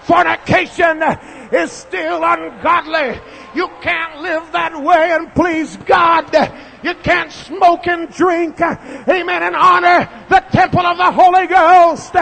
Fornication 0.09 1.03
is 1.51 1.71
still 1.71 2.23
ungodly. 2.23 3.21
You 3.53 3.69
can't 3.81 4.23
live 4.23 4.51
that 4.53 4.73
way 4.81 5.11
and 5.11 5.31
please 5.35 5.77
God. 5.77 6.33
You 6.81 6.95
can't 6.95 7.31
smoke 7.31 7.85
and 7.85 8.09
drink, 8.09 8.59
amen, 8.59 9.43
and 9.43 9.55
honor 9.55 10.09
the 10.27 10.39
temple 10.51 10.83
of 10.83 10.97
the 10.97 11.11
Holy 11.11 11.45
Ghost. 11.45 12.15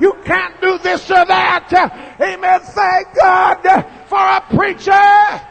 You 0.00 0.16
can't 0.24 0.58
do 0.62 0.78
this 0.78 1.10
or 1.10 1.26
that. 1.26 2.16
Amen. 2.18 2.60
Thank 2.60 3.14
God 3.14 3.84
for 4.08 4.18
a 4.18 4.40
preacher. 4.56 5.50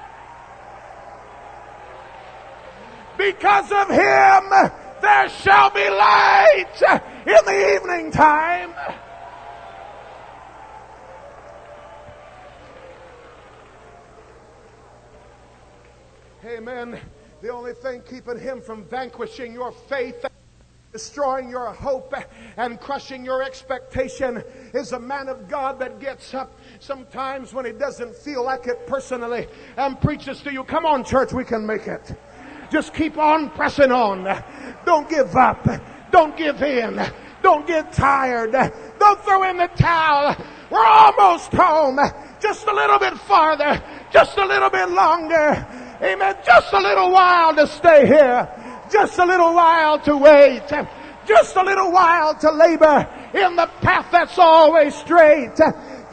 because 3.17 3.71
of 3.71 3.89
him 3.89 4.71
there 5.01 5.29
shall 5.29 5.69
be 5.69 5.87
light 5.89 7.01
in 7.27 7.45
the 7.45 7.75
evening 7.75 8.11
time. 8.11 8.73
Amen. 16.45 16.99
The 17.41 17.49
only 17.49 17.73
thing 17.73 18.01
keeping 18.01 18.37
him 18.37 18.59
from 18.59 18.83
vanquishing 18.85 19.53
your 19.53 19.71
faith, 19.71 20.25
destroying 20.91 21.49
your 21.49 21.71
hope, 21.71 22.13
and 22.57 22.79
crushing 22.81 23.23
your 23.23 23.41
expectation 23.41 24.43
is 24.73 24.91
a 24.91 24.99
man 24.99 25.29
of 25.29 25.47
God 25.47 25.79
that 25.79 26.01
gets 26.01 26.33
up 26.33 26.51
sometimes 26.81 27.53
when 27.53 27.65
he 27.65 27.71
doesn't 27.71 28.13
feel 28.13 28.43
like 28.43 28.67
it 28.67 28.85
personally 28.87 29.47
and 29.77 29.99
preaches 30.01 30.41
to 30.41 30.51
you. 30.51 30.65
Come 30.65 30.85
on, 30.85 31.05
church, 31.05 31.31
we 31.31 31.45
can 31.45 31.65
make 31.65 31.87
it. 31.87 32.13
Just 32.69 32.93
keep 32.93 33.17
on 33.17 33.49
pressing 33.51 33.91
on. 33.91 34.23
Don't 34.85 35.09
give 35.09 35.35
up. 35.37 35.65
Don't 36.11 36.35
give 36.35 36.61
in. 36.61 37.01
Don't 37.41 37.65
get 37.65 37.93
tired. 37.93 38.51
Don't 38.99 39.23
throw 39.23 39.43
in 39.43 39.57
the 39.57 39.67
towel. 39.77 40.35
We're 40.69 40.85
almost 40.85 41.53
home. 41.53 41.99
Just 42.41 42.67
a 42.67 42.73
little 42.73 42.99
bit 42.99 43.13
farther. 43.13 43.81
Just 44.11 44.37
a 44.37 44.45
little 44.45 44.69
bit 44.69 44.89
longer. 44.89 45.67
Amen. 46.03 46.35
Just 46.45 46.73
a 46.73 46.79
little 46.79 47.11
while 47.11 47.55
to 47.55 47.67
stay 47.67 48.05
here. 48.05 48.49
Just 48.91 49.17
a 49.17 49.25
little 49.25 49.53
while 49.53 49.99
to 49.99 50.17
wait. 50.17 50.63
Just 51.25 51.55
a 51.55 51.63
little 51.63 51.91
while 51.91 52.35
to 52.35 52.51
labor 52.51 53.07
in 53.33 53.55
the 53.55 53.67
path 53.81 54.09
that's 54.11 54.37
always 54.37 54.93
straight 54.95 55.57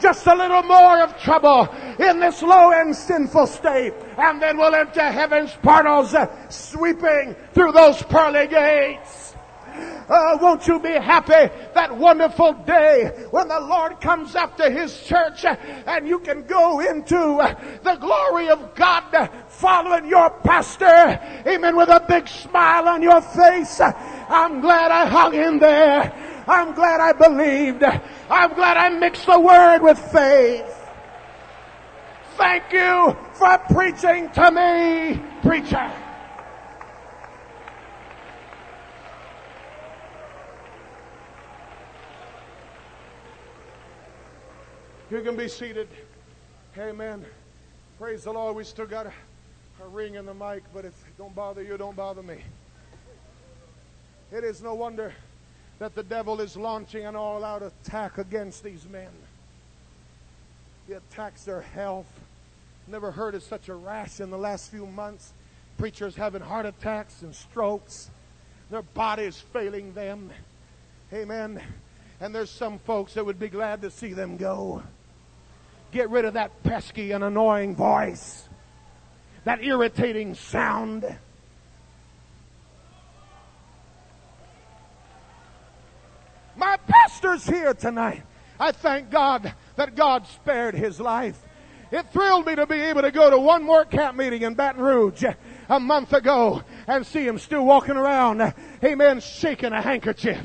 just 0.01 0.25
a 0.25 0.35
little 0.35 0.63
more 0.63 1.03
of 1.03 1.15
trouble 1.21 1.69
in 1.99 2.19
this 2.19 2.41
low 2.41 2.71
and 2.71 2.95
sinful 2.95 3.47
state. 3.47 3.93
And 4.17 4.41
then 4.41 4.57
we'll 4.57 4.73
enter 4.73 5.11
heaven's 5.11 5.53
portals 5.61 6.13
uh, 6.13 6.49
sweeping 6.49 7.35
through 7.53 7.71
those 7.71 8.01
pearly 8.03 8.47
gates. 8.47 9.30
Uh, 10.11 10.37
won't 10.41 10.67
you 10.67 10.77
be 10.77 10.91
happy 10.91 11.49
that 11.73 11.95
wonderful 11.95 12.51
day 12.65 13.05
when 13.31 13.47
the 13.47 13.59
Lord 13.61 14.01
comes 14.01 14.35
after 14.35 14.69
His 14.69 15.01
church 15.03 15.45
and 15.45 16.05
you 16.05 16.19
can 16.19 16.43
go 16.43 16.81
into 16.81 17.37
the 17.81 17.95
glory 17.95 18.49
of 18.49 18.75
God 18.75 19.29
following 19.47 20.09
your 20.09 20.29
pastor, 20.29 21.17
amen, 21.47 21.77
with 21.77 21.87
a 21.87 22.03
big 22.09 22.27
smile 22.27 22.89
on 22.89 23.01
your 23.01 23.21
face. 23.21 23.79
I'm 23.79 24.59
glad 24.59 24.91
I 24.91 25.05
hung 25.05 25.33
in 25.33 25.59
there. 25.59 26.11
I'm 26.45 26.73
glad 26.73 26.99
I 26.99 27.13
believed. 27.13 27.81
I'm 27.81 28.53
glad 28.53 28.75
I 28.75 28.89
mixed 28.89 29.27
the 29.27 29.39
word 29.39 29.79
with 29.79 29.97
faith. 30.11 30.89
Thank 32.35 32.73
you 32.73 33.15
for 33.35 33.57
preaching 33.69 34.29
to 34.31 34.51
me, 34.51 35.21
preacher. 35.41 36.00
You 45.11 45.19
can 45.19 45.35
be 45.35 45.49
seated. 45.49 45.89
Amen. 46.77 47.25
Praise 47.99 48.23
the 48.23 48.31
Lord. 48.31 48.55
We 48.55 48.63
still 48.63 48.85
got 48.85 49.07
a, 49.07 49.11
a 49.83 49.87
ring 49.89 50.15
in 50.15 50.25
the 50.25 50.33
mic, 50.33 50.63
but 50.73 50.85
it 50.85 50.93
don't 51.17 51.35
bother 51.35 51.61
you, 51.61 51.75
don't 51.77 51.97
bother 51.97 52.23
me. 52.23 52.37
It 54.31 54.45
is 54.45 54.63
no 54.63 54.73
wonder 54.73 55.13
that 55.79 55.95
the 55.95 56.03
devil 56.03 56.39
is 56.39 56.55
launching 56.55 57.05
an 57.05 57.17
all 57.17 57.43
out 57.43 57.61
attack 57.61 58.19
against 58.19 58.63
these 58.63 58.87
men. 58.87 59.09
He 60.87 60.93
attacks 60.93 61.43
their 61.43 61.59
health. 61.59 62.07
Never 62.87 63.11
heard 63.11 63.35
of 63.35 63.43
such 63.43 63.67
a 63.67 63.75
rash 63.75 64.21
in 64.21 64.31
the 64.31 64.37
last 64.37 64.71
few 64.71 64.85
months. 64.85 65.33
Preachers 65.77 66.15
having 66.15 66.41
heart 66.41 66.65
attacks 66.65 67.21
and 67.21 67.35
strokes. 67.35 68.09
Their 68.69 68.81
bodies 68.81 69.43
failing 69.51 69.91
them. 69.91 70.29
Amen. 71.11 71.61
And 72.21 72.33
there's 72.33 72.49
some 72.49 72.79
folks 72.79 73.15
that 73.15 73.25
would 73.25 73.39
be 73.39 73.49
glad 73.49 73.81
to 73.81 73.91
see 73.91 74.13
them 74.13 74.37
go. 74.37 74.83
Get 75.91 76.09
rid 76.09 76.25
of 76.25 76.33
that 76.35 76.63
pesky 76.63 77.11
and 77.11 77.23
annoying 77.23 77.75
voice. 77.75 78.47
That 79.43 79.63
irritating 79.63 80.35
sound. 80.35 81.17
My 86.55 86.77
pastor's 86.87 87.45
here 87.45 87.73
tonight. 87.73 88.23
I 88.59 88.71
thank 88.71 89.09
God 89.09 89.53
that 89.75 89.95
God 89.95 90.27
spared 90.27 90.75
his 90.75 90.99
life. 90.99 91.41
It 91.91 92.05
thrilled 92.13 92.45
me 92.45 92.55
to 92.55 92.65
be 92.65 92.75
able 92.75 93.01
to 93.01 93.11
go 93.11 93.29
to 93.29 93.37
one 93.37 93.63
more 93.63 93.83
camp 93.83 94.15
meeting 94.15 94.43
in 94.43 94.53
Baton 94.53 94.81
Rouge 94.81 95.25
a 95.67 95.79
month 95.79 96.13
ago 96.13 96.61
and 96.87 97.05
see 97.05 97.25
him 97.25 97.37
still 97.37 97.65
walking 97.65 97.97
around, 97.97 98.53
amen, 98.83 99.19
shaking 99.19 99.73
a 99.73 99.81
handkerchief. 99.81 100.39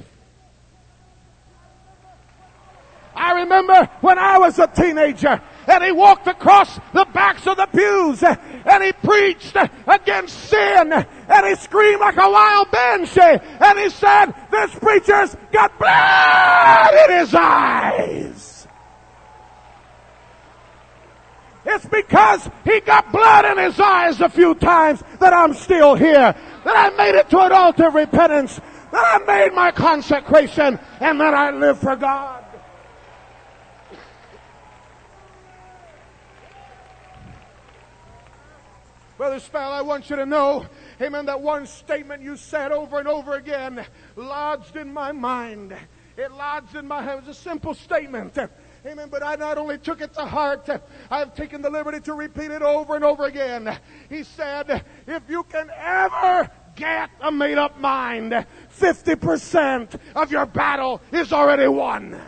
I 3.17 3.41
remember 3.41 3.89
when 4.03 4.19
I 4.19 4.39
was 4.39 4.59
a 4.59 4.67
teenager 4.67 5.41
and 5.67 5.83
he 5.83 5.91
walked 5.91 6.27
across 6.27 6.79
the 6.93 7.07
backs 7.13 7.47
of 7.47 7.57
the 7.57 7.67
pews 7.67 8.23
and 8.23 8.85
he 8.85 8.93
preached 8.93 9.57
against 9.87 10.39
sin 10.51 10.93
and 10.93 11.47
he 11.47 11.55
screamed 11.57 12.01
like 12.01 12.19
a 12.19 12.31
wild 12.31 12.71
banshee 12.71 13.21
and 13.21 13.79
he 13.79 13.89
said, 13.89 14.33
this 14.51 14.75
preacher's 14.75 15.35
got 15.51 15.79
blood 15.79 16.95
in 17.09 17.19
his 17.19 17.35
eyes. 17.35 18.69
It's 21.65 21.87
because 21.87 22.49
he 22.65 22.81
got 22.81 23.11
blood 23.11 23.45
in 23.47 23.59
his 23.59 23.81
eyes 23.81 24.21
a 24.21 24.29
few 24.29 24.55
times 24.55 25.03
that 25.19 25.33
I'm 25.33 25.55
still 25.55 25.95
here, 25.97 26.35
that 26.65 26.77
I 26.77 26.91
made 26.97 27.17
it 27.19 27.29
to 27.31 27.41
an 27.41 27.51
altar 27.51 27.89
of 27.89 27.95
repentance, 27.95 28.61
that 28.93 29.21
I 29.21 29.25
made 29.25 29.53
my 29.53 29.73
consecration, 29.73 30.79
and 31.01 31.21
that 31.21 31.35
I 31.35 31.51
live 31.51 31.81
for 31.81 31.97
God. 31.97 32.36
Brother 39.17 39.41
Spell, 39.41 39.73
I 39.73 39.81
want 39.81 40.11
you 40.11 40.17
to 40.17 40.27
know, 40.27 40.67
amen, 41.01 41.27
that 41.27 41.41
one 41.41 41.67
statement 41.67 42.23
you 42.23 42.37
said 42.37 42.71
over 42.71 42.99
and 42.99 43.09
over 43.09 43.35
again 43.35 43.85
lodged 44.15 44.77
in 44.77 44.93
my 44.93 45.11
mind. 45.11 45.75
It 46.19 46.33
lodged 46.33 46.77
in 46.77 46.87
my 46.87 47.03
head. 47.03 47.19
It 47.19 47.27
was 47.27 47.37
a 47.37 47.41
simple 47.41 47.73
statement. 47.73 48.37
Amen. 48.87 49.09
But 49.11 49.23
I 49.23 49.37
not 49.37 49.59
only 49.59 49.79
took 49.79 50.01
it 50.01 50.13
to 50.15 50.25
heart, 50.25 50.69
I've 51.11 51.35
taken 51.35 51.63
the 51.63 51.71
liberty 51.71 52.01
to 52.01 52.15
repeat 52.15 52.51
it 52.51 52.63
over 52.63 52.95
and 52.95 53.05
over 53.05 53.25
again. 53.25 53.79
He 54.09 54.23
said, 54.23 54.85
if 55.07 55.23
you 55.29 55.45
can 55.45 55.71
ever 55.75 56.51
get 56.75 57.11
a 57.21 57.33
made 57.33 57.59
up 57.59 57.79
mind, 57.81 58.47
50% 58.79 59.99
of 60.15 60.31
your 60.31 60.47
battle 60.47 61.01
is 61.11 61.33
already 61.33 61.69
won. 61.69 62.21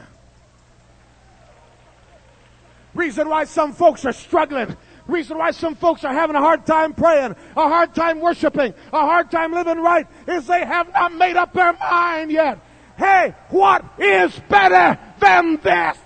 Reason 2.95 3.28
why 3.28 3.45
some 3.45 3.72
folks 3.72 4.05
are 4.05 4.12
struggling 4.12 4.76
Reason 5.09 5.38
why 5.38 5.52
some 5.52 5.74
folks 5.74 6.04
are 6.04 6.12
having 6.12 6.36
a 6.36 6.40
hard 6.40 6.66
time 6.66 6.92
praying, 6.92 7.34
a 7.56 7.68
hard 7.68 7.94
time 7.94 8.20
worshiping, 8.20 8.74
a 8.92 9.00
hard 9.00 9.30
time 9.30 9.52
living 9.52 9.78
right 9.78 10.06
is 10.26 10.46
they 10.46 10.64
have 10.64 10.92
not 10.92 11.14
made 11.14 11.36
up 11.36 11.54
their 11.54 11.72
mind 11.72 12.30
yet. 12.30 12.59
Hey, 12.98 13.34
what 13.48 13.84
is 13.98 14.38
better 14.50 14.98
than 15.18 15.56
this? 15.62 15.96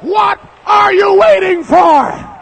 What 0.00 0.40
are 0.64 0.92
you 0.92 1.18
waiting 1.18 1.64
for? 1.64 2.38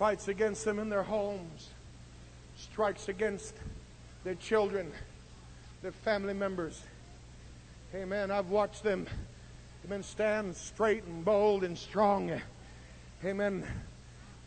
Fights 0.00 0.28
against 0.28 0.64
them 0.64 0.78
in 0.78 0.88
their 0.88 1.02
homes, 1.02 1.68
strikes 2.56 3.10
against 3.10 3.54
their 4.24 4.34
children, 4.36 4.90
their 5.82 5.92
family 5.92 6.32
members. 6.32 6.82
Amen. 7.94 8.30
I've 8.30 8.48
watched 8.48 8.82
them, 8.82 9.06
amen, 9.84 10.02
stand 10.02 10.56
straight 10.56 11.04
and 11.04 11.22
bold 11.22 11.64
and 11.64 11.76
strong. 11.76 12.32
Amen. 13.22 13.62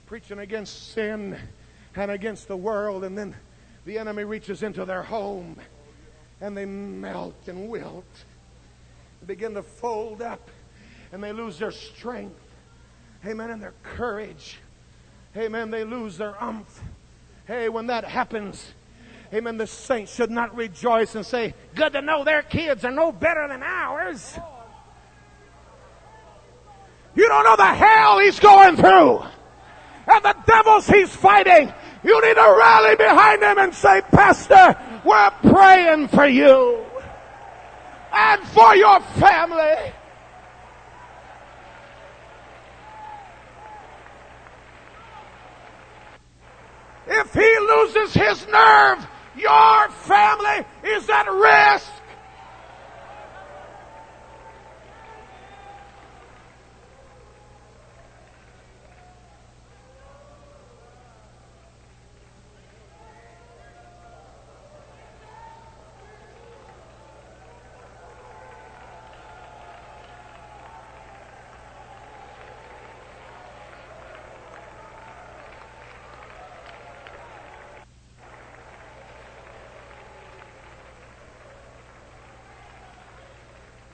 Preaching 0.08 0.40
against 0.40 0.92
sin 0.92 1.38
and 1.96 2.10
against 2.10 2.48
the 2.48 2.58
world, 2.58 3.04
and 3.04 3.16
then 3.16 3.36
the 3.86 4.00
enemy 4.00 4.24
reaches 4.24 4.64
into 4.64 4.86
their 4.86 5.04
home 5.04 5.56
and 6.42 6.58
they 6.58 6.66
melt 6.66 7.48
and 7.48 7.70
wilt. 7.70 8.26
They 9.22 9.28
begin 9.28 9.54
to 9.54 9.62
fold 9.62 10.20
up 10.20 10.50
and 11.12 11.24
they 11.24 11.32
lose 11.32 11.60
their 11.60 11.70
strength. 11.70 12.42
Amen. 13.24 13.52
And 13.52 13.62
their 13.62 13.76
courage. 13.84 14.58
Amen. 15.36 15.72
They 15.72 15.84
lose 15.84 16.18
their 16.18 16.42
umph. 16.42 16.82
Hey, 17.46 17.68
when 17.70 17.88
that 17.88 18.06
happens, 18.06 18.74
amen, 19.34 19.58
the 19.58 19.68
saints 19.68 20.14
should 20.14 20.32
not 20.32 20.56
rejoice 20.56 21.16
and 21.16 21.26
say, 21.26 21.54
good 21.76 21.94
to 21.94 22.02
know 22.02 22.24
their 22.24 22.42
kids 22.42 22.86
are 22.86 22.92
no 22.92 23.12
better 23.12 23.48
than 23.48 23.62
ours. 23.64 24.38
You 27.16 27.28
don't 27.28 27.44
know 27.44 27.56
the 27.56 27.66
hell 27.66 28.20
he's 28.20 28.40
going 28.40 28.76
through 28.76 29.24
and 30.08 30.24
the 30.24 30.36
devils 30.46 30.88
he's 30.88 31.16
fighting. 31.16 31.74
You 32.04 32.22
need 32.22 32.36
to 32.36 32.56
rally 32.58 32.96
behind 32.96 33.42
him 33.42 33.58
and 33.58 33.74
say, 33.74 34.02
Pastor, 34.12 34.76
we're 35.06 35.32
praying 35.52 36.10
for 36.10 36.26
you 36.26 36.86
and 38.14 38.42
for 38.50 38.76
your 38.76 39.00
family. 39.00 39.94
If 47.08 47.34
he 47.34 47.58
loses 47.60 48.14
his 48.14 48.48
nerve, 48.48 49.08
your 49.36 49.90
family 49.90 50.66
is 50.84 51.10
at 51.10 51.28
risk. 51.30 51.92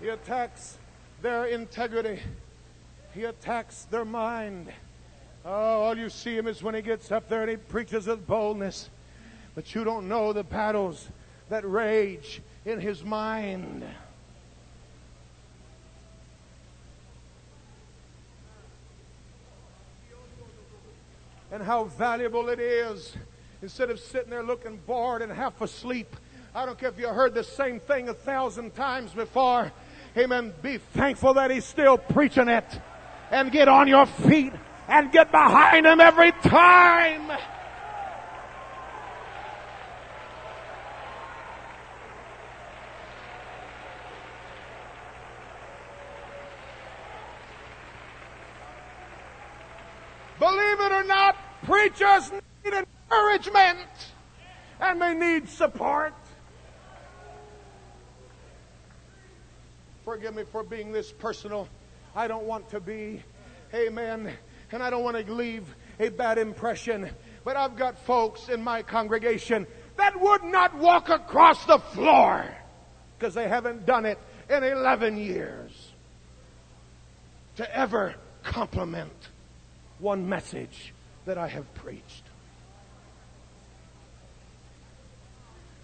He 0.10 0.14
attacks 0.14 0.80
their 1.22 1.46
integrity. 1.46 2.20
He 3.14 3.26
attacks 3.26 3.84
their 3.92 4.06
mind. 4.06 4.74
Oh, 5.46 5.52
all 5.52 5.96
you 5.96 6.10
see 6.10 6.36
him 6.36 6.48
is 6.48 6.64
when 6.64 6.74
he 6.74 6.82
gets 6.82 7.12
up 7.12 7.30
there 7.30 7.42
and 7.42 7.52
he 7.52 7.58
preaches 7.58 8.08
with 8.08 8.26
boldness. 8.26 8.90
But 9.54 9.76
you 9.76 9.84
don't 9.84 10.08
know 10.08 10.34
the 10.34 10.44
battles 10.44 11.08
that 11.50 11.64
rage 11.64 12.42
in 12.66 12.80
his 12.80 13.04
mind. 13.04 13.86
And 21.52 21.62
how 21.62 21.84
valuable 21.84 22.50
it 22.50 22.60
is 22.60 23.16
instead 23.62 23.92
of 23.92 24.00
sitting 24.00 24.32
there 24.32 24.42
looking 24.42 24.80
bored 24.88 25.22
and 25.22 25.32
half 25.32 25.62
asleep. 25.62 26.16
I 26.56 26.66
don't 26.66 26.80
care 26.80 26.90
if 26.90 26.98
you 26.98 27.10
heard 27.10 27.36
the 27.36 27.44
same 27.44 27.80
thing 27.80 28.10
a 28.10 28.14
thousand 28.16 28.74
times 28.74 29.12
before. 29.12 29.72
Amen. 30.18 30.54
Be 30.62 30.78
thankful 30.78 31.36
that 31.36 31.52
he's 31.52 31.66
still 31.66 31.98
preaching 31.98 32.48
it. 32.48 32.66
And 33.32 33.52
get 33.52 33.68
on 33.68 33.88
your 33.88 34.08
feet 34.08 34.54
and 34.88 35.12
get 35.12 35.32
behind 35.32 35.86
him 35.86 36.02
every 36.02 36.32
time. 36.32 37.32
Believe 50.40 50.80
it 50.80 50.92
or 50.92 51.04
not, 51.04 51.36
preachers 51.66 52.32
need 52.32 52.74
encouragement 52.74 53.90
and 54.80 55.02
they 55.02 55.14
need 55.14 55.50
support. 55.50 56.14
Forgive 60.10 60.34
me 60.34 60.44
for 60.52 60.64
being 60.64 60.92
this 60.92 61.12
personal. 61.12 61.70
I 62.16 62.28
don't 62.28 62.46
want 62.46 62.68
to 62.70 62.80
be. 62.80 63.22
Amen. 63.76 64.34
And 64.72 64.82
I 64.82 64.90
don't 64.90 65.04
want 65.04 65.24
to 65.24 65.32
leave 65.32 65.64
a 66.00 66.10
bad 66.10 66.40
impression. 66.40 67.12
But 67.44 67.58
I've 67.58 67.76
got 67.76 68.04
folks 68.08 68.50
in 68.50 68.64
my 68.64 68.82
congregation 68.82 69.68
that 69.98 70.20
would 70.20 70.44
not 70.46 70.76
walk 70.76 71.10
across 71.10 71.64
the 71.66 71.78
floor 71.78 72.44
because 73.20 73.36
they 73.36 73.48
haven't 73.48 73.86
done 73.86 74.08
it 74.08 74.18
in 74.50 74.64
11 74.64 75.18
years 75.18 75.92
to 77.58 77.78
ever 77.78 78.16
compliment 78.42 79.14
one 80.00 80.28
message 80.28 80.92
that 81.26 81.38
I 81.38 81.48
have 81.48 81.72
preached. 81.76 82.24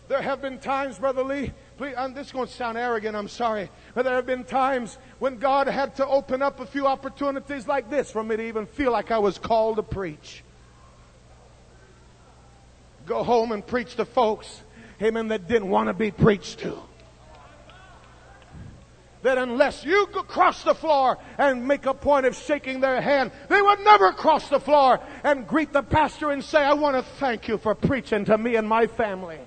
There 0.08 0.20
have 0.20 0.42
been 0.42 0.58
times, 0.58 0.98
Brother 0.98 1.24
Lee, 1.24 1.52
please, 1.78 1.96
and 1.98 2.16
this 2.16 2.28
is 2.28 2.34
going 2.34 2.48
to 2.48 2.54
sound 2.54 2.78
arrogant, 2.78 3.16
I'm 3.16 3.28
sorry, 3.28 3.70
but 3.94 4.04
there 4.04 4.16
have 4.16 4.26
been 4.26 4.44
times 4.44 4.98
when 5.20 5.38
God 5.38 5.68
had 5.68 5.96
to 5.98 6.08
open 6.08 6.42
up 6.42 6.60
a 6.60 6.66
few 6.66 6.88
opportunities 6.88 7.68
like 7.68 7.90
this 7.90 8.12
for 8.12 8.24
me 8.24 8.38
to 8.38 8.44
even 8.48 8.66
feel 8.66 8.92
like 8.92 9.12
I 9.12 9.20
was 9.20 9.38
called 9.38 9.78
to 9.78 9.84
preach. 9.84 10.44
Go 13.06 13.24
home 13.24 13.52
and 13.52 13.66
preach 13.66 13.96
to 13.96 14.06
folks, 14.06 14.64
amen, 15.02 15.28
that 15.30 15.48
didn't 15.48 15.70
want 15.70 15.90
to 15.90 15.94
be 15.94 16.12
preached 16.12 16.60
to 16.60 16.80
that 19.26 19.38
unless 19.40 19.84
you 19.84 20.06
cross 20.08 20.64
the 20.64 20.76
floor 20.76 21.18
and 21.38 21.68
make 21.68 21.86
a 21.86 21.94
point 21.94 22.26
of 22.26 22.36
shaking 22.36 22.80
their 22.80 23.02
hand, 23.02 23.32
they 23.50 23.62
would 23.62 23.80
never 23.80 24.12
cross 24.14 24.50
the 24.50 24.60
floor 24.60 25.00
and 25.24 25.48
greet 25.48 25.74
the 25.74 25.84
pastor 25.84 26.32
and 26.32 26.44
say, 26.44 26.64
I 26.64 26.74
want 26.74 26.96
to 26.96 27.02
thank 27.20 27.48
you 27.48 27.58
for 27.58 27.76
preaching 27.76 28.26
to 28.26 28.38
me 28.38 28.56
and 28.56 28.70
my 28.70 28.88
family. 28.88 29.40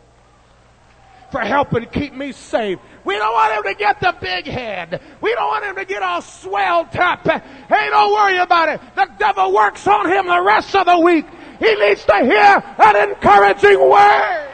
For 1.31 1.41
helping 1.41 1.85
keep 1.87 2.15
me 2.15 2.33
safe. 2.33 2.79
We 3.05 3.15
don't 3.17 3.35
want 3.35 3.53
him 3.53 3.73
to 3.73 3.79
get 3.79 4.01
the 4.01 4.17
big 4.19 4.47
head. 4.47 5.03
We 5.21 5.35
don't 5.35 5.49
want 5.49 5.65
him 5.65 5.77
to 5.77 5.85
get 5.85 6.03
all 6.03 6.23
swelled 6.23 6.97
up. 6.97 7.27
Hey, 7.29 7.91
don't 7.91 8.13
worry 8.13 8.39
about 8.39 8.71
it. 8.71 8.81
The 8.95 9.09
devil 9.19 9.53
works 9.53 9.87
on 9.87 10.11
him 10.11 10.27
the 10.27 10.41
rest 10.41 10.75
of 10.75 10.87
the 10.87 10.99
week. 10.99 11.27
He 11.59 11.75
needs 11.75 12.05
to 12.07 12.17
hear 12.25 12.65
an 12.79 13.11
encouraging 13.11 13.79
word. 13.79 14.45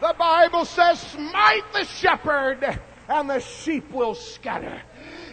The 0.00 0.14
Bible 0.18 0.66
says, 0.66 1.00
smite 1.00 1.64
the 1.72 1.84
shepherd 1.84 2.78
and 3.08 3.30
the 3.30 3.40
sheep 3.40 3.90
will 3.90 4.14
scatter. 4.14 4.80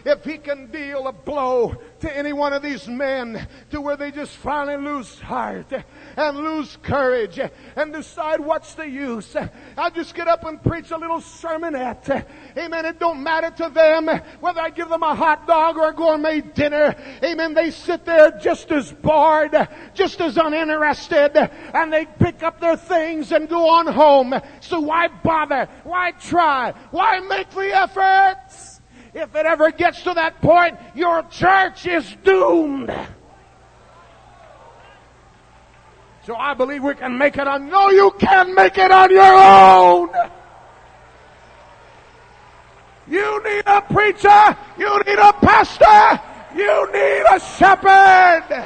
If 0.05 0.23
he 0.23 0.37
can 0.37 0.71
deal 0.71 1.07
a 1.07 1.11
blow 1.11 1.77
to 2.01 2.17
any 2.17 2.33
one 2.33 2.53
of 2.53 2.61
these 2.61 2.87
men 2.87 3.47
to 3.69 3.79
where 3.79 3.95
they 3.95 4.11
just 4.11 4.35
finally 4.37 4.77
lose 4.77 5.19
heart 5.19 5.71
and 6.17 6.37
lose 6.37 6.77
courage 6.81 7.39
and 7.75 7.93
decide 7.93 8.39
what's 8.39 8.73
the 8.73 8.87
use. 8.87 9.35
I'll 9.77 9.91
just 9.91 10.13
get 10.15 10.27
up 10.27 10.43
and 10.45 10.61
preach 10.61 10.91
a 10.91 10.97
little 10.97 11.19
sermonette. 11.19 12.25
Amen. 12.57 12.85
It 12.85 12.99
don't 12.99 13.23
matter 13.23 13.51
to 13.63 13.69
them 13.69 14.07
whether 14.39 14.61
I 14.61 14.69
give 14.69 14.89
them 14.89 15.03
a 15.03 15.15
hot 15.15 15.47
dog 15.47 15.77
or 15.77 15.89
a 15.89 15.93
gourmet 15.93 16.41
dinner. 16.41 16.95
Amen. 17.23 17.53
They 17.53 17.71
sit 17.71 18.05
there 18.05 18.31
just 18.31 18.71
as 18.71 18.91
bored, 18.91 19.55
just 19.93 20.21
as 20.21 20.37
uninterested, 20.37 21.37
and 21.37 21.93
they 21.93 22.05
pick 22.05 22.43
up 22.43 22.59
their 22.59 22.77
things 22.77 23.31
and 23.31 23.47
go 23.47 23.69
on 23.69 23.87
home. 23.87 24.33
So 24.59 24.79
why 24.79 25.07
bother? 25.07 25.69
Why 25.83 26.11
try? 26.11 26.73
Why 26.91 27.19
make 27.19 27.49
the 27.51 27.75
efforts? 27.75 28.70
If 29.13 29.35
it 29.35 29.45
ever 29.45 29.71
gets 29.71 30.03
to 30.03 30.13
that 30.13 30.41
point, 30.41 30.77
your 30.95 31.23
church 31.23 31.85
is 31.85 32.15
doomed. 32.23 32.93
So 36.25 36.35
I 36.35 36.53
believe 36.53 36.83
we 36.83 36.95
can 36.95 37.17
make 37.17 37.37
it 37.37 37.47
on. 37.47 37.69
No, 37.69 37.89
you 37.89 38.11
can't 38.19 38.53
make 38.53 38.77
it 38.77 38.91
on 38.91 39.11
your 39.11 39.33
own. 39.33 40.09
You 43.07 43.43
need 43.43 43.63
a 43.65 43.81
preacher. 43.81 44.57
You 44.77 44.99
need 45.05 45.19
a 45.19 45.33
pastor. 45.33 46.21
You 46.55 46.91
need 46.93 47.23
a 47.29 47.39
shepherd. 47.39 48.65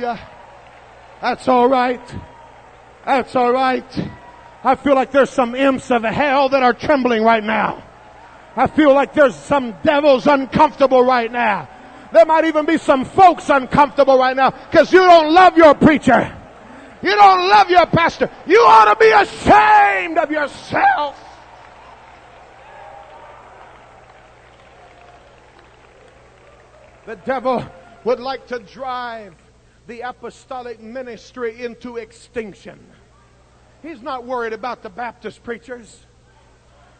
Hallelujah. 0.00 0.28
That's 1.20 1.48
all 1.48 1.68
right. 1.68 2.00
That's 3.04 3.36
all 3.36 3.52
right. 3.52 4.10
I 4.64 4.74
feel 4.74 4.94
like 4.94 5.10
there's 5.10 5.30
some 5.30 5.54
imps 5.54 5.90
of 5.90 6.02
hell 6.04 6.48
that 6.48 6.62
are 6.62 6.72
trembling 6.72 7.22
right 7.22 7.44
now. 7.44 7.82
I 8.56 8.66
feel 8.66 8.94
like 8.94 9.12
there's 9.12 9.34
some 9.34 9.74
devils 9.82 10.26
uncomfortable 10.26 11.02
right 11.02 11.30
now. 11.30 11.68
There 12.12 12.24
might 12.26 12.44
even 12.46 12.66
be 12.66 12.78
some 12.78 13.04
folks 13.04 13.48
uncomfortable 13.50 14.18
right 14.18 14.34
now 14.34 14.50
because 14.50 14.92
you 14.92 15.00
don't 15.00 15.32
love 15.32 15.56
your 15.56 15.74
preacher. 15.74 16.36
You 17.02 17.14
don't 17.14 17.48
love 17.48 17.70
your 17.70 17.86
pastor. 17.86 18.30
You 18.46 18.58
ought 18.60 18.92
to 18.92 18.98
be 18.98 19.10
ashamed 19.10 20.18
of 20.18 20.30
yourself. 20.30 21.18
The 27.06 27.16
devil 27.16 27.64
would 28.04 28.20
like 28.20 28.46
to 28.48 28.58
drive 28.58 29.34
the 29.90 30.02
apostolic 30.02 30.80
ministry 30.80 31.64
into 31.64 31.96
extinction. 31.96 32.78
He's 33.82 34.00
not 34.00 34.24
worried 34.24 34.52
about 34.52 34.84
the 34.84 34.88
Baptist 34.88 35.42
preachers. 35.42 36.06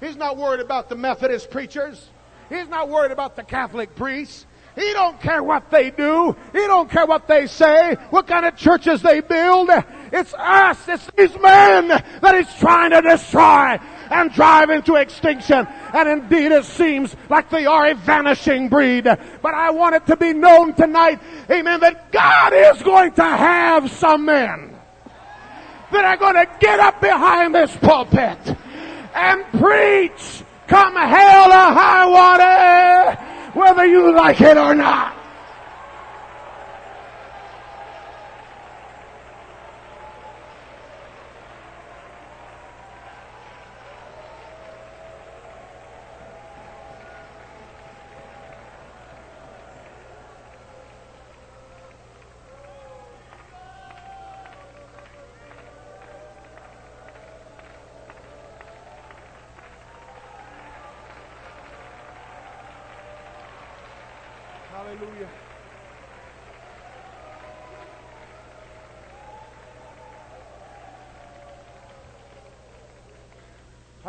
He's 0.01 0.16
not 0.16 0.36
worried 0.36 0.59
about 0.59 0.88
the 0.88 0.97
Methodist 0.97 1.53
preachers. 1.53 2.09
He's 2.49 2.66
not 2.68 2.88
worried 2.88 3.12
about 3.12 3.36
the 3.36 3.45
Catholic 3.45 3.95
priests. 3.95 4.45
He 4.74 4.93
don't 4.93 5.20
care 5.20 5.41
what 5.41 5.70
they 5.70 5.93
do. 5.93 6.34
He 6.53 6.59
don't 6.66 6.91
care 6.91 7.07
what 7.07 7.28
they 7.28 7.47
say, 7.47 7.95
what 8.11 8.26
kind 8.26 8.45
of 8.45 8.57
churches 8.57 9.03
they 9.03 9.20
build. 9.20 9.70
It's 10.12 10.34
us, 10.34 10.88
it's 10.88 11.09
these 11.16 11.41
men 11.41 11.88
that 11.88 12.34
he's 12.34 12.53
trying 12.59 12.91
to 12.91 13.03
destroy 13.03 13.78
and 14.11 14.32
drive 14.32 14.70
into 14.70 14.96
extinction. 14.96 15.66
And 15.94 16.08
indeed 16.08 16.52
it 16.52 16.64
seems 16.64 17.14
like 17.28 17.48
they 17.50 17.66
are 17.66 17.88
a 17.88 17.94
vanishing 17.94 18.68
breed. 18.68 19.04
But 19.04 19.54
I 19.54 19.70
want 19.70 19.94
it 19.94 20.06
to 20.06 20.16
be 20.16 20.32
known 20.32 20.74
tonight, 20.74 21.20
amen, 21.50 21.80
that 21.80 22.12
God 22.12 22.52
is 22.52 22.82
going 22.82 23.12
to 23.12 23.24
have 23.24 23.90
some 23.90 24.24
men 24.26 24.76
that 25.92 26.04
are 26.04 26.16
going 26.16 26.34
to 26.34 26.48
get 26.61 26.80
up 26.80 27.00
behind 27.00 27.54
this 27.54 27.74
pulpit 27.76 28.38
and 29.14 29.44
preach 29.58 30.44
come 30.68 30.94
hell 30.94 31.48
or 31.48 31.74
high 31.74 32.06
water 32.06 33.30
whether 33.58 33.84
you 33.84 34.14
like 34.14 34.40
it 34.40 34.56
or 34.56 34.74
not. 34.74 35.20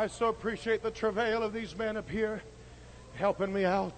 I 0.02 0.08
so 0.08 0.30
appreciate 0.30 0.82
the 0.82 0.90
travail 0.90 1.44
of 1.44 1.54
these 1.54 1.78
men 1.78 1.96
up 1.96 2.10
here 2.10 2.42
helping 3.14 3.54
me 3.54 3.66
out. 3.66 3.94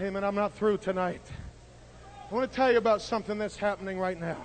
Amen. 0.00 0.24
I'm 0.24 0.34
not 0.34 0.54
through 0.54 0.78
tonight. 0.78 1.20
I 2.30 2.34
want 2.34 2.50
to 2.50 2.56
tell 2.56 2.72
you 2.72 2.78
about 2.78 3.02
something 3.02 3.36
that's 3.36 3.58
happening 3.58 3.98
right 3.98 4.18
now. 4.18 4.38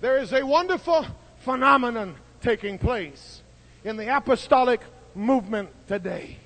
There 0.00 0.18
is 0.18 0.32
a 0.32 0.44
wonderful 0.44 1.06
phenomenon 1.44 2.16
taking 2.40 2.76
place 2.76 3.40
in 3.84 3.96
the 3.96 4.16
apostolic 4.16 4.80
movement 5.14 5.68
today. 5.86 6.38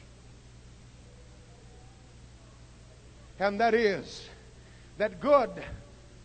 and 3.38 3.58
that 3.60 3.72
is 3.72 4.28
that 4.98 5.22
good, 5.22 5.48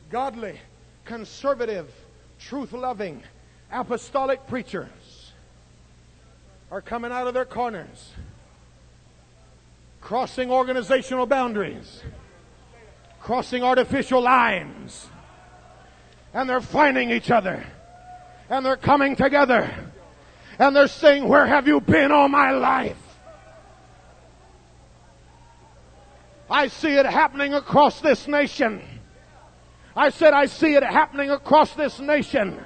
godly, 0.09 0.59
conservative, 1.05 1.89
truth 2.37 2.73
loving, 2.73 3.23
apostolic 3.71 4.45
preachers 4.47 4.89
are 6.72 6.82
coming 6.82 7.11
out 7.11 7.28
of 7.28 7.34
their 7.34 7.45
corners, 7.45 8.13
crossing 9.99 10.49
organizational 10.49 11.26
boundaries, 11.26 12.01
crossing 13.19 13.61
artificial 13.61 14.22
lines, 14.22 15.09
and 16.34 16.49
they're 16.49 16.61
finding 16.61 17.11
each 17.11 17.30
other 17.30 17.63
and 18.49 18.65
they're 18.65 18.78
coming 18.78 19.15
together 19.15 19.69
and 20.59 20.76
they're 20.76 20.88
saying, 20.88 21.28
Where 21.28 21.45
have 21.45 21.67
you 21.67 21.82
been 21.82 22.11
all 22.11 22.30
my 22.30 22.51
life? 22.51 22.97
I 26.49 26.67
see 26.67 26.93
it 26.93 27.05
happening 27.05 27.53
across 27.53 28.01
this 28.01 28.28
nation. 28.28 28.82
I 29.95 30.09
said, 30.09 30.34
I 30.34 30.45
see 30.45 30.76
it 30.76 30.84
happening 30.84 31.32
across 31.32 31.74
this 31.74 31.99
nation. 31.99 32.63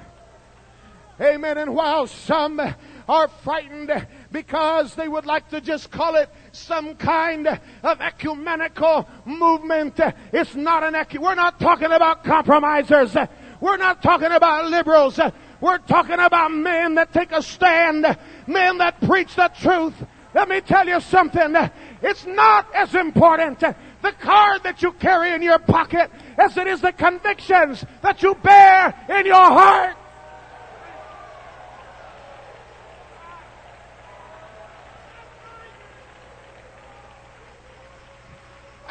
Amen. 1.20 1.58
And 1.58 1.74
while 1.74 2.08
some 2.08 2.60
are 3.08 3.28
frightened 3.28 4.08
because 4.32 4.96
they 4.96 5.08
would 5.08 5.26
like 5.26 5.50
to 5.50 5.62
just 5.62 5.92
call 5.92 6.16
it 6.16 6.30
some 6.52 6.96
kind 6.96 7.48
of 7.84 8.02
ecumenical 8.02 9.08
movement, 9.26 10.00
it's 10.34 10.56
not 10.56 10.84
an 10.84 10.96
ecu- 10.96 11.22
we're 11.22 11.36
not 11.36 11.60
talking 11.60 11.92
about 11.92 12.24
compromisers. 12.24 13.16
We're 13.62 13.78
not 13.78 14.02
talking 14.02 14.32
about 14.32 14.70
liberals. 14.70 15.20
We're 15.62 15.78
talking 15.80 16.20
about 16.20 16.52
men 16.52 16.96
that 16.96 17.14
take 17.14 17.32
a 17.32 17.42
stand, 17.42 18.18
men 18.48 18.78
that 18.80 19.02
preach 19.02 19.36
the 19.36 19.50
truth. 19.60 19.94
Let 20.34 20.50
me 20.50 20.60
tell 20.60 20.88
you 20.88 21.00
something. 21.00 21.56
It's 22.02 22.26
not 22.26 22.68
as 22.76 22.94
important 22.94 23.64
the 24.06 24.12
card 24.12 24.64
that 24.64 24.84
you 24.84 24.92
carry 24.94 25.34
in 25.34 25.42
your 25.42 25.60
pocket 25.60 26.12
as 26.38 26.56
it 26.58 26.68
is 26.68 26.82
the 26.82 26.92
convictions 26.92 27.84
that 28.02 28.22
you 28.22 28.36
bear 28.36 28.94
in 29.10 29.26
your 29.26 29.36
heart. 29.36 29.98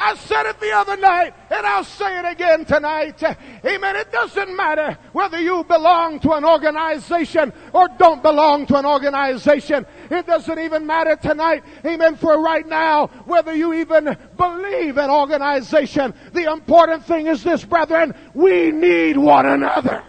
I 0.05 0.13
said 0.13 0.45
it 0.45 0.59
the 0.59 0.71
other 0.71 0.97
night, 0.97 1.33
and 1.49 1.65
I'll 1.65 1.83
say 1.83 2.19
it 2.19 2.25
again 2.25 2.63
tonight. 2.63 3.23
Amen. 3.65 3.95
It 3.95 4.11
doesn't 4.11 4.55
matter 4.55 4.95
whether 5.13 5.41
you 5.41 5.63
belong 5.63 6.19
to 6.19 6.33
an 6.33 6.45
organization 6.45 7.51
or 7.73 7.87
don't 7.97 8.21
belong 8.21 8.67
to 8.67 8.77
an 8.77 8.85
organization. 8.85 9.83
It 10.11 10.27
doesn't 10.27 10.59
even 10.59 10.85
matter 10.85 11.15
tonight. 11.15 11.63
Amen. 11.83 12.17
For 12.17 12.39
right 12.39 12.67
now, 12.67 13.07
whether 13.25 13.55
you 13.55 13.73
even 13.73 14.15
believe 14.37 14.99
an 14.99 15.09
organization. 15.09 16.13
The 16.33 16.51
important 16.51 17.03
thing 17.05 17.25
is 17.25 17.43
this, 17.43 17.65
brethren. 17.65 18.13
We 18.35 18.69
need 18.69 19.17
one 19.17 19.47
another. 19.47 20.03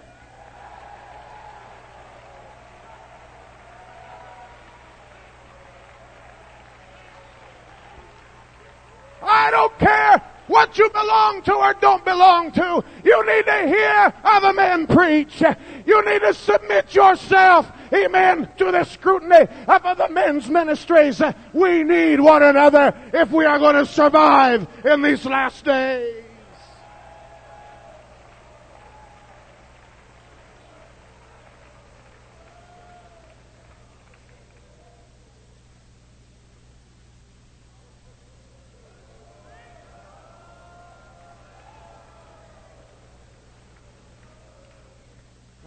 I 9.26 9.50
don't 9.50 9.78
care 9.78 10.22
what 10.66 10.78
you 10.78 10.90
belong 10.90 11.42
to 11.42 11.54
or 11.54 11.74
don't 11.74 12.04
belong 12.04 12.50
to. 12.50 12.84
You 13.04 13.26
need 13.26 13.46
to 13.46 13.66
hear 13.68 14.12
other 14.24 14.52
men 14.52 14.86
preach. 14.86 15.40
You 15.86 16.04
need 16.04 16.20
to 16.20 16.34
submit 16.34 16.94
yourself, 16.94 17.70
amen, 17.92 18.48
to 18.58 18.72
the 18.72 18.84
scrutiny 18.84 19.46
of 19.68 19.84
other 19.84 20.08
men's 20.08 20.48
ministries. 20.48 21.22
We 21.52 21.84
need 21.84 22.20
one 22.20 22.42
another 22.42 22.94
if 23.12 23.30
we 23.30 23.44
are 23.44 23.58
going 23.58 23.76
to 23.76 23.86
survive 23.86 24.66
in 24.84 25.02
these 25.02 25.24
last 25.24 25.64
days. 25.64 26.25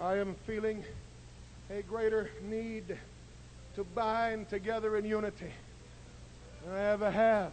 I 0.10 0.18
am 0.18 0.36
feeling 0.48 0.84
a 1.70 1.84
greater 1.84 2.32
need 2.42 2.98
to 3.76 3.84
bind 3.84 4.50
together 4.50 4.98
in 4.98 5.06
unity 5.06 5.52
than 6.66 6.76
I 6.76 6.84
ever 6.86 7.12
have. 7.12 7.52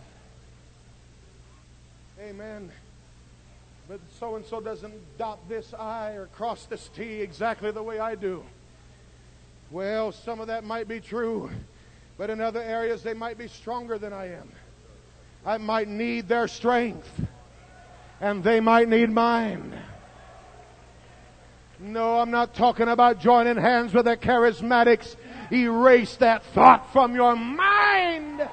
Amen. 2.18 2.70
But 3.90 4.00
so 4.18 4.36
and 4.36 4.46
so 4.46 4.62
doesn't 4.62 4.94
dot 5.18 5.38
this 5.50 5.74
I 5.74 6.12
or 6.12 6.28
cross 6.28 6.64
this 6.64 6.88
T 6.96 7.20
exactly 7.20 7.72
the 7.72 7.82
way 7.82 7.98
I 7.98 8.14
do. 8.14 8.42
Well, 9.70 10.10
some 10.10 10.40
of 10.40 10.46
that 10.46 10.64
might 10.64 10.88
be 10.88 10.98
true, 10.98 11.50
but 12.16 12.30
in 12.30 12.40
other 12.40 12.62
areas 12.62 13.02
they 13.02 13.12
might 13.12 13.36
be 13.36 13.48
stronger 13.48 13.98
than 13.98 14.14
I 14.14 14.32
am. 14.32 14.50
I 15.44 15.58
might 15.58 15.88
need 15.88 16.26
their 16.26 16.48
strength, 16.48 17.20
and 18.18 18.42
they 18.42 18.60
might 18.60 18.88
need 18.88 19.10
mine. 19.10 19.78
No, 21.78 22.20
I'm 22.20 22.30
not 22.30 22.54
talking 22.54 22.88
about 22.88 23.20
joining 23.20 23.56
hands 23.56 23.92
with 23.92 24.06
the 24.06 24.16
charismatics. 24.16 25.16
Erase 25.52 26.16
that 26.16 26.42
thought 26.46 26.92
from 26.92 27.14
your 27.14 27.36
mind. 27.36 28.48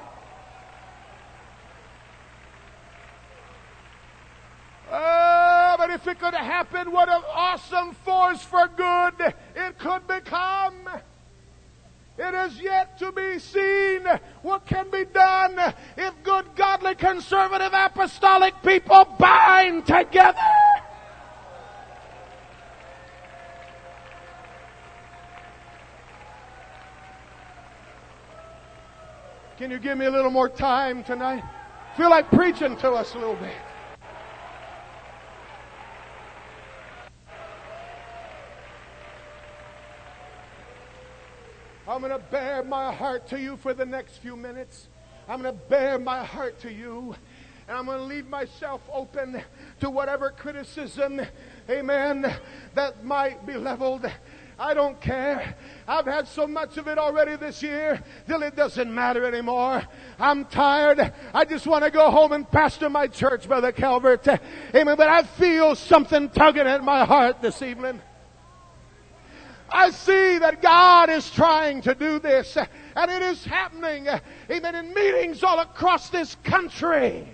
Oh, 4.92 5.74
but 5.78 5.90
if 5.90 6.06
it 6.06 6.20
could 6.20 6.34
happen, 6.34 6.92
what 6.92 7.08
an 7.08 7.22
awesome 7.32 7.94
force 8.04 8.42
for 8.42 8.68
good 8.76 9.34
it 9.56 9.78
could 9.78 10.06
become. 10.06 10.88
It 12.16 12.32
is 12.32 12.60
yet 12.60 12.98
to 12.98 13.10
be 13.10 13.40
seen 13.40 14.02
what 14.42 14.66
can 14.66 14.88
be 14.90 15.04
done 15.04 15.58
if 15.96 16.14
good, 16.22 16.44
godly, 16.54 16.94
conservative, 16.94 17.72
apostolic 17.72 18.54
people 18.62 19.04
bind 19.18 19.86
together. 19.86 20.38
Can 29.56 29.70
you 29.70 29.78
give 29.78 29.96
me 29.96 30.06
a 30.06 30.10
little 30.10 30.32
more 30.32 30.48
time 30.48 31.04
tonight? 31.04 31.44
Feel 31.96 32.10
like 32.10 32.28
preaching 32.28 32.76
to 32.78 32.90
us 32.90 33.14
a 33.14 33.18
little 33.18 33.36
bit. 33.36 33.54
I'm 41.86 42.00
going 42.00 42.10
to 42.10 42.18
bare 42.18 42.64
my 42.64 42.92
heart 42.92 43.28
to 43.28 43.40
you 43.40 43.56
for 43.56 43.72
the 43.72 43.86
next 43.86 44.16
few 44.16 44.34
minutes. 44.34 44.88
I'm 45.28 45.40
going 45.40 45.54
to 45.54 45.60
bare 45.68 46.00
my 46.00 46.24
heart 46.24 46.58
to 46.62 46.72
you. 46.72 47.14
And 47.68 47.78
I'm 47.78 47.86
going 47.86 47.98
to 47.98 48.04
leave 48.04 48.28
myself 48.28 48.82
open 48.92 49.40
to 49.78 49.88
whatever 49.88 50.30
criticism, 50.30 51.20
amen, 51.70 52.34
that 52.74 53.04
might 53.04 53.46
be 53.46 53.54
leveled 53.54 54.10
I 54.58 54.72
don't 54.72 55.00
care. 55.00 55.56
I've 55.88 56.06
had 56.06 56.28
so 56.28 56.46
much 56.46 56.76
of 56.76 56.86
it 56.86 56.96
already 56.96 57.36
this 57.36 57.62
year 57.62 58.02
till 58.26 58.42
it 58.42 58.54
doesn't 58.54 58.92
matter 58.92 59.24
anymore. 59.24 59.82
I'm 60.18 60.44
tired. 60.44 61.12
I 61.34 61.44
just 61.44 61.66
want 61.66 61.84
to 61.84 61.90
go 61.90 62.10
home 62.10 62.32
and 62.32 62.48
pastor 62.48 62.88
my 62.88 63.08
church, 63.08 63.48
Brother 63.48 63.72
Calvert. 63.72 64.26
Amen. 64.74 64.96
But 64.96 65.08
I 65.08 65.24
feel 65.24 65.74
something 65.74 66.28
tugging 66.30 66.66
at 66.66 66.84
my 66.84 67.04
heart 67.04 67.42
this 67.42 67.62
evening. 67.62 68.00
I 69.68 69.90
see 69.90 70.38
that 70.38 70.62
God 70.62 71.10
is 71.10 71.28
trying 71.30 71.82
to 71.82 71.96
do 71.96 72.20
this, 72.20 72.56
and 72.56 73.10
it 73.10 73.22
is 73.22 73.44
happening, 73.44 74.06
amen, 74.48 74.74
in 74.76 74.94
meetings 74.94 75.42
all 75.42 75.58
across 75.58 76.10
this 76.10 76.36
country. 76.44 77.26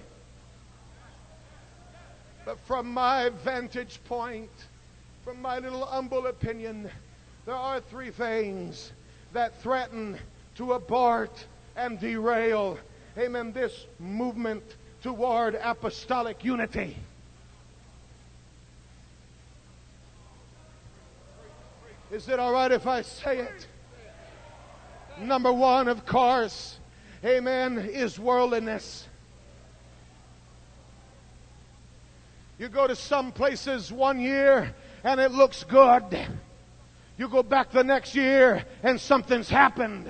But 2.47 2.59
from 2.61 2.91
my 2.95 3.29
vantage 3.45 4.03
point, 4.05 4.51
from 5.23 5.43
my 5.43 5.59
little 5.59 5.85
humble 5.85 6.29
opinion, 6.29 6.91
there 7.47 7.55
are 7.55 7.81
three 7.81 8.11
things 8.11 8.93
that 9.33 9.61
threaten 9.63 10.19
to 10.57 10.75
abort 10.75 11.47
and 11.77 11.99
derail, 11.99 12.79
amen, 13.17 13.53
this 13.53 13.87
movement 13.99 14.63
toward 15.03 15.55
apostolic 15.55 16.45
unity. 16.45 16.97
Is 22.11 22.29
it 22.29 22.41
all 22.41 22.53
right 22.53 22.73
if 22.73 22.87
I 22.87 23.03
say 23.03 23.39
it? 23.39 23.67
Number 25.21 25.53
one, 25.53 25.87
of 25.87 26.05
course, 26.05 26.79
amen, 27.25 27.79
is 27.79 28.19
worldliness. 28.19 29.07
You 32.59 32.69
go 32.69 32.87
to 32.87 32.97
some 32.97 33.33
places 33.33 33.93
one 33.93 34.21
year 34.21 34.75
and 35.05 35.21
it 35.21 35.31
looks 35.33 35.65
good. 35.65 36.05
You 37.21 37.29
go 37.29 37.43
back 37.43 37.71
the 37.71 37.85
next 37.85 38.15
year 38.15 38.65
and 38.83 38.99
something's 38.99 39.51
happened. 39.51 40.07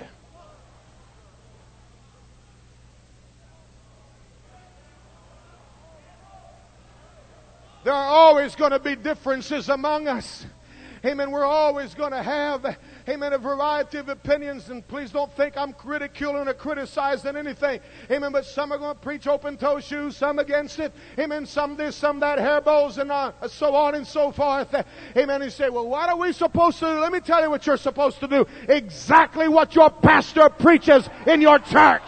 There 7.82 7.92
are 7.92 8.06
always 8.06 8.54
going 8.54 8.70
to 8.70 8.78
be 8.78 8.94
differences 8.94 9.68
among 9.68 10.06
us. 10.06 10.46
Amen. 11.04 11.32
We're 11.32 11.44
always 11.44 11.96
going 11.96 12.12
to 12.12 12.22
have, 12.22 12.76
amen, 13.09 13.32
a 13.32 13.38
variety 13.38 13.98
of 13.98 14.09
opinions. 14.09 14.68
And 14.68 14.86
please 14.86 15.11
don't 15.11 15.32
think 15.36 15.57
I'm 15.57 15.74
ridiculing 15.84 16.48
or 16.48 16.55
criticizing 16.55 17.36
anything. 17.36 17.80
Amen. 18.11 18.32
But 18.32 18.44
some 18.44 18.72
are 18.72 18.78
going 18.78 18.94
to 18.94 19.01
preach 19.01 19.26
open 19.26 19.57
toe 19.57 19.80
shoes, 19.80 20.16
some 20.16 20.38
against 20.38 20.78
it. 20.78 20.92
Amen. 21.18 21.46
Some 21.46 21.76
this, 21.76 21.96
some 21.96 22.20
that, 22.20 22.38
hair 22.38 22.61
bows, 22.61 22.98
and 22.98 23.11
uh, 23.11 23.32
so 23.48 23.74
on 23.74 23.94
and 23.94 24.07
so 24.07 24.30
forth. 24.30 24.74
Amen. 25.16 25.42
You 25.42 25.51
say, 25.51 25.70
well, 25.70 25.88
what 25.88 26.09
are 26.09 26.16
we 26.16 26.32
supposed 26.32 26.78
to 26.80 26.86
do? 26.86 27.01
Let 27.01 27.12
me 27.12 27.20
tell 27.20 27.42
you 27.42 27.51
what 27.51 27.66
you're 27.66 27.76
supposed 27.76 28.20
to 28.20 28.28
do. 28.28 28.46
Exactly 28.68 29.48
what 29.48 29.74
your 29.74 29.90
pastor 29.90 30.48
preaches 30.48 31.09
in 31.26 31.40
your 31.40 31.59
church. 31.59 32.03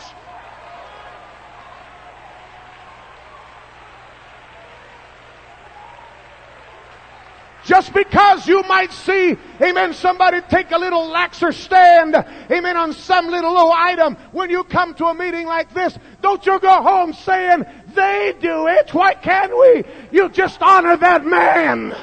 Just 7.65 7.95
because 7.95 8.47
you 8.49 8.63
might 8.65 8.93
see, 8.93 9.37
amen, 9.61 9.95
somebody 9.95 10.41
take 10.49 10.73
a 10.73 10.79
little 10.79 11.03
laxer 11.03 11.55
stand, 11.55 12.17
amen, 12.51 12.77
on 12.77 12.93
some 12.93 13.29
little 13.29 13.53
low 13.53 13.71
item, 13.71 14.17
when 14.33 14.51
you 14.51 14.65
come 14.65 14.95
to 14.95 15.07
a 15.07 15.15
meeting 15.15 15.47
like 15.47 15.73
this, 15.73 15.97
don't 16.23 16.45
you 16.45 16.59
go 16.59 16.83
home 16.83 17.13
saying, 17.13 17.65
they 17.95 18.35
do 18.41 18.67
it, 18.67 18.93
why 18.93 19.15
can't 19.15 19.57
we? 19.57 19.85
You 20.11 20.29
just 20.29 20.61
honor 20.61 20.97
that 20.97 21.25
man. 21.25 21.95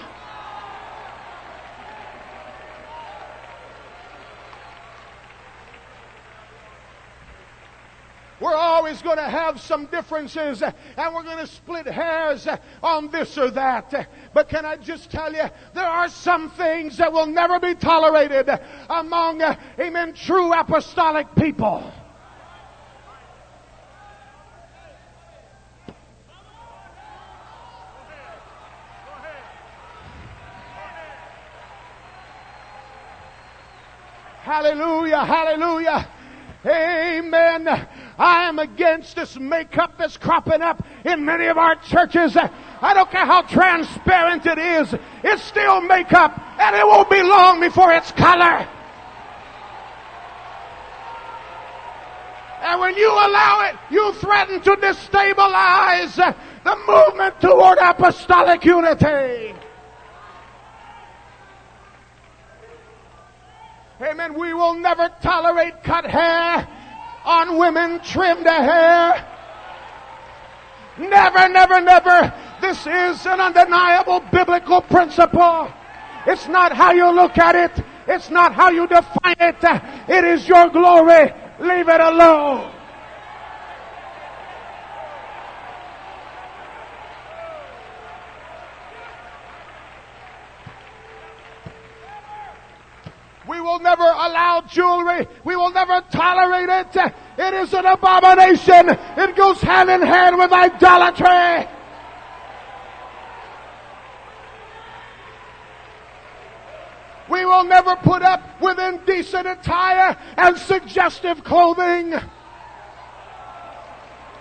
We're 8.40 8.56
always 8.56 9.02
going 9.02 9.18
to 9.18 9.30
have 9.30 9.60
some 9.60 9.88
differences 9.88 10.62
and 10.62 11.16
we're 11.16 11.24
going 11.24 11.40
to 11.40 11.48
split 11.48 11.86
hairs 11.88 12.48
on 12.82 13.12
this 13.12 13.38
or 13.38 13.52
that. 13.52 14.10
But 14.34 14.48
can 14.48 14.66
I 14.66 14.78
just 14.78 15.12
tell 15.12 15.34
you, 15.34 15.44
there 15.74 15.86
are 15.86 16.08
some 16.08 16.50
things 16.52 16.98
that 16.98 17.12
will 17.12 17.28
never 17.28 17.60
be 17.60 17.76
tolerated 17.76 18.50
among, 18.90 19.42
amen, 19.78 20.14
true 20.14 20.54
apostolic 20.54 21.28
people. 21.36 21.92
Hallelujah, 34.42 35.26
hallelujah. 35.26 36.08
Amen. 36.66 37.68
I 38.18 38.50
am 38.50 38.60
against 38.60 39.16
this 39.16 39.40
makeup 39.40 39.94
that's 39.98 40.18
cropping 40.18 40.62
up 40.62 40.86
in 41.06 41.24
many 41.24 41.46
of 41.46 41.58
our 41.58 41.76
churches. 41.76 42.36
I 42.36 42.94
don't 42.94 43.10
care 43.10 43.26
how 43.26 43.44
transparent 43.44 44.46
it 44.46 44.58
is. 44.58 44.94
It's 45.24 45.44
still 45.44 45.80
makeup 45.82 46.38
and 46.60 46.76
it 46.76 46.86
won't 46.86 47.10
be 47.10 47.24
long 47.24 47.62
before 47.62 47.94
it's 47.94 48.12
color. 48.12 48.68
And 52.62 52.82
when 52.82 52.96
you 52.96 53.10
allow 53.10 53.70
it, 53.70 53.76
you 53.90 54.14
threaten 54.16 54.60
to 54.62 54.72
destabilize 54.72 56.16
the 56.16 56.76
movement 56.88 57.40
toward 57.40 57.78
apostolic 57.78 58.66
unity. 58.66 59.56
Amen. 64.02 64.34
We 64.40 64.54
will 64.54 64.76
never 64.76 65.10
tolerate 65.22 65.84
cut 65.84 66.06
hair 66.06 66.66
on 67.26 67.58
women 67.58 68.00
trimmed 68.00 68.48
hair. 68.48 69.28
Never, 70.98 71.50
never, 71.50 71.82
never. 71.82 72.34
This 72.62 72.80
is 72.88 73.26
an 73.26 73.42
undeniable 73.42 74.22
biblical 74.32 74.82
principle. 74.82 75.70
It's 76.26 76.48
not 76.48 76.72
how 76.72 76.92
you 76.92 77.12
look 77.12 77.38
at 77.38 77.56
it. 77.56 77.84
It's 78.08 78.30
not 78.30 78.54
how 78.54 78.70
you 78.70 78.88
define 78.88 79.36
it. 79.40 79.58
It 80.08 80.24
is 80.24 80.48
your 80.48 80.70
glory. 80.70 81.34
Leave 81.60 81.90
it 81.90 82.00
alone. 82.00 82.72
Never 93.90 94.04
allow 94.04 94.62
jewelry. 94.68 95.28
We 95.44 95.56
will 95.56 95.72
never 95.72 96.02
tolerate 96.12 96.70
it. 96.70 97.14
It 97.40 97.54
is 97.56 97.74
an 97.74 97.88
abomination. 97.88 98.90
It 98.90 99.36
goes 99.36 99.60
hand 99.62 99.90
in 99.90 100.02
hand 100.02 100.38
with 100.38 100.52
idolatry. 100.52 101.68
We 107.30 107.46
will 107.46 107.64
never 107.64 107.96
put 107.96 108.22
up 108.22 108.62
with 108.62 108.78
indecent 108.78 109.48
attire 109.48 110.16
and 110.38 110.58
suggestive 110.58 111.44
clothing. 111.44 112.14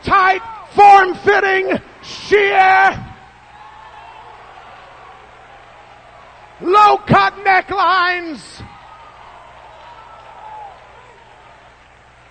Tight, 0.02 0.42
form-fitting, 0.74 1.80
sheer, 2.02 3.14
low-cut 6.60 7.34
necklines. 7.44 8.62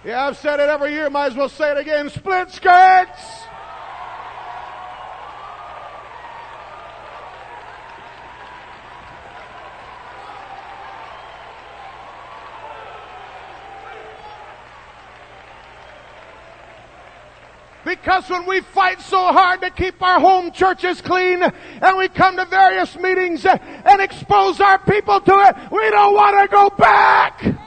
Yeah, 0.08 0.28
I've 0.28 0.38
said 0.38 0.62
it 0.62 0.70
every 0.70 0.94
year. 0.94 1.10
Might 1.10 1.34
as 1.34 1.36
well 1.36 1.50
say 1.50 1.70
it 1.70 1.78
again. 1.78 2.10
Split 2.10 2.50
skirts. 2.50 3.42
Because 17.84 18.30
when 18.30 18.46
we 18.46 18.62
fight 18.62 19.02
so 19.02 19.18
hard 19.34 19.60
to 19.60 19.70
keep 19.72 20.02
our 20.02 20.22
home 20.22 20.54
churches 20.54 21.02
clean 21.02 21.44
and 21.44 21.98
we 21.98 22.08
come 22.08 22.38
to 22.38 22.46
various 22.46 22.98
meetings 22.98 23.46
and 23.46 24.02
expose 24.02 24.62
our 24.62 24.80
people 24.80 25.20
to 25.20 25.34
it, 25.34 25.70
we 25.70 25.90
don't 25.90 26.14
want 26.14 26.50
to 26.50 26.56
go 26.56 26.70
back. 26.70 27.67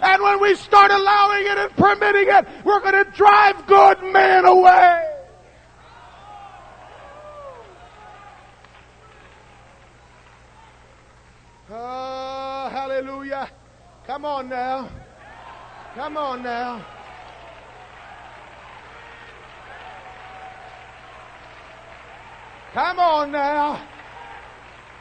And 0.00 0.22
when 0.22 0.40
we 0.40 0.54
start 0.56 0.90
allowing 0.90 1.46
it 1.46 1.58
and 1.58 1.70
permitting 1.76 2.28
it, 2.28 2.46
we're 2.64 2.80
going 2.80 3.04
to 3.04 3.10
drive 3.12 3.66
good 3.66 4.02
men 4.02 4.44
away. 4.44 5.02
Oh, 11.70 12.68
hallelujah. 12.70 13.50
Come 14.06 14.24
on 14.24 14.48
now. 14.48 14.88
Come 15.94 16.16
on 16.16 16.42
now. 16.42 16.86
Come 22.74 22.98
on 22.98 23.32
now. 23.32 23.82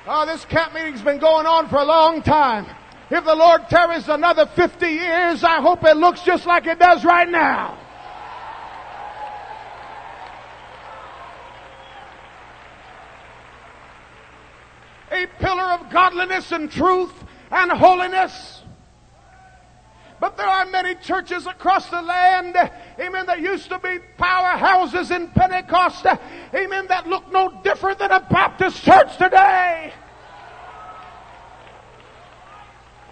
Oh, 0.08 0.26
this 0.26 0.46
camp 0.46 0.74
meeting's 0.74 1.02
been 1.02 1.20
going 1.20 1.46
on 1.46 1.68
for 1.68 1.76
a 1.76 1.84
long 1.84 2.22
time. 2.22 2.66
If 3.10 3.24
the 3.24 3.36
Lord 3.36 3.70
tarries 3.70 4.10
another 4.10 4.48
50 4.48 4.88
years, 4.88 5.44
I 5.44 5.62
hope 5.62 5.84
it 5.84 5.96
looks 5.96 6.22
just 6.22 6.48
like 6.48 6.66
it 6.66 6.80
does 6.80 7.06
right 7.06 7.30
now. 7.30 7.78
A 15.12 15.28
pillar 15.40 15.64
of 15.64 15.90
godliness 15.92 16.52
and 16.52 16.70
truth 16.72 17.14
and 17.52 17.72
holiness. 17.72 18.64
But 20.20 20.36
there 20.38 20.48
are 20.48 20.66
many 20.66 20.96
churches 20.96 21.46
across 21.46 21.88
the 21.90 22.02
land, 22.02 22.56
amen, 23.00 23.28
that 23.28 23.40
used 23.40 23.70
to 23.70 23.78
be 23.78 24.00
powerhouses 24.18 25.16
in 25.16 25.28
Pentecost, 25.28 26.08
amen, 26.56 26.88
that 26.88 27.08
look 27.08 27.32
no 27.32 27.62
different 27.64 28.00
than 28.00 28.12
a 28.12 28.22
Baptist 28.22 28.82
church 28.82 29.16
today. 29.18 29.94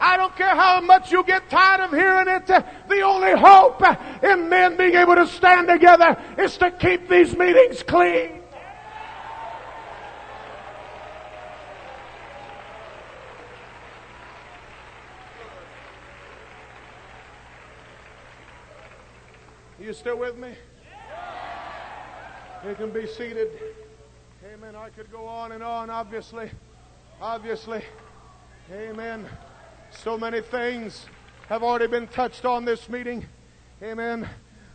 I 0.04 0.18
don't 0.18 0.36
care 0.36 0.54
how 0.54 0.82
much 0.82 1.14
you 1.14 1.24
get 1.24 1.50
tired 1.50 1.80
of 1.80 1.92
hearing 1.92 2.28
it. 2.28 2.46
The 2.46 3.02
only 3.04 3.32
hope 3.40 3.82
in 4.22 4.50
men 4.50 4.76
being 4.76 4.96
able 4.96 5.16
to 5.16 5.26
stand 5.26 5.70
together 5.70 6.22
is 6.38 6.58
to 6.58 6.72
keep 6.72 7.08
these 7.08 7.38
meetings 7.38 7.84
clean. 7.84 8.42
You 19.80 19.94
still 19.94 20.18
with 20.18 20.38
me? 20.38 20.54
You 22.68 22.76
can 22.76 22.90
be 22.90 23.08
seated. 23.08 23.48
Amen. 24.54 24.76
I 24.76 24.90
could 24.90 25.10
go 25.10 25.26
on 25.26 25.54
and 25.54 25.64
on, 25.64 25.90
obviously. 25.90 26.52
Obviously. 27.22 27.82
Amen. 28.70 29.26
So 30.02 30.18
many 30.18 30.42
things 30.42 31.06
have 31.48 31.64
already 31.64 31.88
been 31.88 32.08
touched 32.08 32.46
on 32.46 32.66
this 32.66 32.90
meeting. 32.90 33.26
Amen. 33.82 34.28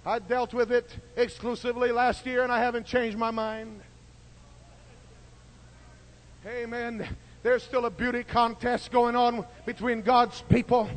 I 0.06 0.20
dealt 0.20 0.54
with 0.54 0.72
it 0.72 0.88
exclusively 1.16 1.92
last 1.92 2.24
year 2.24 2.42
and 2.42 2.52
I 2.52 2.60
haven't 2.60 2.86
changed 2.86 3.18
my 3.18 3.30
mind. 3.30 3.80
Amen. 6.46 7.06
There's 7.42 7.62
still 7.62 7.84
a 7.84 7.90
beauty 7.90 8.22
contest 8.22 8.90
going 8.90 9.16
on 9.16 9.44
between 9.66 10.02
God's 10.02 10.40
people 10.48 10.88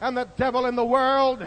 and 0.00 0.16
the 0.16 0.28
devil 0.36 0.66
in 0.66 0.76
the 0.76 0.84
world. 0.84 1.46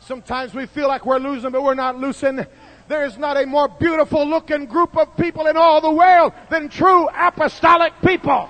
Sometimes 0.00 0.52
we 0.54 0.66
feel 0.66 0.88
like 0.88 1.06
we're 1.06 1.18
losing, 1.18 1.50
but 1.50 1.62
we're 1.62 1.74
not 1.74 1.98
losing. 1.98 2.44
There 2.88 3.04
is 3.04 3.18
not 3.18 3.36
a 3.36 3.46
more 3.46 3.68
beautiful 3.68 4.26
looking 4.26 4.66
group 4.66 4.96
of 4.96 5.16
people 5.16 5.46
in 5.46 5.56
all 5.56 5.80
the 5.80 5.92
world 5.92 6.32
than 6.50 6.68
true 6.68 7.08
apostolic 7.08 7.92
people. 8.04 8.48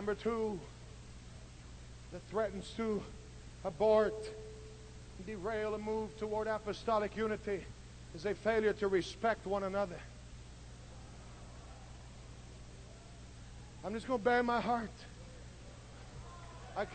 Number 0.00 0.14
two, 0.14 0.58
that 2.10 2.22
threatens 2.30 2.72
to 2.78 3.02
abort, 3.66 4.14
and 5.18 5.26
derail, 5.26 5.74
a 5.74 5.78
move 5.78 6.16
toward 6.16 6.46
apostolic 6.46 7.14
unity 7.18 7.66
is 8.14 8.24
a 8.24 8.34
failure 8.34 8.72
to 8.72 8.88
respect 8.88 9.46
one 9.46 9.64
another. 9.64 9.98
I'm 13.84 13.92
just 13.92 14.06
going 14.06 14.20
to 14.20 14.24
bare 14.24 14.42
my 14.42 14.58
heart. 14.58 14.88
I, 16.78 16.86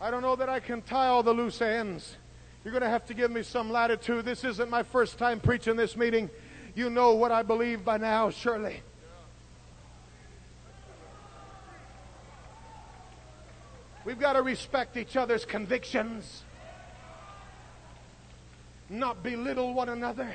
I 0.00 0.10
don't 0.10 0.22
know 0.22 0.36
that 0.36 0.48
I 0.48 0.58
can 0.58 0.80
tie 0.80 1.08
all 1.08 1.22
the 1.22 1.34
loose 1.34 1.60
ends. 1.60 2.16
You're 2.64 2.72
going 2.72 2.82
to 2.82 2.88
have 2.88 3.04
to 3.08 3.14
give 3.14 3.30
me 3.30 3.42
some 3.42 3.70
latitude. 3.70 4.24
This 4.24 4.42
isn't 4.42 4.70
my 4.70 4.84
first 4.84 5.18
time 5.18 5.38
preaching 5.40 5.76
this 5.76 5.98
meeting. 5.98 6.30
You 6.74 6.88
know 6.88 7.12
what 7.12 7.30
I 7.30 7.42
believe 7.42 7.84
by 7.84 7.98
now, 7.98 8.30
surely. 8.30 8.80
We've 14.08 14.18
got 14.18 14.32
to 14.32 14.42
respect 14.42 14.96
each 14.96 15.18
other's 15.18 15.44
convictions, 15.44 16.42
not 18.88 19.22
belittle 19.22 19.74
one 19.74 19.90
another. 19.90 20.32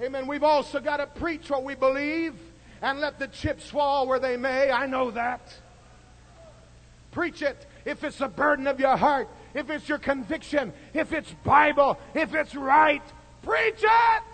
Amen. 0.00 0.26
We've 0.26 0.42
also 0.42 0.80
got 0.80 0.96
to 0.96 1.06
preach 1.06 1.48
what 1.48 1.62
we 1.62 1.76
believe 1.76 2.34
and 2.82 2.98
let 2.98 3.20
the 3.20 3.28
chips 3.28 3.70
fall 3.70 4.08
where 4.08 4.18
they 4.18 4.36
may. 4.36 4.72
I 4.72 4.86
know 4.86 5.12
that. 5.12 5.54
Preach 7.12 7.42
it 7.42 7.64
if 7.84 8.02
it's 8.02 8.20
a 8.20 8.26
burden 8.26 8.66
of 8.66 8.80
your 8.80 8.96
heart, 8.96 9.28
if 9.54 9.70
it's 9.70 9.88
your 9.88 9.98
conviction, 9.98 10.72
if 10.94 11.12
it's 11.12 11.30
Bible, 11.44 11.96
if 12.12 12.34
it's 12.34 12.56
right. 12.56 13.04
Preach 13.42 13.84
it! 13.84 14.24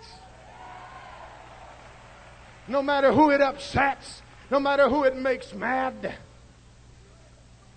No 2.67 2.81
matter 2.81 3.13
who 3.13 3.29
it 3.29 3.39
upsets, 3.39 4.23
no 4.49 4.59
matter 4.59 4.89
who 4.89 5.03
it 5.03 5.15
makes 5.15 5.53
mad. 5.53 6.15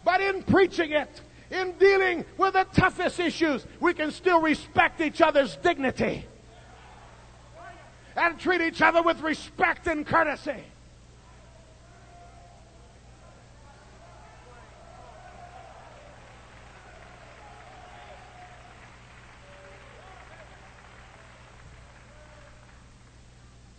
But 0.04 0.20
in 0.20 0.42
preaching 0.42 0.92
it, 0.92 1.20
in 1.50 1.72
dealing 1.78 2.24
with 2.36 2.54
the 2.54 2.64
toughest 2.64 3.20
issues, 3.20 3.66
we 3.80 3.94
can 3.94 4.10
still 4.10 4.40
respect 4.40 5.00
each 5.00 5.20
other's 5.20 5.56
dignity 5.56 6.26
and 8.16 8.38
treat 8.38 8.60
each 8.60 8.82
other 8.82 9.02
with 9.02 9.20
respect 9.20 9.86
and 9.86 10.06
courtesy. 10.06 10.64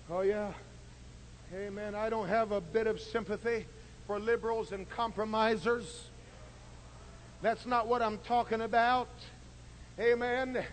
Oh, 0.08 0.22
yeah. 0.22 0.52
Hey, 1.52 1.68
Amen. 1.68 1.96
I 1.96 2.10
don't 2.10 2.28
have 2.28 2.52
a 2.52 2.62
bit 2.62 2.88
of 2.88 3.02
sympathy 3.02 3.66
for 4.08 4.20
liberals 4.20 4.72
and 4.72 4.90
compromisers. 4.90 6.10
That's 7.42 7.66
not 7.66 7.88
what 7.88 8.02
I'm 8.02 8.18
talking 8.20 8.62
about. 8.62 9.10
Amen. 10.00 10.64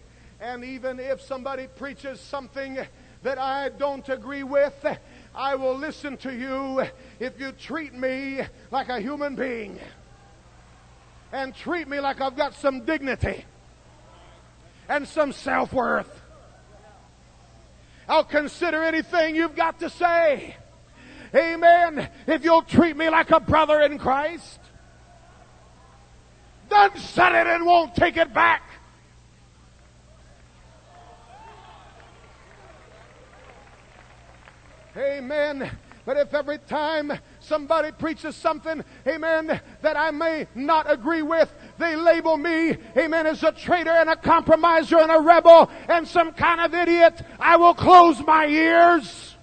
And 0.40 0.64
even 0.64 0.98
if 0.98 1.20
somebody 1.20 1.66
preaches 1.66 2.20
something 2.20 2.78
that 3.22 3.38
I 3.38 3.68
don't 3.68 4.08
agree 4.08 4.42
with, 4.42 4.74
I 5.34 5.54
will 5.54 5.76
listen 5.76 6.16
to 6.18 6.34
you 6.34 6.84
if 7.20 7.38
you 7.38 7.52
treat 7.52 7.94
me 7.94 8.40
like 8.70 8.88
a 8.88 9.00
human 9.00 9.36
being 9.36 9.78
and 11.32 11.54
treat 11.54 11.88
me 11.88 12.00
like 12.00 12.20
I've 12.20 12.36
got 12.36 12.54
some 12.54 12.84
dignity 12.84 13.44
and 14.88 15.06
some 15.06 15.32
self 15.32 15.72
worth. 15.72 16.20
I'll 18.08 18.24
consider 18.24 18.82
anything 18.82 19.36
you've 19.36 19.56
got 19.56 19.80
to 19.80 19.88
say. 19.88 20.56
Amen. 21.34 22.10
If 22.26 22.44
you'll 22.44 22.62
treat 22.62 22.96
me 22.96 23.08
like 23.08 23.30
a 23.30 23.40
brother 23.40 23.80
in 23.80 23.98
Christ 23.98 24.61
done 26.72 26.96
said 26.96 27.34
it 27.34 27.46
and 27.46 27.66
won't 27.66 27.94
take 27.94 28.16
it 28.16 28.32
back. 28.32 28.62
Amen. 34.96 35.70
But 36.04 36.16
if 36.16 36.34
every 36.34 36.58
time 36.58 37.12
somebody 37.40 37.92
preaches 37.92 38.34
something, 38.34 38.82
amen, 39.06 39.60
that 39.82 39.96
I 39.96 40.10
may 40.10 40.48
not 40.54 40.90
agree 40.90 41.22
with, 41.22 41.52
they 41.78 41.94
label 41.94 42.36
me, 42.36 42.76
amen, 42.96 43.26
as 43.26 43.42
a 43.44 43.52
traitor 43.52 43.92
and 43.92 44.10
a 44.10 44.16
compromiser 44.16 44.98
and 44.98 45.12
a 45.12 45.20
rebel 45.20 45.70
and 45.88 46.08
some 46.08 46.32
kind 46.32 46.60
of 46.60 46.74
idiot, 46.74 47.22
I 47.38 47.56
will 47.56 47.74
close 47.74 48.20
my 48.20 48.46
ears. 48.46 49.36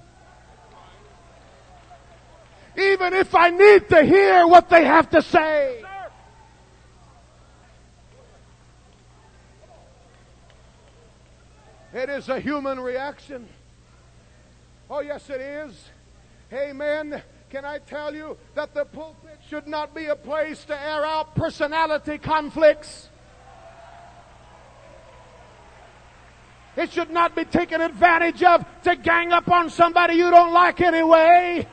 Even 2.77 3.13
if 3.13 3.33
I 3.33 3.49
need 3.51 3.87
to 3.89 4.03
hear 4.03 4.45
what 4.45 4.69
they 4.69 4.83
have 4.83 5.09
to 5.11 5.21
say. 5.21 5.85
It 11.93 12.09
is 12.09 12.29
a 12.29 12.39
human 12.39 12.79
reaction. 12.79 13.47
Oh, 14.89 15.01
yes, 15.01 15.29
it 15.29 15.41
is. 15.41 15.73
Amen. 16.53 17.21
Can 17.49 17.65
I 17.65 17.79
tell 17.79 18.13
you 18.13 18.37
that 18.53 18.73
the 18.75 18.85
pulpit 18.85 19.39
should 19.49 19.67
not 19.67 19.95
be 19.95 20.05
a 20.05 20.15
place 20.15 20.63
to 20.65 20.79
air 20.79 21.03
out 21.03 21.35
personality 21.35 22.19
conflicts? 22.19 23.09
It 26.77 26.91
should 26.91 27.09
not 27.09 27.35
be 27.35 27.45
taken 27.45 27.81
advantage 27.81 28.43
of 28.43 28.63
to 28.83 28.95
gang 28.95 29.33
up 29.33 29.49
on 29.49 29.69
somebody 29.69 30.13
you 30.13 30.29
don't 30.29 30.53
like 30.53 30.79
anyway. 30.81 31.67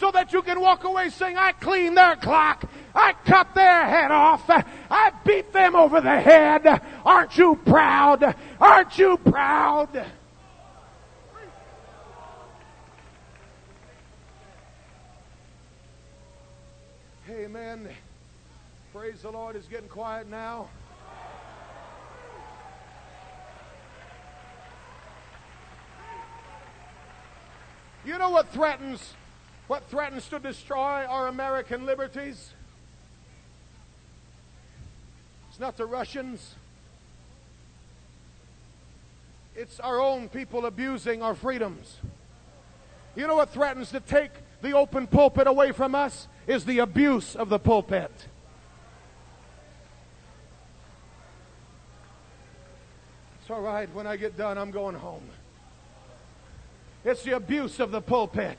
So 0.00 0.10
that 0.10 0.32
you 0.32 0.40
can 0.40 0.58
walk 0.58 0.84
away 0.84 1.10
saying, 1.10 1.36
I 1.36 1.52
cleaned 1.52 1.94
their 1.94 2.16
clock. 2.16 2.64
I 2.94 3.12
cut 3.26 3.54
their 3.54 3.84
head 3.84 4.10
off. 4.10 4.42
I 4.48 5.12
beat 5.26 5.52
them 5.52 5.76
over 5.76 6.00
the 6.00 6.18
head. 6.18 6.66
Aren't 7.04 7.36
you 7.36 7.60
proud? 7.66 8.34
Aren't 8.58 8.98
you 8.98 9.18
proud? 9.18 10.06
Amen. 17.28 17.90
Praise 18.94 19.20
the 19.20 19.30
Lord. 19.30 19.54
It's 19.54 19.68
getting 19.68 19.88
quiet 19.88 20.30
now. 20.30 20.70
You 28.02 28.16
know 28.16 28.30
what 28.30 28.48
threatens 28.48 29.14
what 29.70 29.88
threatens 29.88 30.26
to 30.26 30.40
destroy 30.40 31.06
our 31.06 31.28
American 31.28 31.86
liberties? 31.86 32.50
It's 35.48 35.60
not 35.60 35.76
the 35.76 35.86
Russians. 35.86 36.56
It's 39.54 39.78
our 39.78 40.00
own 40.00 40.28
people 40.28 40.66
abusing 40.66 41.22
our 41.22 41.36
freedoms. 41.36 41.98
You 43.14 43.28
know 43.28 43.36
what 43.36 43.50
threatens 43.50 43.92
to 43.92 44.00
take 44.00 44.32
the 44.60 44.72
open 44.72 45.06
pulpit 45.06 45.46
away 45.46 45.70
from 45.70 45.94
us? 45.94 46.26
Is 46.48 46.64
the 46.64 46.80
abuse 46.80 47.36
of 47.36 47.48
the 47.48 47.60
pulpit. 47.60 48.10
It's 53.40 53.48
all 53.48 53.60
right. 53.60 53.88
When 53.94 54.08
I 54.08 54.16
get 54.16 54.36
done, 54.36 54.58
I'm 54.58 54.72
going 54.72 54.96
home. 54.96 55.22
It's 57.04 57.22
the 57.22 57.36
abuse 57.36 57.78
of 57.78 57.92
the 57.92 58.00
pulpit. 58.00 58.58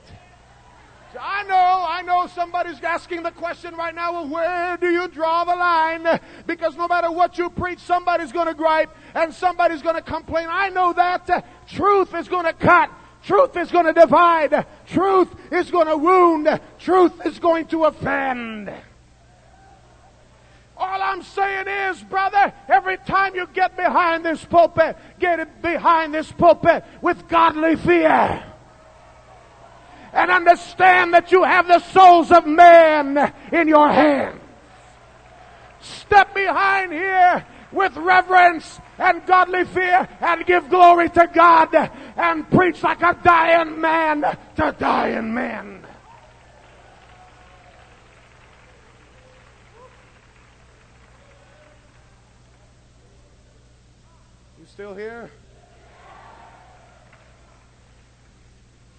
I 1.20 1.44
know, 1.44 1.86
I 1.88 2.02
know 2.04 2.28
somebody's 2.28 2.82
asking 2.82 3.24
the 3.24 3.32
question 3.32 3.76
right 3.76 3.94
now, 3.94 4.14
well, 4.14 4.28
where 4.28 4.78
do 4.78 4.90
you 4.90 5.08
draw 5.08 5.44
the 5.44 5.56
line? 5.56 6.20
Because 6.46 6.76
no 6.76 6.88
matter 6.88 7.12
what 7.12 7.38
you 7.38 7.50
preach, 7.50 7.80
somebody's 7.80 8.32
going 8.32 8.48
to 8.48 8.54
gripe 8.54 8.90
and 9.14 9.34
somebody's 9.34 9.82
going 9.82 9.96
to 9.96 10.02
complain. 10.02 10.48
I 10.50 10.70
know 10.70 10.94
that. 10.94 11.46
Truth 11.68 12.14
is 12.16 12.28
going 12.28 12.46
to 12.46 12.54
cut. 12.54 12.92
Truth 13.24 13.58
is 13.58 13.72
going 13.72 13.86
to 13.86 13.94
divide. 13.94 14.66
Truth 14.88 15.30
is 15.52 15.70
going 15.70 15.88
to 15.88 15.98
wound. 15.98 16.60
Truth 16.80 17.26
is 17.26 17.40
going 17.40 17.68
to 17.68 17.86
offend. 17.86 18.70
All 20.78 21.02
I'm 21.02 21.22
saying 21.22 21.68
is, 21.68 22.02
brother, 22.04 22.52
every 22.68 22.98
time 22.98 23.36
you 23.36 23.48
get 23.54 23.78
behind 23.78 24.26
this 24.26 24.44
pulpit, 24.44 24.98
get 25.20 25.62
behind 25.62 26.14
this 26.14 26.32
pulpit 26.32 26.84
with 27.02 27.28
godly 27.28 27.76
fear 27.76 28.51
and 30.14 30.32
understand 30.32 31.14
that 31.14 31.32
you 31.32 31.44
have 31.44 31.68
the 31.68 31.80
souls 31.80 32.32
of 32.32 32.46
men 32.46 33.34
in 33.52 33.68
your 33.68 33.90
hands. 33.90 34.42
Step 35.80 36.34
behind 36.36 36.92
here 36.92 37.46
with 37.72 37.96
reverence 37.96 38.80
and 38.98 39.26
godly 39.26 39.66
fear 39.66 40.08
and 40.20 40.46
give 40.46 40.70
glory 40.70 41.10
to 41.10 41.30
God 41.34 41.74
and 42.16 42.50
preach 42.52 42.84
like 42.84 43.02
a 43.02 43.18
dying 43.24 43.80
man 43.80 44.22
to 44.58 44.76
dying 44.78 45.34
men. 45.34 45.86
You 54.60 54.66
still 54.68 54.94
here? 54.94 55.32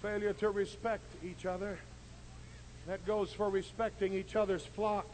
Failure 0.03 0.33
to 0.33 0.49
respect 0.49 1.05
each 1.23 1.45
other. 1.45 1.79
That 2.87 3.05
goes 3.07 3.31
for 3.31 3.49
respecting 3.49 4.13
each 4.13 4.35
other's 4.35 4.65
flock. 4.65 5.07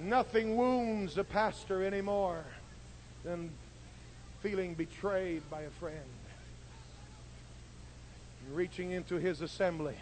Nothing 0.00 0.56
wounds 0.56 1.16
a 1.16 1.22
pastor 1.22 1.84
anymore 1.84 2.44
than 3.22 3.52
feeling 4.42 4.74
betrayed 4.74 5.48
by 5.48 5.62
a 5.62 5.70
friend. 5.70 5.96
And 8.44 8.56
Reaching 8.56 8.90
into 8.90 9.20
his 9.20 9.40
assembly, 9.40 9.94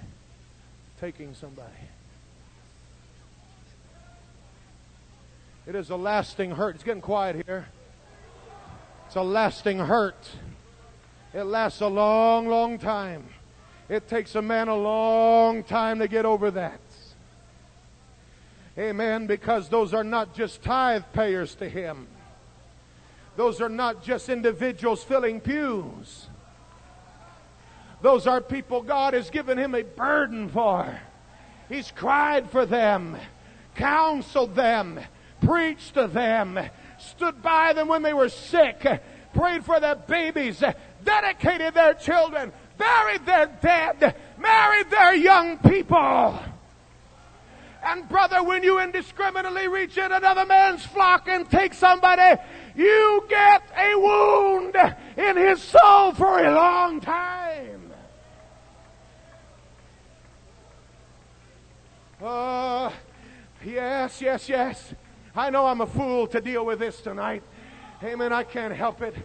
taking 0.99 1.35
somebody. 1.35 1.69
It 5.67 5.75
is 5.75 5.91
a 5.91 5.97
lasting 5.97 6.53
hurt. 6.53 6.77
It's 6.77 6.85
getting 6.85 7.03
quiet 7.03 7.45
here. 7.45 7.67
It's 9.15 9.21
a 9.21 9.23
lasting 9.23 9.79
hurt. 9.79 10.29
It 11.33 11.45
lasts 11.45 11.81
a 11.81 11.87
long, 11.87 12.49
long 12.49 12.79
time. 12.79 13.25
It 13.89 14.09
takes 14.09 14.35
a 14.35 14.43
man 14.43 14.67
a 14.67 14.75
long 14.75 15.63
time 15.63 16.01
to 16.01 16.09
get 16.09 16.27
over 16.27 16.51
that. 16.51 16.81
Amen. 18.77 19.29
Because 19.29 19.69
those 19.69 19.95
are 19.95 20.03
not 20.03 20.35
just 20.35 20.65
tithe 20.65 21.05
payers 21.13 21.55
to 21.55 21.69
Him. 21.69 22.09
Those 23.37 23.61
are 23.61 23.69
not 23.69 24.03
just 24.03 24.29
individuals 24.29 25.05
filling 25.05 25.41
pews. 25.41 26.27
Those 28.03 28.27
are 28.27 28.41
people 28.41 28.83
God 28.83 29.15
has 29.15 29.31
given 29.31 29.59
Him 29.59 29.77
a 29.77 29.85
burden 29.85 30.49
for. 30.49 30.99
He's 31.69 31.93
cried 31.93 32.51
for 32.51 32.67
them, 32.67 33.17
counseled 33.77 34.57
them, 34.57 34.99
preached 35.41 35.95
to 35.95 36.09
them, 36.09 36.59
stood 37.11 37.43
by 37.43 37.73
them 37.73 37.89
when 37.89 38.03
they 38.03 38.13
were 38.13 38.29
sick, 38.29 38.87
prayed 39.33 39.65
for 39.65 39.81
their 39.81 39.97
babies, 39.97 40.63
dedicated 41.05 41.75
their 41.75 41.95
children, 41.95 42.53
buried 42.79 43.27
their 43.27 43.47
dead, 43.61 44.17
married 44.39 44.91
their 44.91 45.15
young 45.15 45.59
people. 45.59 46.39
And 47.87 48.09
brother, 48.09 48.43
when 48.43 48.63
you 48.63 48.81
indiscriminately 48.81 49.69
reach 49.69 49.99
in 49.99 50.11
another 50.11 50.47
man's 50.47 50.85
flock 50.87 51.29
and 51.29 51.49
take 51.51 51.75
somebody, 51.75 52.41
you 52.75 53.25
get 53.29 53.63
a 53.77 53.95
wound 53.97 54.77
in 55.19 55.37
his 55.37 55.63
soul 55.63 56.13
for 56.13 56.43
a 56.45 56.55
long 56.55 57.01
time. 57.01 57.93
Uh, 62.23 62.91
yes, 63.63 64.23
yes, 64.23 64.49
yes. 64.49 64.95
I 65.37 65.51
know 65.51 65.67
I'm 65.67 65.81
a 65.81 65.87
fool 65.87 66.29
to 66.29 66.41
deal 66.41 66.65
with 66.65 66.79
this 66.79 67.01
tonight. 67.01 67.43
Amen. 68.05 68.33
I 68.33 68.45
can't 68.45 68.73
help 68.73 69.03
it. 69.03 69.17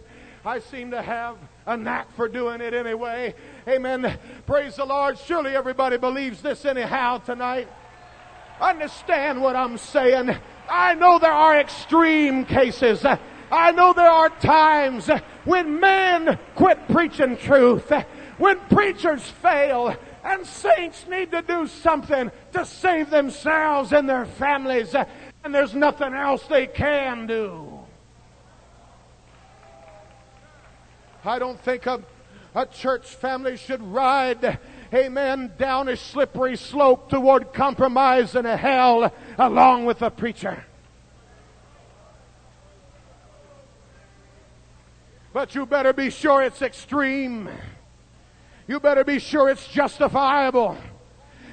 I 0.44 0.58
seem 0.58 0.90
to 0.90 1.00
have 1.00 1.36
a 1.66 1.76
knack 1.76 2.12
for 2.16 2.26
doing 2.26 2.60
it 2.60 2.74
anyway. 2.74 3.32
Amen. 3.68 4.18
Praise 4.44 4.74
the 4.74 4.84
Lord. 4.84 5.18
Surely 5.18 5.54
everybody 5.54 5.98
believes 5.98 6.42
this 6.42 6.64
anyhow 6.64 7.18
tonight. 7.18 7.68
Understand 8.60 9.40
what 9.40 9.54
I'm 9.54 9.78
saying. 9.78 10.36
I 10.68 10.94
know 10.94 11.20
there 11.20 11.30
are 11.30 11.56
extreme 11.60 12.44
cases. 12.44 13.06
I 13.52 13.70
know 13.70 13.92
there 13.92 14.10
are 14.10 14.30
times 14.30 15.08
when 15.44 15.78
men 15.78 16.38
quit 16.56 16.88
preaching 16.88 17.36
truth, 17.36 17.92
when 18.38 18.58
preachers 18.68 19.22
fail, 19.22 19.96
and 20.22 20.46
saints 20.46 21.06
need 21.08 21.30
to 21.30 21.42
do 21.42 21.66
something 21.66 22.30
to 22.52 22.64
save 22.64 23.10
themselves 23.10 23.92
and 23.92 24.08
their 24.08 24.26
families, 24.26 24.94
and 25.44 25.54
there's 25.54 25.74
nothing 25.74 26.14
else 26.14 26.42
they 26.44 26.66
can 26.66 27.26
do. 27.26 27.80
I 31.24 31.38
don't 31.38 31.60
think 31.60 31.86
a, 31.86 32.02
a 32.54 32.66
church 32.66 33.06
family 33.06 33.56
should 33.56 33.82
ride 33.82 34.58
amen, 34.92 35.52
down 35.58 35.88
a 35.88 35.96
slippery 35.96 36.56
slope 36.56 37.10
toward 37.10 37.52
compromise 37.52 38.34
and 38.34 38.46
a 38.46 38.56
hell 38.56 39.12
along 39.38 39.84
with 39.84 40.00
the 40.00 40.10
preacher. 40.10 40.64
But 45.32 45.54
you 45.54 45.64
better 45.64 45.92
be 45.92 46.10
sure 46.10 46.42
it's 46.42 46.60
extreme. 46.60 47.48
You 48.66 48.80
better 48.80 49.04
be 49.04 49.20
sure 49.20 49.48
it's 49.48 49.66
justifiable. 49.68 50.76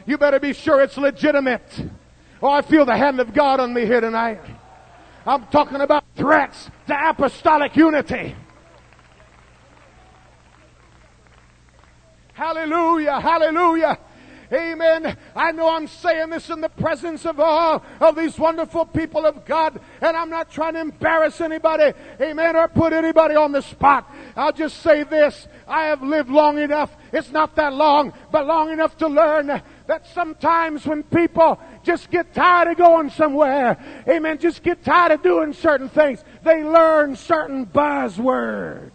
You 0.07 0.18
better 0.18 0.39
be 0.39 0.53
sure 0.53 0.81
it's 0.81 0.97
legitimate. 0.97 1.61
Oh, 2.41 2.49
I 2.49 2.61
feel 2.61 2.85
the 2.85 2.95
hand 2.95 3.19
of 3.19 3.34
God 3.34 3.59
on 3.59 3.73
me 3.73 3.85
here 3.85 4.01
tonight. 4.01 4.41
I'm 5.26 5.45
talking 5.47 5.81
about 5.81 6.03
threats 6.15 6.69
to 6.88 7.09
apostolic 7.09 7.76
unity. 7.76 8.35
Hallelujah, 12.34 13.19
hallelujah. 13.19 13.97
Amen. 14.53 15.18
I 15.35 15.51
know 15.51 15.69
I'm 15.69 15.88
saying 15.88 16.30
this 16.30 16.49
in 16.49 16.61
the 16.61 16.69
presence 16.69 17.26
of 17.26 17.39
all 17.39 17.84
of 17.99 18.15
these 18.15 18.38
wonderful 18.39 18.85
people 18.85 19.26
of 19.26 19.43
God, 19.43 19.81
and 19.99 20.15
I'm 20.15 20.30
not 20.30 20.51
trying 20.51 20.76
to 20.76 20.80
embarrass 20.80 21.41
anybody, 21.41 21.91
amen, 22.22 22.55
or 22.55 22.68
put 22.69 22.93
anybody 22.93 23.35
on 23.35 23.51
the 23.51 23.61
spot. 23.61 24.09
I'll 24.38 24.53
just 24.53 24.77
say 24.81 25.03
this. 25.03 25.47
I 25.68 25.88
have 25.88 26.01
lived 26.01 26.30
long 26.30 26.59
enough. 26.59 26.95
It's 27.11 27.31
not 27.31 27.55
that 27.55 27.73
long, 27.73 28.14
but 28.31 28.45
long 28.45 28.72
enough 28.72 28.95
to 28.97 29.07
learn 29.07 29.61
that 29.88 30.05
sometimes 30.07 30.85
when 30.85 31.03
people 31.03 31.59
just 31.84 32.11
get 32.11 32.34
tired 32.34 32.69
of 32.69 32.77
going 32.77 33.09
somewhere, 33.09 33.77
amen, 34.07 34.38
just 34.38 34.61
get 34.61 34.84
tired 34.84 35.14
of 35.14 35.23
doing 35.23 35.53
certain 35.53 35.89
things, 35.89 36.23
they 36.43 36.64
learn 36.64 37.15
certain 37.15 37.65
buzzwords. 37.65 38.91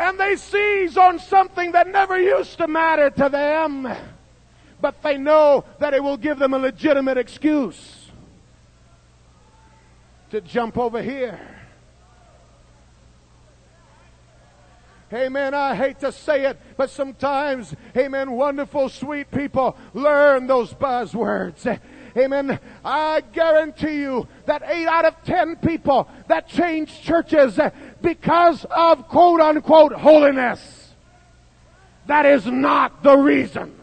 and 0.00 0.18
they 0.18 0.34
seize 0.34 0.96
on 0.96 1.18
something 1.18 1.72
that 1.72 1.86
never 1.86 2.18
used 2.18 2.56
to 2.56 2.66
matter 2.66 3.10
to 3.10 3.28
them, 3.28 3.86
but 4.80 5.02
they 5.02 5.18
know 5.18 5.62
that 5.78 5.92
it 5.92 6.02
will 6.02 6.16
give 6.16 6.38
them 6.38 6.54
a 6.54 6.58
legitimate 6.58 7.18
excuse 7.18 8.10
to 10.30 10.40
jump 10.40 10.78
over 10.78 11.02
here. 11.02 11.59
Amen. 15.12 15.54
I 15.54 15.74
hate 15.74 15.98
to 16.00 16.12
say 16.12 16.46
it, 16.46 16.58
but 16.76 16.88
sometimes, 16.88 17.74
amen, 17.96 18.30
wonderful, 18.30 18.88
sweet 18.88 19.30
people 19.32 19.76
learn 19.92 20.46
those 20.46 20.72
buzzwords. 20.72 21.80
Amen. 22.16 22.58
I 22.84 23.20
guarantee 23.32 23.98
you 23.98 24.28
that 24.46 24.62
eight 24.66 24.86
out 24.86 25.04
of 25.04 25.14
ten 25.24 25.56
people 25.56 26.08
that 26.28 26.48
change 26.48 27.02
churches 27.02 27.58
because 28.00 28.64
of 28.70 29.08
quote 29.08 29.40
unquote 29.40 29.92
holiness. 29.92 30.94
That 32.06 32.26
is 32.26 32.46
not 32.46 33.02
the 33.02 33.16
reason. 33.16 33.76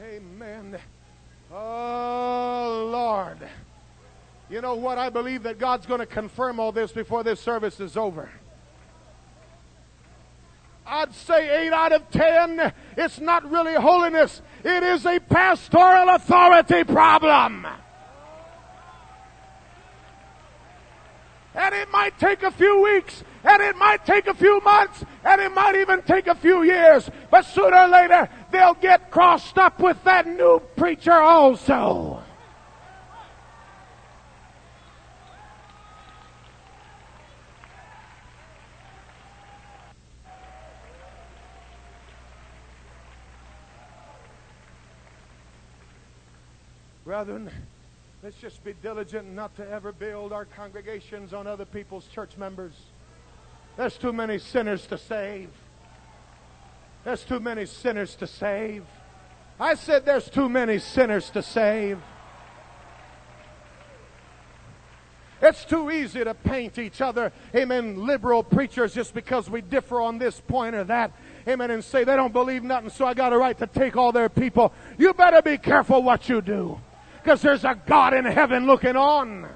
Amen. 0.00 0.78
Oh, 1.52 2.88
Lord. 2.92 3.38
You 4.50 4.62
know 4.62 4.76
what? 4.76 4.96
I 4.96 5.10
believe 5.10 5.42
that 5.42 5.58
God's 5.58 5.84
going 5.84 6.00
to 6.00 6.06
confirm 6.06 6.58
all 6.58 6.72
this 6.72 6.90
before 6.90 7.22
this 7.22 7.38
service 7.38 7.80
is 7.80 7.96
over. 7.96 8.30
I'd 10.86 11.14
say 11.14 11.66
eight 11.66 11.72
out 11.72 11.92
of 11.92 12.10
ten, 12.10 12.72
it's 12.96 13.20
not 13.20 13.50
really 13.50 13.74
holiness. 13.74 14.40
It 14.64 14.82
is 14.82 15.04
a 15.04 15.18
pastoral 15.18 16.08
authority 16.08 16.82
problem. 16.84 17.66
And 21.54 21.74
it 21.74 21.90
might 21.90 22.18
take 22.18 22.42
a 22.42 22.50
few 22.50 22.82
weeks, 22.82 23.22
and 23.44 23.60
it 23.60 23.76
might 23.76 24.06
take 24.06 24.28
a 24.28 24.34
few 24.34 24.60
months, 24.60 25.04
and 25.24 25.42
it 25.42 25.52
might 25.52 25.76
even 25.76 26.00
take 26.02 26.26
a 26.26 26.34
few 26.34 26.62
years. 26.62 27.10
But 27.30 27.44
sooner 27.44 27.76
or 27.76 27.88
later, 27.88 28.28
they'll 28.50 28.74
get 28.74 29.10
crossed 29.10 29.58
up 29.58 29.80
with 29.80 30.02
that 30.04 30.26
new 30.26 30.62
preacher 30.74 31.12
also. 31.12 32.22
Brethren, 47.08 47.50
let's 48.22 48.36
just 48.36 48.62
be 48.62 48.74
diligent 48.82 49.32
not 49.32 49.56
to 49.56 49.66
ever 49.66 49.92
build 49.92 50.30
our 50.30 50.44
congregations 50.44 51.32
on 51.32 51.46
other 51.46 51.64
people's 51.64 52.06
church 52.08 52.36
members. 52.36 52.74
There's 53.78 53.96
too 53.96 54.12
many 54.12 54.36
sinners 54.38 54.86
to 54.88 54.98
save. 54.98 55.48
There's 57.04 57.24
too 57.24 57.40
many 57.40 57.64
sinners 57.64 58.14
to 58.16 58.26
save. 58.26 58.84
I 59.58 59.72
said 59.72 60.04
there's 60.04 60.28
too 60.28 60.50
many 60.50 60.78
sinners 60.78 61.30
to 61.30 61.42
save. 61.42 61.98
It's 65.40 65.64
too 65.64 65.90
easy 65.90 66.22
to 66.24 66.34
paint 66.34 66.78
each 66.78 67.00
other, 67.00 67.32
amen, 67.54 68.04
liberal 68.04 68.42
preachers 68.42 68.92
just 68.92 69.14
because 69.14 69.48
we 69.48 69.62
differ 69.62 69.98
on 69.98 70.18
this 70.18 70.40
point 70.40 70.74
or 70.74 70.84
that, 70.84 71.12
amen, 71.46 71.70
and 71.70 71.82
say 71.82 72.04
they 72.04 72.16
don't 72.16 72.34
believe 72.34 72.64
nothing, 72.64 72.90
so 72.90 73.06
I 73.06 73.14
got 73.14 73.32
a 73.32 73.38
right 73.38 73.56
to 73.56 73.66
take 73.66 73.96
all 73.96 74.12
their 74.12 74.28
people. 74.28 74.74
You 74.98 75.14
better 75.14 75.40
be 75.40 75.56
careful 75.56 76.02
what 76.02 76.28
you 76.28 76.42
do, 76.42 76.80
because 77.22 77.42
there's 77.42 77.64
a 77.64 77.78
God 77.86 78.14
in 78.14 78.24
heaven 78.24 78.66
looking 78.66 78.96
on. 78.96 79.46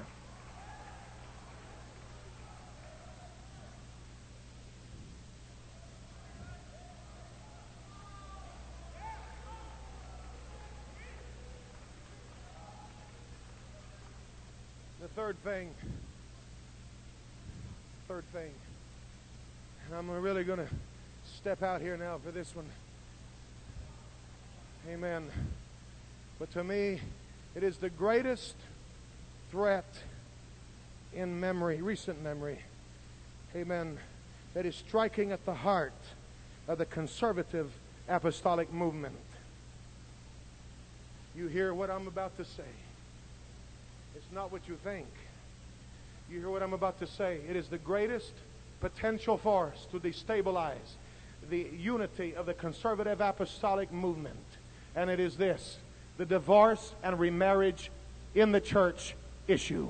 The 15.01 15.07
third 15.15 15.37
thing, 15.43 15.69
third 18.07 18.23
thing, 18.33 18.51
and 19.87 19.97
I'm 19.97 20.09
really 20.09 20.43
going 20.43 20.59
to 20.59 20.67
step 21.37 21.63
out 21.63 21.81
here 21.81 21.97
now 21.97 22.19
for 22.23 22.31
this 22.31 22.55
one. 22.55 22.65
Amen. 24.89 25.29
But 26.39 26.51
to 26.51 26.63
me, 26.63 26.99
it 27.55 27.63
is 27.63 27.77
the 27.77 27.89
greatest 27.89 28.55
threat 29.51 29.85
in 31.13 31.39
memory, 31.39 31.81
recent 31.81 32.23
memory. 32.23 32.59
Amen. 33.55 33.97
That 34.53 34.65
is 34.65 34.75
striking 34.75 35.31
at 35.31 35.45
the 35.45 35.53
heart 35.53 35.93
of 36.67 36.77
the 36.77 36.85
conservative 36.85 37.71
apostolic 38.07 38.73
movement. 38.73 39.15
You 41.35 41.47
hear 41.47 41.73
what 41.73 41.89
I'm 41.89 42.07
about 42.07 42.35
to 42.37 42.45
say. 42.45 42.63
It's 44.15 44.31
not 44.31 44.51
what 44.51 44.67
you 44.67 44.77
think. 44.83 45.07
You 46.29 46.39
hear 46.39 46.49
what 46.49 46.63
I'm 46.63 46.73
about 46.73 46.99
to 46.99 47.07
say? 47.07 47.39
It 47.49 47.55
is 47.55 47.67
the 47.67 47.77
greatest 47.77 48.31
potential 48.79 49.37
force 49.37 49.87
to 49.91 49.99
destabilize 49.99 50.97
the 51.49 51.67
unity 51.77 52.35
of 52.35 52.45
the 52.45 52.53
conservative 52.53 53.21
apostolic 53.21 53.91
movement. 53.91 54.45
And 54.95 55.09
it 55.09 55.19
is 55.19 55.37
this 55.37 55.77
the 56.17 56.25
divorce 56.25 56.93
and 57.03 57.19
remarriage 57.19 57.91
in 58.35 58.51
the 58.51 58.61
church 58.61 59.15
issue. 59.47 59.89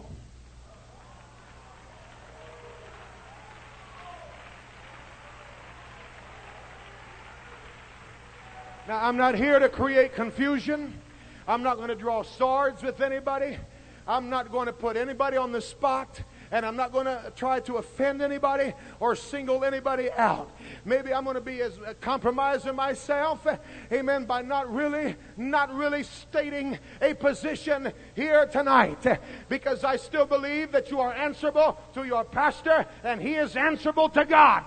Now, 8.87 9.05
I'm 9.05 9.15
not 9.15 9.35
here 9.35 9.59
to 9.59 9.69
create 9.69 10.13
confusion. 10.13 10.99
I'm 11.47 11.63
not 11.63 11.77
going 11.77 11.87
to 11.87 11.95
draw 11.95 12.23
swords 12.23 12.83
with 12.83 12.99
anybody. 13.01 13.57
I'm 14.05 14.29
not 14.29 14.51
going 14.51 14.65
to 14.65 14.73
put 14.73 14.97
anybody 14.97 15.37
on 15.37 15.53
the 15.53 15.61
spot 15.61 16.21
and 16.53 16.63
I'm 16.63 16.75
not 16.75 16.91
going 16.91 17.07
to 17.07 17.33
try 17.35 17.59
to 17.61 17.77
offend 17.77 18.21
anybody 18.21 18.73
or 18.99 19.15
single 19.15 19.65
anybody 19.65 20.11
out. 20.11 20.51
Maybe 20.85 21.11
I'm 21.11 21.23
going 21.23 21.33
to 21.33 21.41
be 21.41 21.61
as 21.63 21.73
compromising 21.99 22.75
myself, 22.75 23.47
amen, 23.91 24.25
by 24.25 24.43
not 24.43 24.71
really, 24.71 25.15
not 25.35 25.73
really 25.73 26.03
stating 26.03 26.77
a 27.01 27.15
position 27.15 27.91
here 28.13 28.45
tonight 28.45 29.19
because 29.49 29.83
I 29.83 29.95
still 29.95 30.27
believe 30.27 30.71
that 30.73 30.91
you 30.91 30.99
are 30.99 31.11
answerable 31.11 31.79
to 31.95 32.03
your 32.03 32.23
pastor 32.23 32.85
and 33.03 33.19
he 33.19 33.33
is 33.33 33.55
answerable 33.55 34.09
to 34.09 34.23
God. 34.23 34.63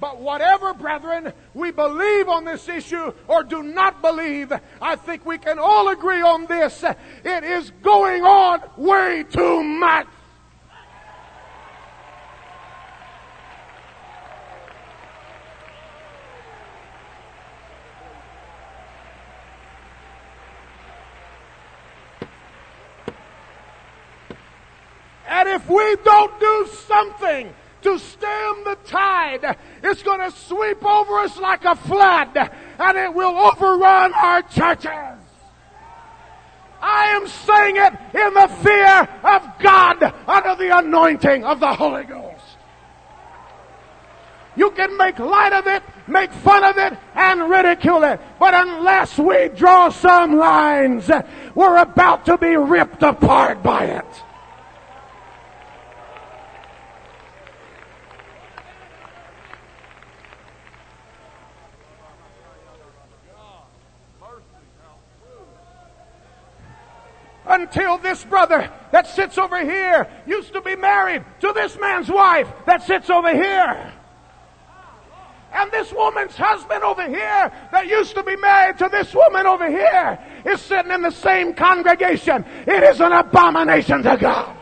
But 0.00 0.18
whatever, 0.18 0.72
brethren, 0.72 1.34
we 1.52 1.70
believe 1.70 2.28
on 2.28 2.46
this 2.46 2.68
issue 2.68 3.12
or 3.28 3.44
do 3.44 3.62
not 3.62 4.00
believe, 4.00 4.50
I 4.80 4.96
think 4.96 5.26
we 5.26 5.36
can 5.36 5.58
all 5.58 5.88
agree 5.90 6.22
on 6.22 6.46
this. 6.46 6.82
It 7.22 7.44
is 7.44 7.70
going 7.82 8.24
on 8.24 8.62
way 8.78 9.24
too 9.30 9.62
much. 9.62 10.06
And 25.28 25.48
if 25.48 25.68
we 25.68 25.96
don't 26.04 26.40
do 26.40 26.68
something 26.86 27.54
to 27.82 27.98
stem 27.98 28.64
the 28.64 28.76
tide. 28.86 29.56
It's 29.82 30.02
going 30.02 30.20
to 30.20 30.36
sweep 30.36 30.84
over 30.84 31.18
us 31.20 31.36
like 31.38 31.64
a 31.64 31.74
flood 31.74 32.36
and 32.36 32.98
it 32.98 33.14
will 33.14 33.36
overrun 33.36 34.12
our 34.14 34.42
churches. 34.42 35.18
I 36.82 37.08
am 37.08 37.28
saying 37.28 37.76
it 37.76 37.92
in 38.14 38.34
the 38.34 38.48
fear 38.62 39.08
of 39.22 39.58
God 39.60 40.02
under 40.26 40.54
the 40.56 40.78
anointing 40.78 41.44
of 41.44 41.60
the 41.60 41.74
Holy 41.74 42.04
Ghost. 42.04 42.30
You 44.56 44.70
can 44.72 44.96
make 44.96 45.18
light 45.18 45.52
of 45.52 45.66
it, 45.66 45.82
make 46.08 46.32
fun 46.32 46.64
of 46.64 46.76
it, 46.76 46.98
and 47.14 47.48
ridicule 47.48 48.02
it. 48.04 48.20
But 48.38 48.54
unless 48.54 49.16
we 49.16 49.48
draw 49.48 49.90
some 49.90 50.38
lines, 50.38 51.10
we're 51.54 51.78
about 51.78 52.26
to 52.26 52.36
be 52.36 52.56
ripped 52.56 53.02
apart 53.02 53.62
by 53.62 53.84
it. 53.84 54.22
Until 67.70 67.98
this 67.98 68.24
brother 68.24 68.70
that 68.90 69.06
sits 69.06 69.38
over 69.38 69.62
here 69.62 70.08
used 70.26 70.52
to 70.52 70.60
be 70.60 70.74
married 70.74 71.24
to 71.40 71.52
this 71.52 71.78
man's 71.78 72.08
wife 72.08 72.48
that 72.66 72.82
sits 72.82 73.08
over 73.08 73.32
here. 73.32 73.92
And 75.52 75.70
this 75.70 75.92
woman's 75.92 76.36
husband 76.36 76.82
over 76.82 77.06
here 77.08 77.52
that 77.72 77.86
used 77.86 78.14
to 78.14 78.22
be 78.22 78.36
married 78.36 78.78
to 78.78 78.88
this 78.90 79.14
woman 79.14 79.46
over 79.46 79.68
here 79.68 80.18
is 80.44 80.60
sitting 80.60 80.92
in 80.92 81.02
the 81.02 81.10
same 81.10 81.54
congregation. 81.54 82.44
It 82.66 82.82
is 82.82 83.00
an 83.00 83.12
abomination 83.12 84.02
to 84.02 84.16
God. 84.16 84.56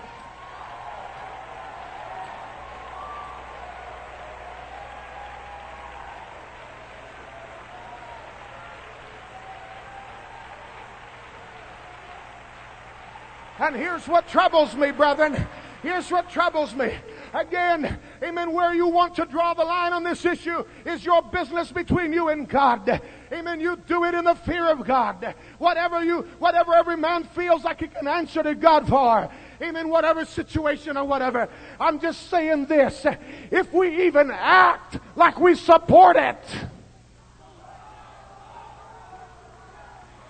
And 13.58 13.74
here's 13.74 14.06
what 14.06 14.28
troubles 14.28 14.74
me, 14.74 14.92
brethren. 14.92 15.46
Here's 15.82 16.10
what 16.10 16.30
troubles 16.30 16.74
me. 16.74 16.92
Again, 17.32 17.98
amen, 18.22 18.52
where 18.52 18.74
you 18.74 18.88
want 18.88 19.14
to 19.16 19.24
draw 19.26 19.54
the 19.54 19.64
line 19.64 19.92
on 19.92 20.02
this 20.02 20.24
issue 20.24 20.64
is 20.84 21.04
your 21.04 21.22
business 21.22 21.70
between 21.70 22.12
you 22.12 22.28
and 22.28 22.48
God. 22.48 23.00
Amen. 23.32 23.60
You 23.60 23.76
do 23.76 24.04
it 24.04 24.14
in 24.14 24.24
the 24.24 24.34
fear 24.34 24.66
of 24.66 24.84
God. 24.84 25.34
Whatever 25.58 26.02
you, 26.02 26.22
whatever 26.38 26.74
every 26.74 26.96
man 26.96 27.24
feels 27.24 27.64
like 27.64 27.80
he 27.80 27.88
can 27.88 28.08
answer 28.08 28.42
to 28.42 28.54
God 28.54 28.88
for. 28.88 29.28
Amen. 29.60 29.88
Whatever 29.88 30.24
situation 30.24 30.96
or 30.96 31.04
whatever. 31.04 31.48
I'm 31.78 32.00
just 32.00 32.30
saying 32.30 32.66
this. 32.66 33.06
If 33.50 33.72
we 33.72 34.06
even 34.06 34.30
act 34.30 34.98
like 35.14 35.38
we 35.38 35.54
support 35.54 36.16
it, 36.16 36.38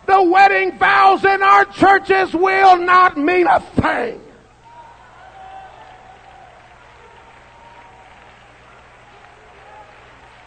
the 0.08 0.22
wedding 0.22 0.76
vows 0.78 1.22
in 1.22 1.42
our 1.42 1.66
churches 1.66 2.32
will 2.32 2.78
not 2.78 3.18
mean 3.18 3.46
a 3.46 3.60
thing. 3.60 4.22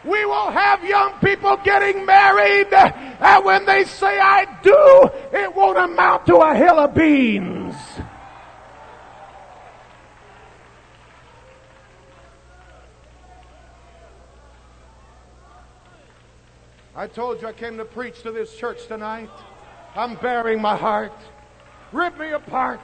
We 0.03 0.25
will 0.25 0.49
have 0.49 0.83
young 0.83 1.13
people 1.19 1.57
getting 1.57 2.07
married, 2.07 2.73
and 2.73 3.45
when 3.45 3.67
they 3.67 3.83
say 3.83 4.19
I 4.19 4.45
do, 4.63 5.09
it 5.31 5.55
won't 5.55 5.77
amount 5.77 6.25
to 6.25 6.37
a 6.37 6.55
hill 6.55 6.79
of 6.79 6.95
beans. 6.95 7.75
I 16.95 17.05
told 17.05 17.41
you 17.41 17.47
I 17.47 17.53
came 17.53 17.77
to 17.77 17.85
preach 17.85 18.23
to 18.23 18.31
this 18.31 18.55
church 18.55 18.87
tonight. 18.87 19.29
I'm 19.95 20.15
bearing 20.15 20.61
my 20.61 20.75
heart. 20.75 21.13
Rip 21.91 22.17
me 22.17 22.31
apart. 22.31 22.81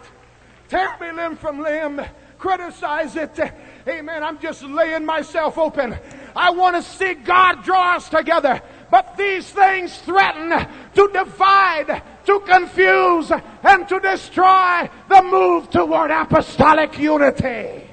Tear 0.68 0.96
me 1.00 1.12
limb 1.12 1.38
from 1.38 1.62
limb. 1.62 2.02
Criticize 2.38 3.16
it. 3.16 3.40
Amen. 3.88 4.24
I'm 4.24 4.40
just 4.40 4.62
laying 4.64 5.06
myself 5.06 5.58
open. 5.58 5.98
I 6.36 6.52
want 6.52 6.76
to 6.76 6.82
see 6.82 7.14
God 7.14 7.64
draw 7.64 7.96
us 7.96 8.10
together. 8.10 8.62
But 8.92 9.18
these 9.18 9.50
things 9.50 9.98
threaten 10.00 10.50
to 10.96 11.10
divide, 11.12 12.02
to 12.26 12.40
confuse, 12.42 13.32
and 13.64 13.88
to 13.88 14.00
destroy 14.00 14.90
the 15.10 15.22
move 15.24 15.70
toward 15.70 16.12
apostolic 16.12 16.98
unity. 17.00 17.87